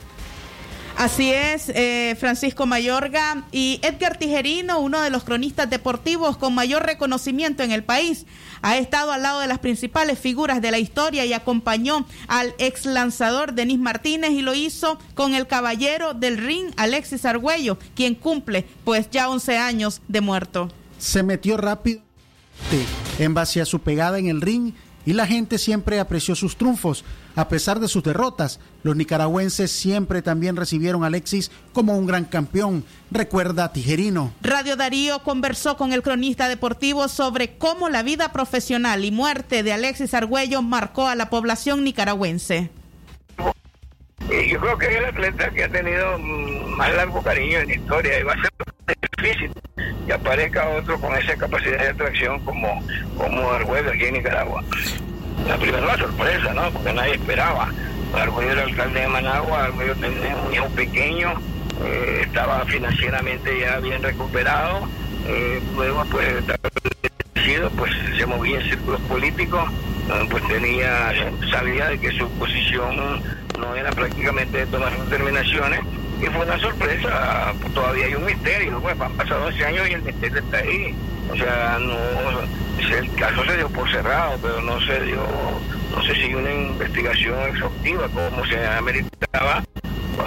Así 0.99 1.30
es, 1.32 1.68
eh, 1.68 2.16
Francisco 2.18 2.66
Mayorga 2.66 3.44
y 3.53 3.78
Edgar 3.84 4.18
Tijerino, 4.18 4.80
uno 4.80 5.01
de 5.01 5.11
los 5.11 5.22
cronistas 5.22 5.70
deportivos 5.70 6.36
con 6.36 6.57
mayor 6.57 6.84
reconocimiento 6.84 7.62
en 7.62 7.70
el 7.70 7.84
país, 7.84 8.26
ha 8.62 8.78
estado 8.78 9.12
al 9.12 9.22
lado 9.22 9.38
de 9.38 9.46
las 9.46 9.61
principales 9.61 10.18
figuras 10.18 10.61
de 10.61 10.72
la 10.72 10.80
historia 10.80 11.24
y 11.24 11.32
acompañó 11.32 12.05
al 12.26 12.53
ex 12.59 12.84
lanzador 12.84 13.53
Denis 13.53 13.78
Martínez 13.78 14.32
y 14.32 14.42
lo 14.42 14.55
hizo 14.55 14.99
con 15.14 15.36
el 15.36 15.46
caballero 15.46 16.14
del 16.14 16.36
ring 16.36 16.72
Alexis 16.76 17.24
Argüello, 17.24 17.78
quien 17.94 18.16
cumple 18.16 18.66
pues 18.82 19.09
ya 19.09 19.30
11 19.30 19.57
años 19.57 20.03
de 20.09 20.20
muerto. 20.20 20.68
Se 20.99 21.22
metió 21.22 21.59
rápido 21.59 22.03
en 23.20 23.34
base 23.34 23.61
a 23.61 23.64
su 23.64 23.78
pegada 23.78 24.18
en 24.18 24.26
el 24.26 24.40
ring 24.40 24.72
y 25.09 25.14
la 25.14 25.26
gente 25.26 25.56
siempre 25.56 26.00
apreció 26.00 26.34
sus 26.34 26.59
triunfos. 26.59 27.02
A 27.34 27.48
pesar 27.48 27.80
de 27.80 27.88
sus 27.88 28.02
derrotas, 28.02 28.61
los 28.82 28.94
nicaragüenses 28.94 29.72
siempre 29.72 30.20
también 30.20 30.54
recibieron 30.54 31.02
a 31.02 31.06
Alexis 31.06 31.50
como 31.72 31.96
un 31.96 32.04
gran 32.04 32.26
campeón, 32.26 32.84
recuerda 33.11 33.72
Tijerino. 33.72 34.34
Radio 34.42 34.76
Darío 34.76 35.20
conversó 35.20 35.78
con 35.78 35.94
el 35.94 36.02
cronista 36.02 36.46
deportivo 36.46 37.09
sobre 37.09 37.56
cómo 37.56 37.88
la 37.88 38.02
vida 38.02 38.32
profesional 38.32 39.02
y 39.02 39.11
muerte 39.11 39.62
de 39.62 39.72
Alexis 39.72 40.12
Argüello 40.12 40.61
marcó 40.61 41.06
a 41.06 41.14
la 41.14 41.30
población 41.30 41.84
nicaragüense. 41.84 42.68
Y 44.30 44.50
yo 44.50 44.60
creo 44.60 44.78
que 44.78 44.86
es 44.86 44.96
el 44.96 45.04
atleta 45.06 45.50
que 45.50 45.64
ha 45.64 45.68
tenido 45.68 46.18
mm, 46.18 46.76
más 46.76 46.94
largo 46.94 47.22
cariño 47.22 47.58
en 47.60 47.68
la 47.68 47.74
historia 47.74 48.20
y 48.20 48.22
va 48.22 48.32
a 48.32 48.42
ser 48.42 48.52
difícil 49.16 49.52
que 50.06 50.12
aparezca 50.12 50.68
otro 50.68 51.00
con 51.00 51.14
esa 51.16 51.36
capacidad 51.36 51.78
de 51.78 51.88
atracción 51.88 52.40
como, 52.44 52.82
como 53.16 53.50
Argüello 53.50 53.90
aquí 53.90 54.06
en 54.06 54.14
Nicaragua. 54.14 54.62
La 55.46 55.56
primera 55.56 55.86
la 55.86 55.98
sorpresa, 55.98 56.52
¿no? 56.54 56.70
Porque 56.70 56.92
nadie 56.92 57.14
esperaba. 57.14 57.72
Argüello 58.14 58.52
era 58.52 58.62
alcalde 58.62 59.00
de 59.00 59.08
Managua, 59.08 59.64
Argüello 59.64 59.94
tenía 59.96 60.36
un 60.36 60.54
hijo 60.54 60.68
pequeño, 60.70 61.34
eh, 61.84 62.22
estaba 62.24 62.64
financieramente 62.64 63.60
ya 63.60 63.78
bien 63.80 64.02
recuperado, 64.02 64.88
eh, 65.26 65.60
luego 65.74 66.04
pues 66.10 66.44
pues 67.76 67.92
se 68.16 68.26
movía 68.26 68.60
en 68.60 68.68
círculos 68.68 69.00
políticos, 69.02 69.70
pues 70.30 70.46
tenía, 70.48 71.12
sabía 71.50 71.88
de 71.88 71.98
que 71.98 72.11
su 72.12 72.28
posición 72.32 73.22
no 73.59 73.74
era 73.74 73.90
prácticamente 73.90 74.59
de 74.59 74.66
tomar 74.66 74.96
determinaciones. 75.04 75.80
Y 76.20 76.26
fue 76.26 76.44
una 76.44 76.59
sorpresa, 76.59 77.54
todavía 77.72 78.06
hay 78.06 78.14
un 78.14 78.24
misterio, 78.24 78.80
pues 78.80 79.00
han 79.00 79.12
pasado 79.12 79.46
11 79.46 79.64
años 79.66 79.88
y 79.88 79.92
el 79.92 80.02
misterio 80.02 80.38
está 80.38 80.59
ahí, 80.59 80.94
o 81.30 81.36
sea, 81.36 81.78
no, 81.78 81.94
el 82.96 83.14
caso 83.14 83.44
se 83.44 83.56
dio 83.56 83.68
por 83.68 83.88
cerrado, 83.88 84.36
pero 84.42 84.61
no 84.62 84.80
se 84.80 85.00
dio, 85.02 85.22
no 85.94 86.02
se 86.02 86.14
siguió 86.14 86.38
una 86.38 86.52
investigación 86.52 87.38
exhaustiva 87.50 88.09
como 88.09 88.44
se 88.46 88.66
ameritaba 88.66 89.62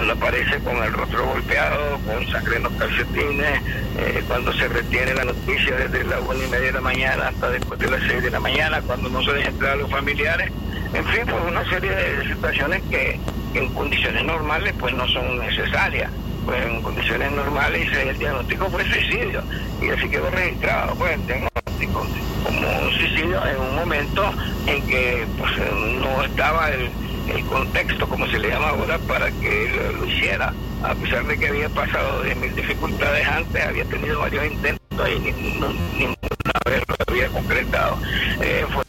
cuando 0.02 0.14
aparece 0.14 0.58
con 0.64 0.82
el 0.82 0.92
rostro 0.92 1.24
golpeado, 1.26 1.96
con 2.04 2.26
sangre 2.26 2.56
en 2.56 2.64
los 2.64 2.72
calcetines, 2.72 3.62
eh, 3.98 4.24
cuando 4.26 4.52
se 4.52 4.66
retiene 4.66 5.14
la 5.14 5.26
noticia 5.26 5.76
desde 5.76 6.02
la 6.02 6.18
una 6.18 6.44
y 6.44 6.48
media 6.48 6.66
de 6.66 6.72
la 6.72 6.80
mañana 6.80 7.28
hasta 7.28 7.50
después 7.50 7.78
de 7.78 7.88
las 7.88 8.00
seis 8.08 8.20
de 8.20 8.30
la 8.30 8.40
mañana, 8.40 8.82
cuando 8.82 9.08
no 9.08 9.22
se 9.22 9.32
deja 9.32 9.50
entrar 9.50 9.72
a 9.74 9.76
los 9.76 9.88
familiares, 9.88 10.50
en 10.92 11.04
fin, 11.06 11.22
pues 11.24 11.40
una 11.46 11.64
serie 11.70 11.92
de 11.92 12.34
situaciones 12.34 12.82
que, 12.90 13.20
en 13.54 13.68
condiciones 13.74 14.24
normales 14.24 14.74
pues 14.76 14.92
no 14.92 15.06
son 15.06 15.38
necesarias. 15.38 16.10
Pues 16.44 16.66
en 16.66 16.82
condiciones 16.82 17.30
normales 17.30 17.88
el 17.96 18.18
diagnóstico 18.18 18.68
fue 18.70 18.84
suicidio. 18.84 19.40
Y 19.80 19.90
así 19.90 20.08
quedó 20.08 20.28
registrado 20.30 20.96
pues 20.96 21.12
el 21.12 21.26
diagnóstico. 21.26 22.06
Como 22.42 22.78
un 22.80 22.92
suicidio 22.92 23.46
en 23.46 23.60
un 23.60 23.76
momento 23.76 24.32
en 24.66 24.84
que 24.84 25.24
pues 25.38 25.52
no 26.00 26.24
estaba 26.24 26.70
el, 26.70 26.90
el 27.28 27.44
contexto, 27.46 28.08
como 28.08 28.26
se 28.26 28.38
le 28.38 28.48
llama 28.48 28.68
ahora, 28.70 28.98
para 28.98 29.30
que 29.30 29.92
lo 29.98 30.04
hiciera. 30.06 30.52
A 30.82 30.94
pesar 30.94 31.24
de 31.26 31.38
que 31.38 31.46
había 31.48 31.68
pasado 31.68 32.22
de 32.22 32.34
mil 32.34 32.54
dificultades 32.54 33.26
antes, 33.26 33.64
había 33.64 33.84
tenido 33.84 34.18
varios 34.20 34.44
intentos 34.46 35.08
y 35.08 35.18
ni- 35.20 35.32
ninguna 35.32 36.60
vez 36.66 36.82
lo 36.88 36.96
había 37.08 37.28
concretado. 37.28 37.98
Eh, 38.40 38.66
fue 38.72 38.82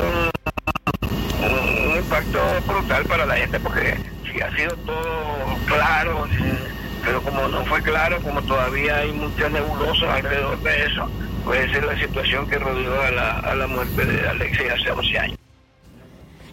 un, 0.00 0.30
un 1.42 2.66
brutal 2.66 3.04
para 3.04 3.26
la 3.26 3.36
gente 3.36 3.60
porque 3.60 3.96
si 4.32 4.40
ha 4.40 4.54
sido 4.56 4.74
todo 4.78 5.58
claro, 5.66 6.26
pero 7.04 7.20
como 7.22 7.48
no 7.48 7.64
fue 7.66 7.82
claro, 7.82 8.18
como 8.22 8.40
todavía 8.42 8.96
hay 8.98 9.12
muchas 9.12 9.50
nebulosas 9.50 10.08
alrededor 10.08 10.58
de 10.62 10.84
eso, 10.86 11.10
pues 11.44 11.68
esa 11.68 11.78
es 11.78 11.84
la 11.84 11.98
situación 11.98 12.48
que 12.48 12.58
rodeó 12.58 13.02
a 13.02 13.10
la, 13.10 13.30
a 13.40 13.54
la 13.54 13.66
muerte 13.66 14.06
de 14.06 14.28
Alexis 14.28 14.70
hace 14.70 14.90
11 14.90 15.18
años. 15.18 15.38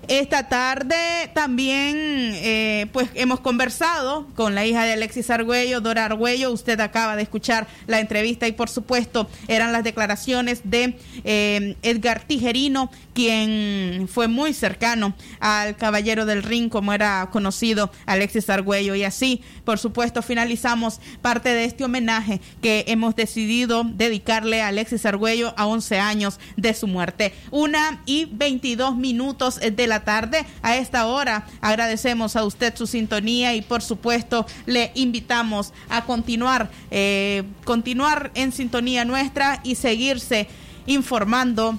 Esta 0.10 0.49
tarde 0.49 0.95
también 1.36 1.95
eh, 2.34 2.88
pues 2.91 3.10
hemos 3.14 3.41
conversado 3.41 4.26
con 4.36 4.55
la 4.55 4.66
hija 4.66 4.84
de 4.84 4.93
Alexis 4.93 5.30
Argüello, 5.30 5.82
Dora 5.82 6.05
Argüello. 6.05 6.51
Usted 6.51 6.80
acaba 6.80 7.16
de 7.16 7.22
escuchar 7.22 7.68
la 7.86 7.99
entrevista 7.99 8.47
y 8.47 8.51
por 8.51 8.70
supuesto 8.70 9.30
eran 9.47 9.72
las 9.72 9.84
declaraciones 9.84 10.62
de 10.64 10.97
eh, 11.26 11.76
Edgar 11.84 12.24
Tijerino, 12.24 12.89
quien 13.20 14.07
fue 14.07 14.30
muy 14.30 14.53
cercano 14.53 15.13
al 15.41 15.76
caballero 15.76 16.26
del 16.26 16.41
ring, 16.41 16.70
como 16.70 16.93
era 16.93 17.28
conocido 17.34 17.91
Alexis 18.05 18.49
Argüello. 18.49 18.95
Y 18.95 19.03
así, 19.03 19.41
por 19.65 19.78
supuesto, 19.78 20.22
finalizamos 20.22 21.01
parte 21.22 21.49
de 21.49 21.65
este 21.65 21.84
homenaje 21.84 22.39
que 22.61 22.86
hemos 22.88 23.17
decidido 23.17 23.84
dedicarle 23.84 24.61
a 24.61 24.70
Alexis 24.70 25.05
Argüello 25.05 25.53
a 25.57 25.67
11 25.67 25.99
años 25.99 26.39
de 26.55 26.74
su 26.74 26.88
muerte. 26.88 27.34
Una 27.51 27.99
y 28.05 28.24
22 28.24 28.95
minutos 28.95 29.59
de 29.59 29.88
la 29.88 30.05
tarde. 30.05 30.45
A 30.61 30.78
esta 30.78 31.05
hora 31.05 31.45
agradecemos 31.59 32.38
a 32.38 32.45
usted 32.45 32.74
su 32.78 32.88
sintonía 32.88 33.53
y 33.53 33.61
por 33.61 33.82
supuesto 33.82 34.45
le 34.65 34.93
invitamos 34.95 35.74
a 35.89 36.05
continuar, 36.05 36.72
eh, 36.89 37.43
continuar 37.65 38.32
en 38.34 38.53
sintonía 38.53 39.03
nuestra 39.03 39.59
y 39.65 39.76
seguirse 39.76 40.47
informando 40.86 41.78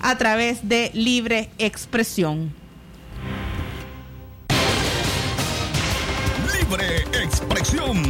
a 0.00 0.16
través 0.18 0.68
de 0.68 0.90
libre 0.94 1.50
expresión. 1.58 2.52
Libre 6.58 7.04
expresión. 7.22 8.02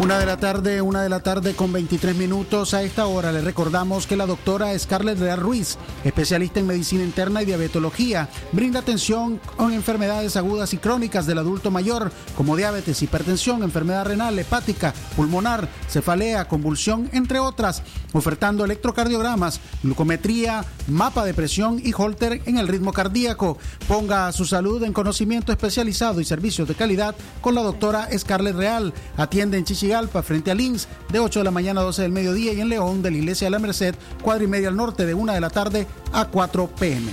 Una 0.00 0.18
de 0.18 0.24
la 0.24 0.38
tarde, 0.38 0.80
una 0.80 1.02
de 1.02 1.10
la 1.10 1.20
tarde 1.20 1.54
con 1.54 1.74
23 1.74 2.16
minutos. 2.16 2.72
A 2.72 2.82
esta 2.82 3.04
hora 3.04 3.32
le 3.32 3.42
recordamos 3.42 4.06
que 4.06 4.16
la 4.16 4.24
doctora 4.24 4.76
Scarlett 4.78 5.18
Real 5.18 5.38
Ruiz, 5.38 5.76
especialista 6.04 6.58
en 6.58 6.66
medicina 6.66 7.04
interna 7.04 7.42
y 7.42 7.44
diabetología, 7.44 8.26
brinda 8.50 8.80
atención 8.80 9.38
con 9.58 9.74
enfermedades 9.74 10.36
agudas 10.36 10.72
y 10.72 10.78
crónicas 10.78 11.26
del 11.26 11.36
adulto 11.36 11.70
mayor, 11.70 12.10
como 12.34 12.56
diabetes, 12.56 13.02
hipertensión, 13.02 13.62
enfermedad 13.62 14.06
renal, 14.06 14.38
hepática, 14.38 14.94
pulmonar, 15.16 15.68
cefalea, 15.86 16.48
convulsión, 16.48 17.10
entre 17.12 17.38
otras, 17.38 17.82
ofertando 18.14 18.64
electrocardiogramas, 18.64 19.60
glucometría, 19.82 20.64
mapa 20.88 21.26
de 21.26 21.34
presión 21.34 21.78
y 21.84 21.92
holter 21.92 22.40
en 22.46 22.56
el 22.56 22.68
ritmo 22.68 22.94
cardíaco. 22.94 23.58
Ponga 23.86 24.32
su 24.32 24.46
salud 24.46 24.82
en 24.82 24.94
conocimiento 24.94 25.52
especializado 25.52 26.22
y 26.22 26.24
servicios 26.24 26.66
de 26.66 26.74
calidad 26.74 27.14
con 27.42 27.54
la 27.54 27.60
doctora 27.60 28.08
Scarlett 28.16 28.56
Real. 28.56 28.94
Atiende 29.18 29.58
en 29.58 29.66
Chichi 29.66 29.89
Alpa 29.94 30.22
frente 30.22 30.50
a 30.50 30.54
Links 30.54 30.88
de 31.10 31.20
8 31.20 31.40
de 31.40 31.44
la 31.44 31.50
mañana 31.50 31.80
a 31.80 31.84
12 31.84 32.02
del 32.02 32.12
mediodía 32.12 32.52
y 32.52 32.60
en 32.60 32.68
León 32.68 33.02
de 33.02 33.10
la 33.10 33.16
Iglesia 33.16 33.46
de 33.46 33.50
la 33.50 33.58
Merced, 33.58 33.94
cuadra 34.22 34.44
y 34.44 34.46
media 34.46 34.68
al 34.68 34.76
norte 34.76 35.06
de 35.06 35.14
1 35.14 35.32
de 35.32 35.40
la 35.40 35.50
tarde 35.50 35.86
a 36.12 36.26
4 36.26 36.68
pm. 36.68 37.10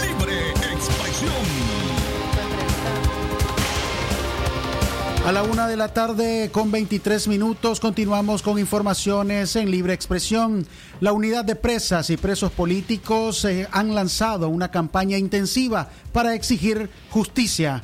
Libre 0.00 0.50
expresión. 0.50 1.32
A 5.26 5.32
la 5.32 5.42
una 5.42 5.68
de 5.68 5.76
la 5.76 5.92
tarde 5.92 6.48
con 6.50 6.70
23 6.70 7.28
minutos 7.28 7.80
continuamos 7.80 8.40
con 8.40 8.58
informaciones 8.58 9.56
en 9.56 9.70
libre 9.70 9.92
expresión. 9.92 10.66
La 11.00 11.12
unidad 11.12 11.44
de 11.44 11.54
presas 11.54 12.08
y 12.08 12.16
presos 12.16 12.50
políticos 12.50 13.44
eh, 13.44 13.68
han 13.70 13.94
lanzado 13.94 14.48
una 14.48 14.70
campaña 14.70 15.18
intensiva 15.18 15.90
para 16.12 16.34
exigir 16.34 16.88
justicia 17.10 17.82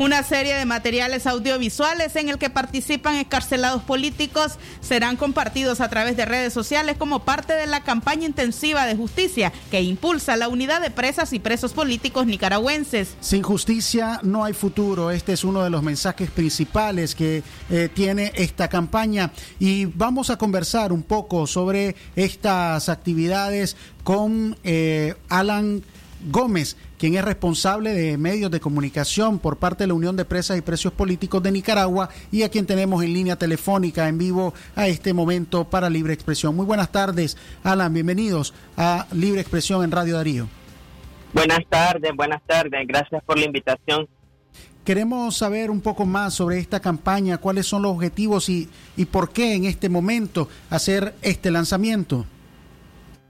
una 0.00 0.22
serie 0.22 0.54
de 0.54 0.64
materiales 0.64 1.26
audiovisuales 1.26 2.16
en 2.16 2.30
el 2.30 2.38
que 2.38 2.48
participan 2.48 3.16
escarcelados 3.16 3.82
políticos 3.82 4.52
serán 4.80 5.18
compartidos 5.18 5.82
a 5.82 5.90
través 5.90 6.16
de 6.16 6.24
redes 6.24 6.54
sociales 6.54 6.96
como 6.96 7.26
parte 7.26 7.52
de 7.52 7.66
la 7.66 7.84
campaña 7.84 8.24
intensiva 8.24 8.86
de 8.86 8.96
justicia 8.96 9.52
que 9.70 9.82
impulsa 9.82 10.36
la 10.36 10.48
unidad 10.48 10.80
de 10.80 10.90
presas 10.90 11.34
y 11.34 11.38
presos 11.38 11.74
políticos 11.74 12.24
nicaragüenses. 12.24 13.14
Sin 13.20 13.42
justicia 13.42 14.20
no 14.22 14.42
hay 14.42 14.54
futuro. 14.54 15.10
Este 15.10 15.34
es 15.34 15.44
uno 15.44 15.62
de 15.62 15.68
los 15.68 15.82
mensajes 15.82 16.30
principales 16.30 17.14
que 17.14 17.42
eh, 17.68 17.90
tiene 17.92 18.32
esta 18.36 18.68
campaña 18.68 19.30
y 19.58 19.84
vamos 19.84 20.30
a 20.30 20.38
conversar 20.38 20.94
un 20.94 21.02
poco 21.02 21.46
sobre 21.46 21.94
estas 22.16 22.88
actividades 22.88 23.76
con 24.02 24.56
eh, 24.64 25.14
Alan 25.28 25.82
Gómez, 26.30 26.76
quien 27.00 27.14
es 27.14 27.24
responsable 27.24 27.94
de 27.94 28.18
medios 28.18 28.50
de 28.50 28.60
comunicación 28.60 29.38
por 29.38 29.56
parte 29.56 29.84
de 29.84 29.88
la 29.88 29.94
Unión 29.94 30.16
de 30.16 30.26
Presas 30.26 30.58
y 30.58 30.60
Precios 30.60 30.92
Políticos 30.92 31.42
de 31.42 31.50
Nicaragua 31.50 32.10
y 32.30 32.42
a 32.42 32.50
quien 32.50 32.66
tenemos 32.66 33.02
en 33.02 33.14
línea 33.14 33.36
telefónica 33.36 34.06
en 34.06 34.18
vivo 34.18 34.52
a 34.76 34.86
este 34.86 35.14
momento 35.14 35.64
para 35.64 35.88
Libre 35.88 36.12
Expresión. 36.12 36.54
Muy 36.54 36.66
buenas 36.66 36.92
tardes, 36.92 37.38
Alan, 37.64 37.94
bienvenidos 37.94 38.52
a 38.76 39.06
Libre 39.12 39.40
Expresión 39.40 39.82
en 39.82 39.92
Radio 39.92 40.16
Darío. 40.16 40.46
Buenas 41.32 41.60
tardes, 41.70 42.12
buenas 42.14 42.42
tardes, 42.46 42.86
gracias 42.86 43.24
por 43.24 43.38
la 43.38 43.46
invitación. 43.46 44.06
Queremos 44.84 45.38
saber 45.38 45.70
un 45.70 45.80
poco 45.80 46.04
más 46.04 46.34
sobre 46.34 46.58
esta 46.58 46.80
campaña, 46.80 47.38
cuáles 47.38 47.64
son 47.64 47.80
los 47.80 47.92
objetivos 47.92 48.50
y, 48.50 48.68
y 48.98 49.06
por 49.06 49.32
qué 49.32 49.54
en 49.54 49.64
este 49.64 49.88
momento 49.88 50.50
hacer 50.68 51.14
este 51.22 51.50
lanzamiento. 51.50 52.26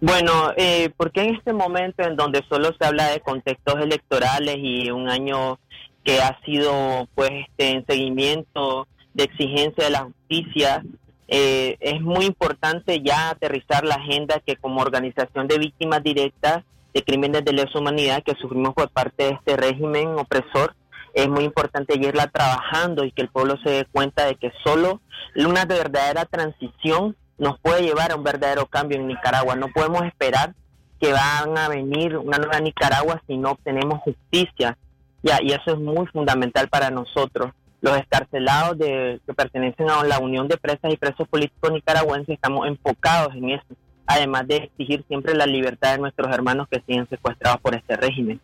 Bueno, 0.00 0.52
eh, 0.56 0.90
porque 0.96 1.20
en 1.20 1.34
este 1.34 1.52
momento 1.52 2.02
en 2.02 2.16
donde 2.16 2.42
solo 2.48 2.70
se 2.78 2.86
habla 2.86 3.08
de 3.08 3.20
contextos 3.20 3.74
electorales 3.80 4.56
y 4.58 4.90
un 4.90 5.10
año 5.10 5.58
que 6.04 6.22
ha 6.22 6.40
sido 6.44 7.06
pues 7.14 7.30
este, 7.30 7.72
en 7.72 7.86
seguimiento 7.86 8.88
de 9.12 9.24
exigencia 9.24 9.84
de 9.84 9.90
la 9.90 10.04
justicia, 10.04 10.82
eh, 11.28 11.76
es 11.80 12.00
muy 12.00 12.24
importante 12.24 13.02
ya 13.02 13.28
aterrizar 13.28 13.84
la 13.84 13.96
agenda 13.96 14.40
que 14.44 14.56
como 14.56 14.80
organización 14.80 15.46
de 15.46 15.58
víctimas 15.58 16.02
directas 16.02 16.64
de 16.94 17.02
crímenes 17.02 17.44
de 17.44 17.52
lesa 17.52 17.78
humanidad 17.78 18.22
que 18.22 18.34
sufrimos 18.40 18.72
por 18.72 18.88
parte 18.88 19.24
de 19.24 19.30
este 19.32 19.56
régimen 19.56 20.18
opresor, 20.18 20.74
es 21.12 21.28
muy 21.28 21.44
importante 21.44 21.98
irla 21.98 22.26
trabajando 22.28 23.04
y 23.04 23.12
que 23.12 23.22
el 23.22 23.28
pueblo 23.28 23.58
se 23.62 23.70
dé 23.70 23.84
cuenta 23.84 24.24
de 24.24 24.36
que 24.36 24.50
solo 24.64 25.02
una 25.36 25.66
verdadera 25.66 26.24
transición 26.24 27.16
nos 27.40 27.58
puede 27.58 27.82
llevar 27.82 28.12
a 28.12 28.16
un 28.16 28.22
verdadero 28.22 28.66
cambio 28.66 28.98
en 28.98 29.08
Nicaragua. 29.08 29.56
No 29.56 29.68
podemos 29.68 30.04
esperar 30.04 30.54
que 31.00 31.12
van 31.12 31.56
a 31.56 31.68
venir 31.68 32.18
una 32.18 32.36
nueva 32.36 32.60
Nicaragua 32.60 33.22
si 33.26 33.38
no 33.38 33.52
obtenemos 33.52 34.00
justicia. 34.00 34.76
Ya, 35.22 35.38
y 35.42 35.52
eso 35.52 35.72
es 35.72 35.78
muy 35.78 36.06
fundamental 36.08 36.68
para 36.68 36.90
nosotros. 36.90 37.52
Los 37.80 37.96
escarcelados 37.96 38.76
de, 38.76 39.20
que 39.26 39.32
pertenecen 39.32 39.88
a 39.88 40.04
la 40.04 40.18
Unión 40.18 40.48
de 40.48 40.58
Presas 40.58 40.92
y 40.92 40.98
Presos 40.98 41.26
Políticos 41.28 41.72
Nicaragüenses 41.72 42.34
estamos 42.34 42.68
enfocados 42.68 43.34
en 43.34 43.50
eso, 43.50 43.74
además 44.06 44.46
de 44.46 44.56
exigir 44.56 45.02
siempre 45.08 45.34
la 45.34 45.46
libertad 45.46 45.92
de 45.92 45.98
nuestros 45.98 46.30
hermanos 46.34 46.68
que 46.70 46.82
siguen 46.86 47.08
secuestrados 47.08 47.58
por 47.62 47.74
este 47.74 47.96
régimen. 47.96 48.38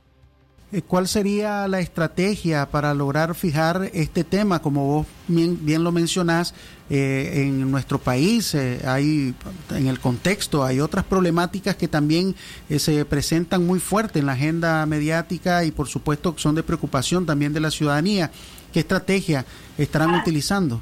Eh, 0.73 0.83
¿Cuál 0.83 1.07
sería 1.07 1.69
la 1.69 1.79
estrategia 1.79 2.67
para 2.67 2.93
lograr 2.93 3.37
fijar 3.37 3.89
este 3.95 4.25
tema? 4.25 4.61
Como 4.61 4.85
vos 4.85 5.07
bien, 5.29 5.64
bien 5.64 5.85
lo 5.85 5.93
mencionás, 5.93 6.55
eh, 6.91 7.45
en 7.47 7.71
nuestro 7.71 7.99
país 7.99 8.53
eh, 8.55 8.81
hay, 8.85 9.33
en 9.71 9.87
el 9.87 10.01
contexto, 10.01 10.64
hay 10.64 10.81
otras 10.81 11.05
problemáticas 11.05 11.77
que 11.77 11.87
también 11.87 12.35
se 12.69 13.05
presentan 13.05 13.64
muy 13.64 13.79
fuerte 13.79 14.19
en 14.19 14.27
la 14.27 14.33
agenda 14.33 14.85
mediática 14.87 15.64
y 15.64 15.71
por 15.71 15.87
supuesto 15.87 16.35
son 16.37 16.57
de 16.57 16.64
preocupación 16.64 17.27
también 17.27 17.53
de 17.53 17.61
la 17.61 17.71
ciudadanía. 17.71 18.33
¿Qué 18.73 18.81
estrategia 18.81 19.45
estarán 19.79 20.14
utilizando? 20.14 20.81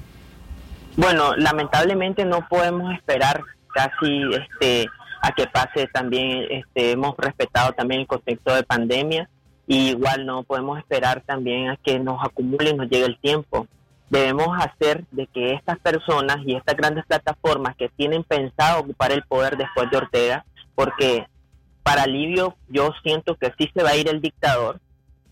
Bueno, 0.96 1.36
lamentablemente 1.36 2.24
no 2.24 2.46
podemos 2.48 2.94
esperar 2.94 3.42
casi 3.74 4.22
este 4.32 4.86
a 5.20 5.32
que 5.32 5.46
pase 5.46 5.86
también, 5.86 6.44
este, 6.50 6.92
hemos 6.92 7.16
respetado 7.16 7.72
también 7.72 8.02
el 8.02 8.06
contexto 8.06 8.54
de 8.54 8.62
pandemia 8.62 9.28
y 9.66 9.90
igual 9.90 10.26
no 10.26 10.42
podemos 10.42 10.78
esperar 10.78 11.22
también 11.22 11.70
a 11.70 11.76
que 11.76 11.98
nos 11.98 12.22
acumule 12.22 12.70
y 12.70 12.74
nos 12.74 12.88
llegue 12.88 13.06
el 13.06 13.18
tiempo. 13.18 13.66
Debemos 14.10 14.48
hacer 14.60 15.04
de 15.10 15.26
que 15.26 15.52
estas 15.54 15.78
personas 15.78 16.38
y 16.44 16.54
estas 16.54 16.76
grandes 16.76 17.06
plataformas 17.06 17.74
que 17.76 17.88
tienen 17.88 18.22
pensado 18.22 18.80
ocupar 18.80 19.12
el 19.12 19.22
poder 19.22 19.56
después 19.56 19.90
de 19.90 19.96
Ortega, 19.96 20.44
porque 20.74 21.26
para 21.82 22.02
alivio 22.02 22.54
yo 22.68 22.92
siento 23.02 23.36
que 23.36 23.52
sí 23.58 23.70
se 23.74 23.82
va 23.82 23.90
a 23.90 23.96
ir 23.96 24.08
el 24.08 24.20
dictador, 24.20 24.80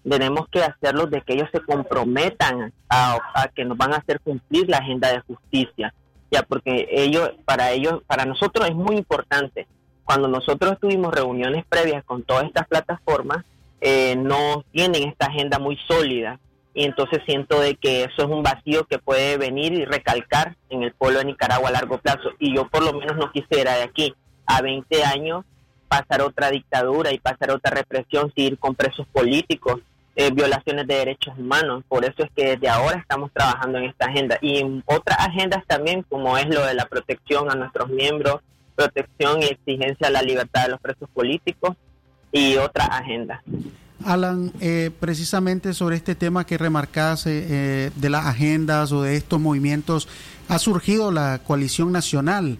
tenemos 0.08 0.48
que 0.48 0.62
hacerlo 0.62 1.06
de 1.06 1.20
que 1.20 1.34
ellos 1.34 1.48
se 1.52 1.60
comprometan 1.60 2.72
a, 2.88 3.18
a 3.34 3.48
que 3.48 3.64
nos 3.64 3.76
van 3.76 3.92
a 3.92 3.98
hacer 3.98 4.20
cumplir 4.20 4.68
la 4.68 4.78
agenda 4.78 5.12
de 5.12 5.20
justicia, 5.20 5.94
ya 6.30 6.42
porque 6.42 6.88
ellos, 6.90 7.30
para 7.44 7.70
ellos, 7.70 8.02
para 8.06 8.24
nosotros 8.24 8.68
es 8.68 8.74
muy 8.74 8.96
importante. 8.96 9.66
Cuando 10.04 10.26
nosotros 10.26 10.78
tuvimos 10.80 11.14
reuniones 11.14 11.64
previas 11.68 12.02
con 12.04 12.24
todas 12.24 12.44
estas 12.44 12.66
plataformas, 12.66 13.44
eh, 13.84 14.14
no 14.14 14.64
tienen 14.70 15.08
esta 15.08 15.26
agenda 15.26 15.58
muy 15.58 15.76
sólida. 15.88 16.38
Y 16.72 16.84
entonces 16.84 17.20
siento 17.26 17.60
de 17.60 17.74
que 17.74 18.04
eso 18.04 18.22
es 18.22 18.28
un 18.28 18.42
vacío 18.42 18.84
que 18.84 18.98
puede 18.98 19.36
venir 19.36 19.74
y 19.74 19.84
recalcar 19.84 20.56
en 20.70 20.84
el 20.84 20.92
pueblo 20.94 21.18
de 21.18 21.26
Nicaragua 21.26 21.68
a 21.68 21.72
largo 21.72 21.98
plazo. 21.98 22.30
Y 22.38 22.54
yo 22.54 22.68
por 22.68 22.82
lo 22.82 22.92
menos 22.94 23.16
no 23.16 23.30
quisiera 23.32 23.74
de 23.74 23.82
aquí 23.82 24.14
a 24.46 24.62
20 24.62 25.04
años 25.04 25.44
pasar 25.88 26.22
otra 26.22 26.50
dictadura 26.50 27.12
y 27.12 27.18
pasar 27.18 27.50
otra 27.50 27.72
represión, 27.72 28.32
seguir 28.34 28.56
con 28.56 28.74
presos 28.74 29.06
políticos, 29.12 29.80
eh, 30.14 30.30
violaciones 30.30 30.86
de 30.86 30.94
derechos 30.94 31.36
humanos. 31.36 31.82
Por 31.88 32.04
eso 32.04 32.22
es 32.22 32.30
que 32.34 32.56
desde 32.56 32.68
ahora 32.68 32.98
estamos 32.98 33.30
trabajando 33.32 33.78
en 33.78 33.84
esta 33.84 34.06
agenda. 34.06 34.38
Y 34.40 34.58
en 34.58 34.82
otras 34.86 35.18
agendas 35.18 35.66
también, 35.66 36.04
como 36.08 36.38
es 36.38 36.46
lo 36.46 36.64
de 36.64 36.74
la 36.74 36.86
protección 36.86 37.50
a 37.50 37.56
nuestros 37.56 37.90
miembros, 37.90 38.40
protección 38.76 39.42
y 39.42 39.46
exigencia 39.46 40.06
a 40.06 40.10
la 40.10 40.22
libertad 40.22 40.62
de 40.62 40.70
los 40.70 40.80
presos 40.80 41.10
políticos 41.10 41.76
y 42.32 42.56
otras 42.56 42.88
agendas. 42.90 43.40
Alan, 44.04 44.52
eh, 44.60 44.90
precisamente 44.98 45.74
sobre 45.74 45.96
este 45.96 46.14
tema 46.14 46.44
que 46.44 46.58
remarcas 46.58 47.24
eh, 47.26 47.90
de 47.94 48.10
las 48.10 48.26
agendas 48.26 48.90
o 48.90 49.02
de 49.02 49.16
estos 49.16 49.40
movimientos, 49.40 50.08
ha 50.48 50.58
surgido 50.58 51.12
la 51.12 51.40
coalición 51.44 51.92
nacional. 51.92 52.58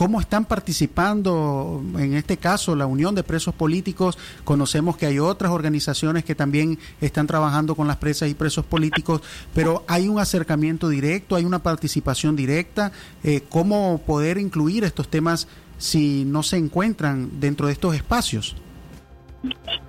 ¿Cómo 0.00 0.18
están 0.18 0.46
participando 0.46 1.84
en 1.98 2.14
este 2.14 2.38
caso 2.38 2.74
la 2.74 2.86
Unión 2.86 3.14
de 3.14 3.22
Presos 3.22 3.54
Políticos? 3.54 4.16
Conocemos 4.44 4.96
que 4.96 5.04
hay 5.04 5.18
otras 5.18 5.52
organizaciones 5.52 6.24
que 6.24 6.34
también 6.34 6.78
están 7.02 7.26
trabajando 7.26 7.74
con 7.74 7.86
las 7.86 7.98
presas 7.98 8.30
y 8.30 8.34
presos 8.34 8.64
políticos, 8.64 9.20
pero 9.54 9.84
hay 9.88 10.08
un 10.08 10.18
acercamiento 10.18 10.88
directo, 10.88 11.36
hay 11.36 11.44
una 11.44 11.62
participación 11.62 12.34
directa. 12.34 12.92
Eh, 13.22 13.42
¿Cómo 13.50 14.00
poder 14.06 14.38
incluir 14.38 14.84
estos 14.84 15.08
temas 15.08 15.48
si 15.76 16.24
no 16.24 16.42
se 16.42 16.56
encuentran 16.56 17.38
dentro 17.38 17.66
de 17.66 17.74
estos 17.74 17.94
espacios? 17.94 18.56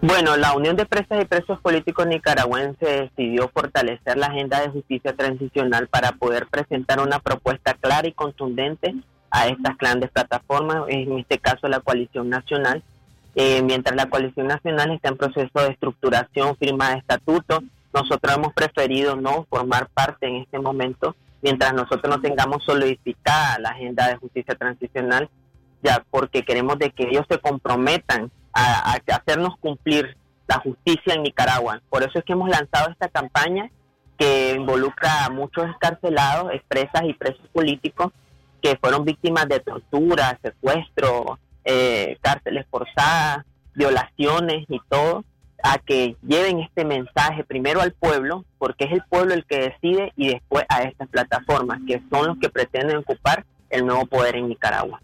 Bueno, 0.02 0.38
la 0.38 0.54
Unión 0.54 0.76
de 0.76 0.86
Presas 0.86 1.22
y 1.22 1.26
Presos 1.26 1.60
Políticos 1.60 2.08
Nicaragüenses 2.08 3.12
decidió 3.12 3.50
fortalecer 3.50 4.18
la 4.18 4.28
agenda 4.28 4.62
de 4.62 4.70
justicia 4.70 5.14
transicional 5.14 5.88
para 5.88 6.14
poder 6.14 6.48
presentar 6.48 7.02
una 7.02 7.20
propuesta 7.20 7.74
clara 7.74 8.08
y 8.08 8.14
contundente 8.14 8.96
a 9.30 9.48
estas 9.48 9.78
grandes 9.78 10.10
plataformas, 10.12 10.86
en 10.88 11.20
este 11.20 11.38
caso 11.38 11.68
la 11.68 11.82
Coalición 11.82 12.30
Nacional. 12.30 12.84
Eh, 13.36 13.62
mientras 13.62 13.96
la 13.96 14.10
Coalición 14.10 14.48
Nacional 14.48 14.92
está 14.92 15.10
en 15.10 15.18
proceso 15.18 15.60
de 15.60 15.70
estructuración, 15.70 16.56
firma 16.58 16.92
de 16.92 16.98
estatuto, 16.98 17.62
nosotros 17.94 18.36
hemos 18.36 18.54
preferido 18.54 19.16
no 19.16 19.46
formar 19.50 19.88
parte 19.90 20.28
en 20.28 20.38
este 20.38 20.60
momento, 20.60 21.16
mientras 21.42 21.74
nosotros 21.74 22.10
no 22.10 22.22
tengamos 22.22 22.64
solidificada 22.64 23.60
la 23.60 23.70
agenda 23.70 24.08
de 24.08 24.16
justicia 24.16 24.56
transicional, 24.56 25.30
ya 25.84 26.04
porque 26.10 26.44
queremos 26.44 26.80
de 26.80 26.92
que 26.92 27.04
ellos 27.04 27.26
se 27.30 27.40
comprometan 27.40 28.32
a, 28.54 28.98
hacernos 29.08 29.58
cumplir 29.60 30.18
la 30.48 30.60
justicia 30.60 31.14
en 31.14 31.24
Nicaragua. 31.24 31.82
Por 31.90 32.04
eso 32.04 32.20
es 32.20 32.26
que 32.26 32.34
hemos 32.34 32.50
lanzado 32.50 32.92
esta 32.92 33.08
campaña 33.08 33.70
que 34.18 34.54
involucra 34.56 35.26
a 35.26 35.30
muchos 35.30 35.70
escarcelados, 35.70 36.54
expresas 36.54 37.04
y 37.06 37.14
presos 37.14 37.48
políticos 37.54 38.12
que 38.62 38.78
fueron 38.78 39.06
víctimas 39.06 39.48
de 39.48 39.60
tortura, 39.60 40.38
secuestro, 40.44 41.40
eh, 41.66 42.18
cárceles 42.22 42.66
forzadas, 42.70 43.46
violaciones 43.74 44.66
y 44.70 44.80
todo, 44.88 45.24
a 45.64 45.78
que 45.78 46.16
lleven 46.22 46.60
este 46.60 46.86
mensaje 46.86 47.44
primero 47.44 47.82
al 47.82 47.94
pueblo, 47.94 48.46
porque 48.58 48.86
es 48.86 48.92
el 48.92 49.04
pueblo 49.10 49.34
el 49.34 49.46
que 49.46 49.70
decide, 49.70 50.12
y 50.16 50.30
después 50.30 50.66
a 50.70 50.84
estas 50.84 51.08
plataformas, 51.10 51.80
que 51.88 52.02
son 52.12 52.28
los 52.28 52.38
que 52.40 52.50
pretenden 52.50 52.98
ocupar 52.98 53.46
el 53.70 53.86
nuevo 53.86 54.06
poder 54.06 54.36
en 54.36 54.50
Nicaragua. 54.50 55.02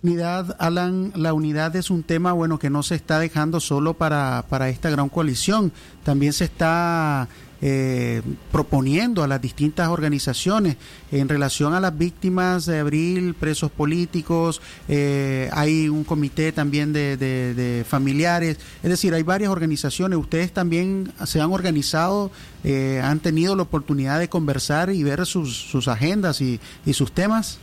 Unidad, 0.00 0.54
Alan, 0.60 1.12
la 1.16 1.32
unidad 1.32 1.74
es 1.74 1.90
un 1.90 2.04
tema 2.04 2.32
bueno 2.32 2.60
que 2.60 2.70
no 2.70 2.84
se 2.84 2.94
está 2.94 3.18
dejando 3.18 3.58
solo 3.58 3.94
para, 3.94 4.44
para 4.48 4.68
esta 4.68 4.90
gran 4.90 5.08
coalición, 5.08 5.72
también 6.04 6.32
se 6.32 6.44
está 6.44 7.26
eh, 7.60 8.22
proponiendo 8.52 9.24
a 9.24 9.26
las 9.26 9.42
distintas 9.42 9.88
organizaciones 9.88 10.76
en 11.10 11.28
relación 11.28 11.74
a 11.74 11.80
las 11.80 11.98
víctimas 11.98 12.64
de 12.66 12.78
abril, 12.78 13.34
presos 13.34 13.72
políticos, 13.72 14.62
eh, 14.86 15.50
hay 15.52 15.88
un 15.88 16.04
comité 16.04 16.52
también 16.52 16.92
de, 16.92 17.16
de, 17.16 17.84
familiares, 17.84 18.56
es 18.84 18.90
decir, 18.90 19.14
hay 19.14 19.24
varias 19.24 19.50
organizaciones, 19.50 20.16
ustedes 20.16 20.52
también 20.52 21.12
se 21.24 21.40
han 21.40 21.52
organizado, 21.52 22.30
eh, 22.62 23.00
han 23.02 23.18
tenido 23.18 23.56
la 23.56 23.62
oportunidad 23.62 24.20
de 24.20 24.28
conversar 24.28 24.90
y 24.90 25.02
ver 25.02 25.26
sus, 25.26 25.56
sus 25.56 25.88
agendas 25.88 26.40
y, 26.40 26.60
y 26.86 26.92
sus 26.92 27.10
temas. 27.10 27.58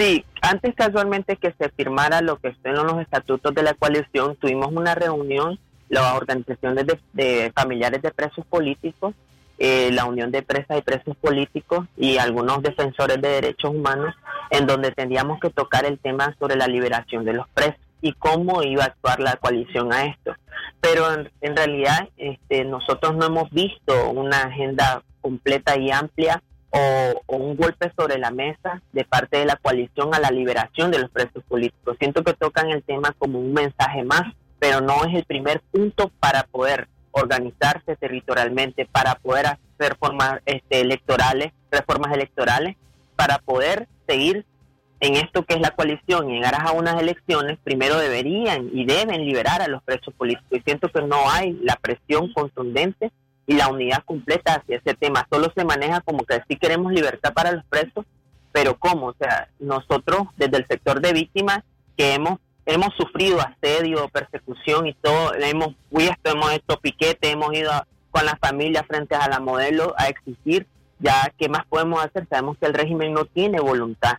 Sí, 0.00 0.24
antes 0.40 0.74
casualmente 0.74 1.36
que 1.36 1.52
se 1.58 1.68
firmara 1.68 2.22
lo 2.22 2.38
que 2.38 2.56
en 2.64 2.74
los 2.74 3.02
estatutos 3.02 3.54
de 3.54 3.62
la 3.62 3.74
coalición, 3.74 4.34
tuvimos 4.36 4.68
una 4.72 4.94
reunión, 4.94 5.58
las 5.90 6.14
organizaciones 6.14 6.86
de, 7.12 7.52
familiares 7.54 8.00
de 8.00 8.10
presos 8.10 8.46
políticos, 8.46 9.14
eh, 9.58 9.90
la 9.92 10.06
Unión 10.06 10.30
de 10.30 10.40
Presas 10.40 10.78
y 10.78 10.80
Presos 10.80 11.14
Políticos 11.18 11.86
y 11.98 12.16
algunos 12.16 12.62
defensores 12.62 13.20
de 13.20 13.28
derechos 13.28 13.74
humanos, 13.74 14.14
en 14.48 14.66
donde 14.66 14.90
tendríamos 14.90 15.38
que 15.38 15.50
tocar 15.50 15.84
el 15.84 15.98
tema 15.98 16.34
sobre 16.38 16.56
la 16.56 16.66
liberación 16.66 17.26
de 17.26 17.34
los 17.34 17.46
presos 17.50 17.76
y 18.00 18.14
cómo 18.14 18.62
iba 18.62 18.84
a 18.84 18.86
actuar 18.86 19.20
la 19.20 19.36
coalición 19.36 19.92
a 19.92 20.06
esto. 20.06 20.34
Pero 20.80 21.12
en, 21.42 21.56
realidad 21.56 22.08
este, 22.16 22.64
nosotros 22.64 23.16
no 23.16 23.26
hemos 23.26 23.50
visto 23.50 24.08
una 24.12 24.44
agenda 24.44 25.02
completa 25.20 25.76
y 25.76 25.90
amplia 25.90 26.42
o, 26.70 27.20
un 27.26 27.56
golpe 27.56 27.92
sobre 27.96 28.18
la 28.18 28.30
mesa 28.30 28.82
de 28.92 29.04
parte 29.04 29.38
de 29.38 29.44
la 29.44 29.56
coalición 29.56 30.14
a 30.14 30.20
la 30.20 30.30
liberación 30.30 30.90
de 30.90 30.98
los 30.98 31.10
presos 31.10 31.42
políticos. 31.44 31.96
Siento 31.98 32.22
que 32.22 32.34
tocan 32.34 32.70
el 32.70 32.82
tema 32.82 33.14
como 33.18 33.38
un 33.38 33.52
mensaje 33.52 34.04
más, 34.04 34.22
pero 34.58 34.80
no 34.80 35.04
es 35.04 35.14
el 35.14 35.24
primer 35.24 35.60
punto 35.72 36.10
para 36.20 36.44
poder 36.44 36.88
organizarse 37.12 37.96
territorialmente, 37.96 38.86
para 38.86 39.16
poder 39.16 39.46
hacer 39.46 39.96
formas 39.98 40.40
este, 40.46 40.80
electorales, 40.80 41.52
reformas 41.70 42.12
electorales, 42.12 42.76
para 43.16 43.38
poder 43.38 43.88
seguir 44.06 44.44
en 45.00 45.16
esto 45.16 45.44
que 45.44 45.54
es 45.54 45.60
la 45.60 45.70
coalición 45.70 46.30
y 46.30 46.36
en 46.36 46.44
a 46.44 46.72
unas 46.72 47.00
elecciones, 47.00 47.58
primero 47.64 47.98
deberían 47.98 48.68
y 48.72 48.84
deben 48.84 49.24
liberar 49.24 49.62
a 49.62 49.68
los 49.68 49.82
presos 49.82 50.12
políticos. 50.14 50.58
Y 50.58 50.60
siento 50.60 50.90
que 50.90 51.00
no 51.00 51.30
hay 51.30 51.58
la 51.62 51.76
presión 51.76 52.32
contundente 52.34 53.10
y 53.50 53.54
la 53.54 53.66
unidad 53.66 54.04
completa 54.04 54.54
hacia 54.54 54.76
ese 54.76 54.94
tema. 54.94 55.26
Solo 55.28 55.52
se 55.56 55.64
maneja 55.64 56.00
como 56.02 56.22
que 56.22 56.40
sí 56.46 56.54
queremos 56.54 56.92
libertad 56.92 57.32
para 57.32 57.50
los 57.50 57.64
presos, 57.64 58.06
pero 58.52 58.76
¿cómo? 58.78 59.06
O 59.06 59.14
sea, 59.18 59.48
nosotros 59.58 60.28
desde 60.36 60.58
el 60.58 60.68
sector 60.68 61.00
de 61.00 61.12
víctimas 61.12 61.58
que 61.96 62.14
hemos 62.14 62.38
hemos 62.64 62.94
sufrido 62.94 63.40
asedio, 63.40 64.08
persecución 64.10 64.86
y 64.86 64.94
todo, 64.94 65.34
hemos 65.34 65.74
visto, 65.90 66.30
hemos 66.30 66.52
hecho 66.52 66.78
piquete, 66.80 67.32
hemos 67.32 67.52
ido 67.52 67.72
con 68.12 68.24
las 68.24 68.38
familias 68.38 68.86
frente 68.86 69.16
a 69.16 69.28
la 69.28 69.40
modelo 69.40 69.94
a 69.98 70.06
exigir 70.06 70.68
ya 71.00 71.32
qué 71.36 71.48
más 71.48 71.66
podemos 71.66 72.04
hacer. 72.04 72.28
Sabemos 72.30 72.56
que 72.56 72.66
el 72.66 72.74
régimen 72.74 73.12
no 73.12 73.24
tiene 73.24 73.58
voluntad, 73.58 74.18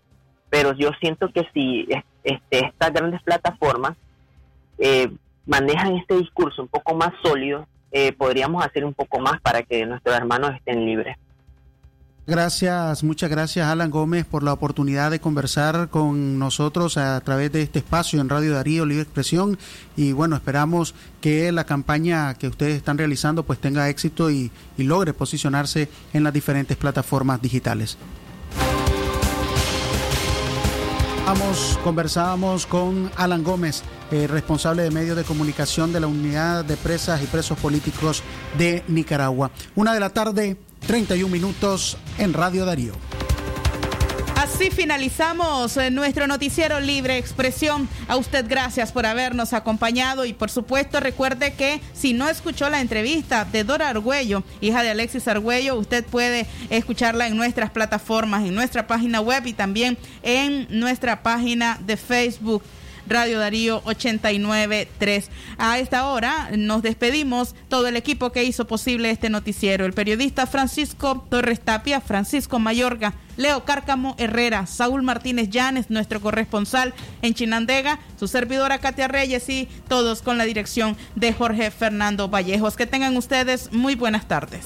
pero 0.49 0.73
yo 0.73 0.89
siento 0.99 1.31
que 1.31 1.47
si 1.53 1.87
este, 2.25 2.65
estas 2.65 2.91
grandes 2.91 3.21
plataformas 3.23 3.93
eh, 4.77 5.09
manejan 5.45 5.95
este 5.95 6.17
discurso 6.17 6.63
un 6.63 6.67
poco 6.67 6.95
más 6.95 7.13
sólido, 7.23 7.65
eh, 7.91 8.11
podríamos 8.13 8.65
hacer 8.65 8.85
un 8.85 8.93
poco 8.93 9.19
más 9.19 9.39
para 9.41 9.63
que 9.63 9.85
nuestros 9.85 10.15
hermanos 10.15 10.51
estén 10.55 10.85
libres. 10.85 11.17
Gracias, 12.27 13.03
muchas 13.03 13.31
gracias 13.31 13.67
Alan 13.67 13.89
Gómez 13.89 14.25
por 14.25 14.43
la 14.43 14.53
oportunidad 14.53 15.09
de 15.09 15.19
conversar 15.19 15.89
con 15.89 16.37
nosotros 16.37 16.97
a 16.97 17.19
través 17.21 17.51
de 17.51 17.63
este 17.63 17.79
espacio 17.79 18.21
en 18.21 18.29
Radio 18.29 18.53
Darío 18.53 18.85
Libre 18.85 19.01
Expresión 19.01 19.57
y 19.97 20.11
bueno, 20.11 20.35
esperamos 20.35 20.93
que 21.19 21.51
la 21.51 21.65
campaña 21.65 22.35
que 22.35 22.47
ustedes 22.47 22.75
están 22.75 22.99
realizando 22.99 23.43
pues 23.43 23.59
tenga 23.59 23.89
éxito 23.89 24.29
y, 24.29 24.51
y 24.77 24.83
logre 24.83 25.13
posicionarse 25.13 25.89
en 26.13 26.23
las 26.23 26.31
diferentes 26.31 26.77
plataformas 26.77 27.41
digitales. 27.41 27.97
Vamos, 31.25 31.79
conversábamos 31.83 32.65
con 32.65 33.09
Alan 33.15 33.43
Gómez, 33.43 33.83
eh, 34.11 34.27
responsable 34.27 34.83
de 34.83 34.91
medios 34.91 35.15
de 35.15 35.23
comunicación 35.23 35.93
de 35.93 35.99
la 35.99 36.07
Unidad 36.07 36.65
de 36.65 36.77
Presas 36.77 37.23
y 37.23 37.27
Presos 37.27 37.57
Políticos 37.57 38.23
de 38.57 38.83
Nicaragua. 38.87 39.51
Una 39.75 39.93
de 39.93 39.99
la 39.99 40.09
tarde, 40.09 40.57
31 40.85 41.31
minutos 41.31 41.97
en 42.17 42.33
Radio 42.33 42.65
Darío. 42.65 42.93
Así 44.35 44.69
finalizamos 44.69 45.77
eh, 45.77 45.91
nuestro 45.91 46.27
noticiero 46.27 46.79
Libre 46.79 47.17
Expresión. 47.17 47.87
A 48.07 48.17
usted 48.17 48.45
gracias 48.49 48.91
por 48.91 49.05
habernos 49.05 49.53
acompañado 49.53 50.25
y 50.25 50.33
por 50.33 50.49
supuesto 50.49 50.99
recuerde 50.99 51.53
que 51.53 51.79
si 51.93 52.13
no 52.13 52.27
escuchó 52.27 52.69
la 52.69 52.81
entrevista 52.81 53.45
de 53.45 53.63
Dora 53.63 53.89
Argüello, 53.89 54.43
hija 54.59 54.83
de 54.83 54.89
Alexis 54.89 55.27
Argüello, 55.27 55.75
usted 55.75 56.03
puede 56.03 56.47
escucharla 56.69 57.27
en 57.27 57.37
nuestras 57.37 57.69
plataformas, 57.69 58.43
en 58.43 58.53
nuestra 58.53 58.87
página 58.87 59.21
web 59.21 59.45
y 59.45 59.53
también 59.53 59.97
en 60.21 60.67
nuestra 60.69 61.23
página 61.23 61.79
de 61.85 61.95
Facebook. 61.95 62.63
Radio 63.07 63.39
Darío 63.39 63.81
893. 63.85 65.29
A 65.57 65.79
esta 65.79 66.07
hora 66.07 66.49
nos 66.57 66.81
despedimos 66.81 67.55
todo 67.69 67.87
el 67.87 67.95
equipo 67.95 68.31
que 68.31 68.43
hizo 68.43 68.67
posible 68.67 69.09
este 69.09 69.29
noticiero. 69.29 69.85
El 69.85 69.93
periodista 69.93 70.47
Francisco 70.47 71.25
Torres 71.29 71.59
Tapia, 71.59 72.01
Francisco 72.01 72.59
Mayorga, 72.59 73.13
Leo 73.37 73.65
Cárcamo 73.65 74.15
Herrera, 74.17 74.65
Saúl 74.65 75.03
Martínez 75.03 75.49
Llanes, 75.49 75.89
nuestro 75.89 76.21
corresponsal 76.21 76.93
en 77.21 77.33
Chinandega, 77.33 77.99
su 78.19 78.27
servidora 78.27 78.79
Katia 78.79 79.07
Reyes 79.07 79.47
y 79.49 79.67
todos 79.87 80.21
con 80.21 80.37
la 80.37 80.45
dirección 80.45 80.97
de 81.15 81.33
Jorge 81.33 81.71
Fernando 81.71 82.29
Vallejos. 82.29 82.75
Que 82.75 82.87
tengan 82.87 83.17
ustedes 83.17 83.71
muy 83.71 83.95
buenas 83.95 84.27
tardes. 84.27 84.65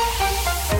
Thank 0.00 0.72
you. 0.72 0.77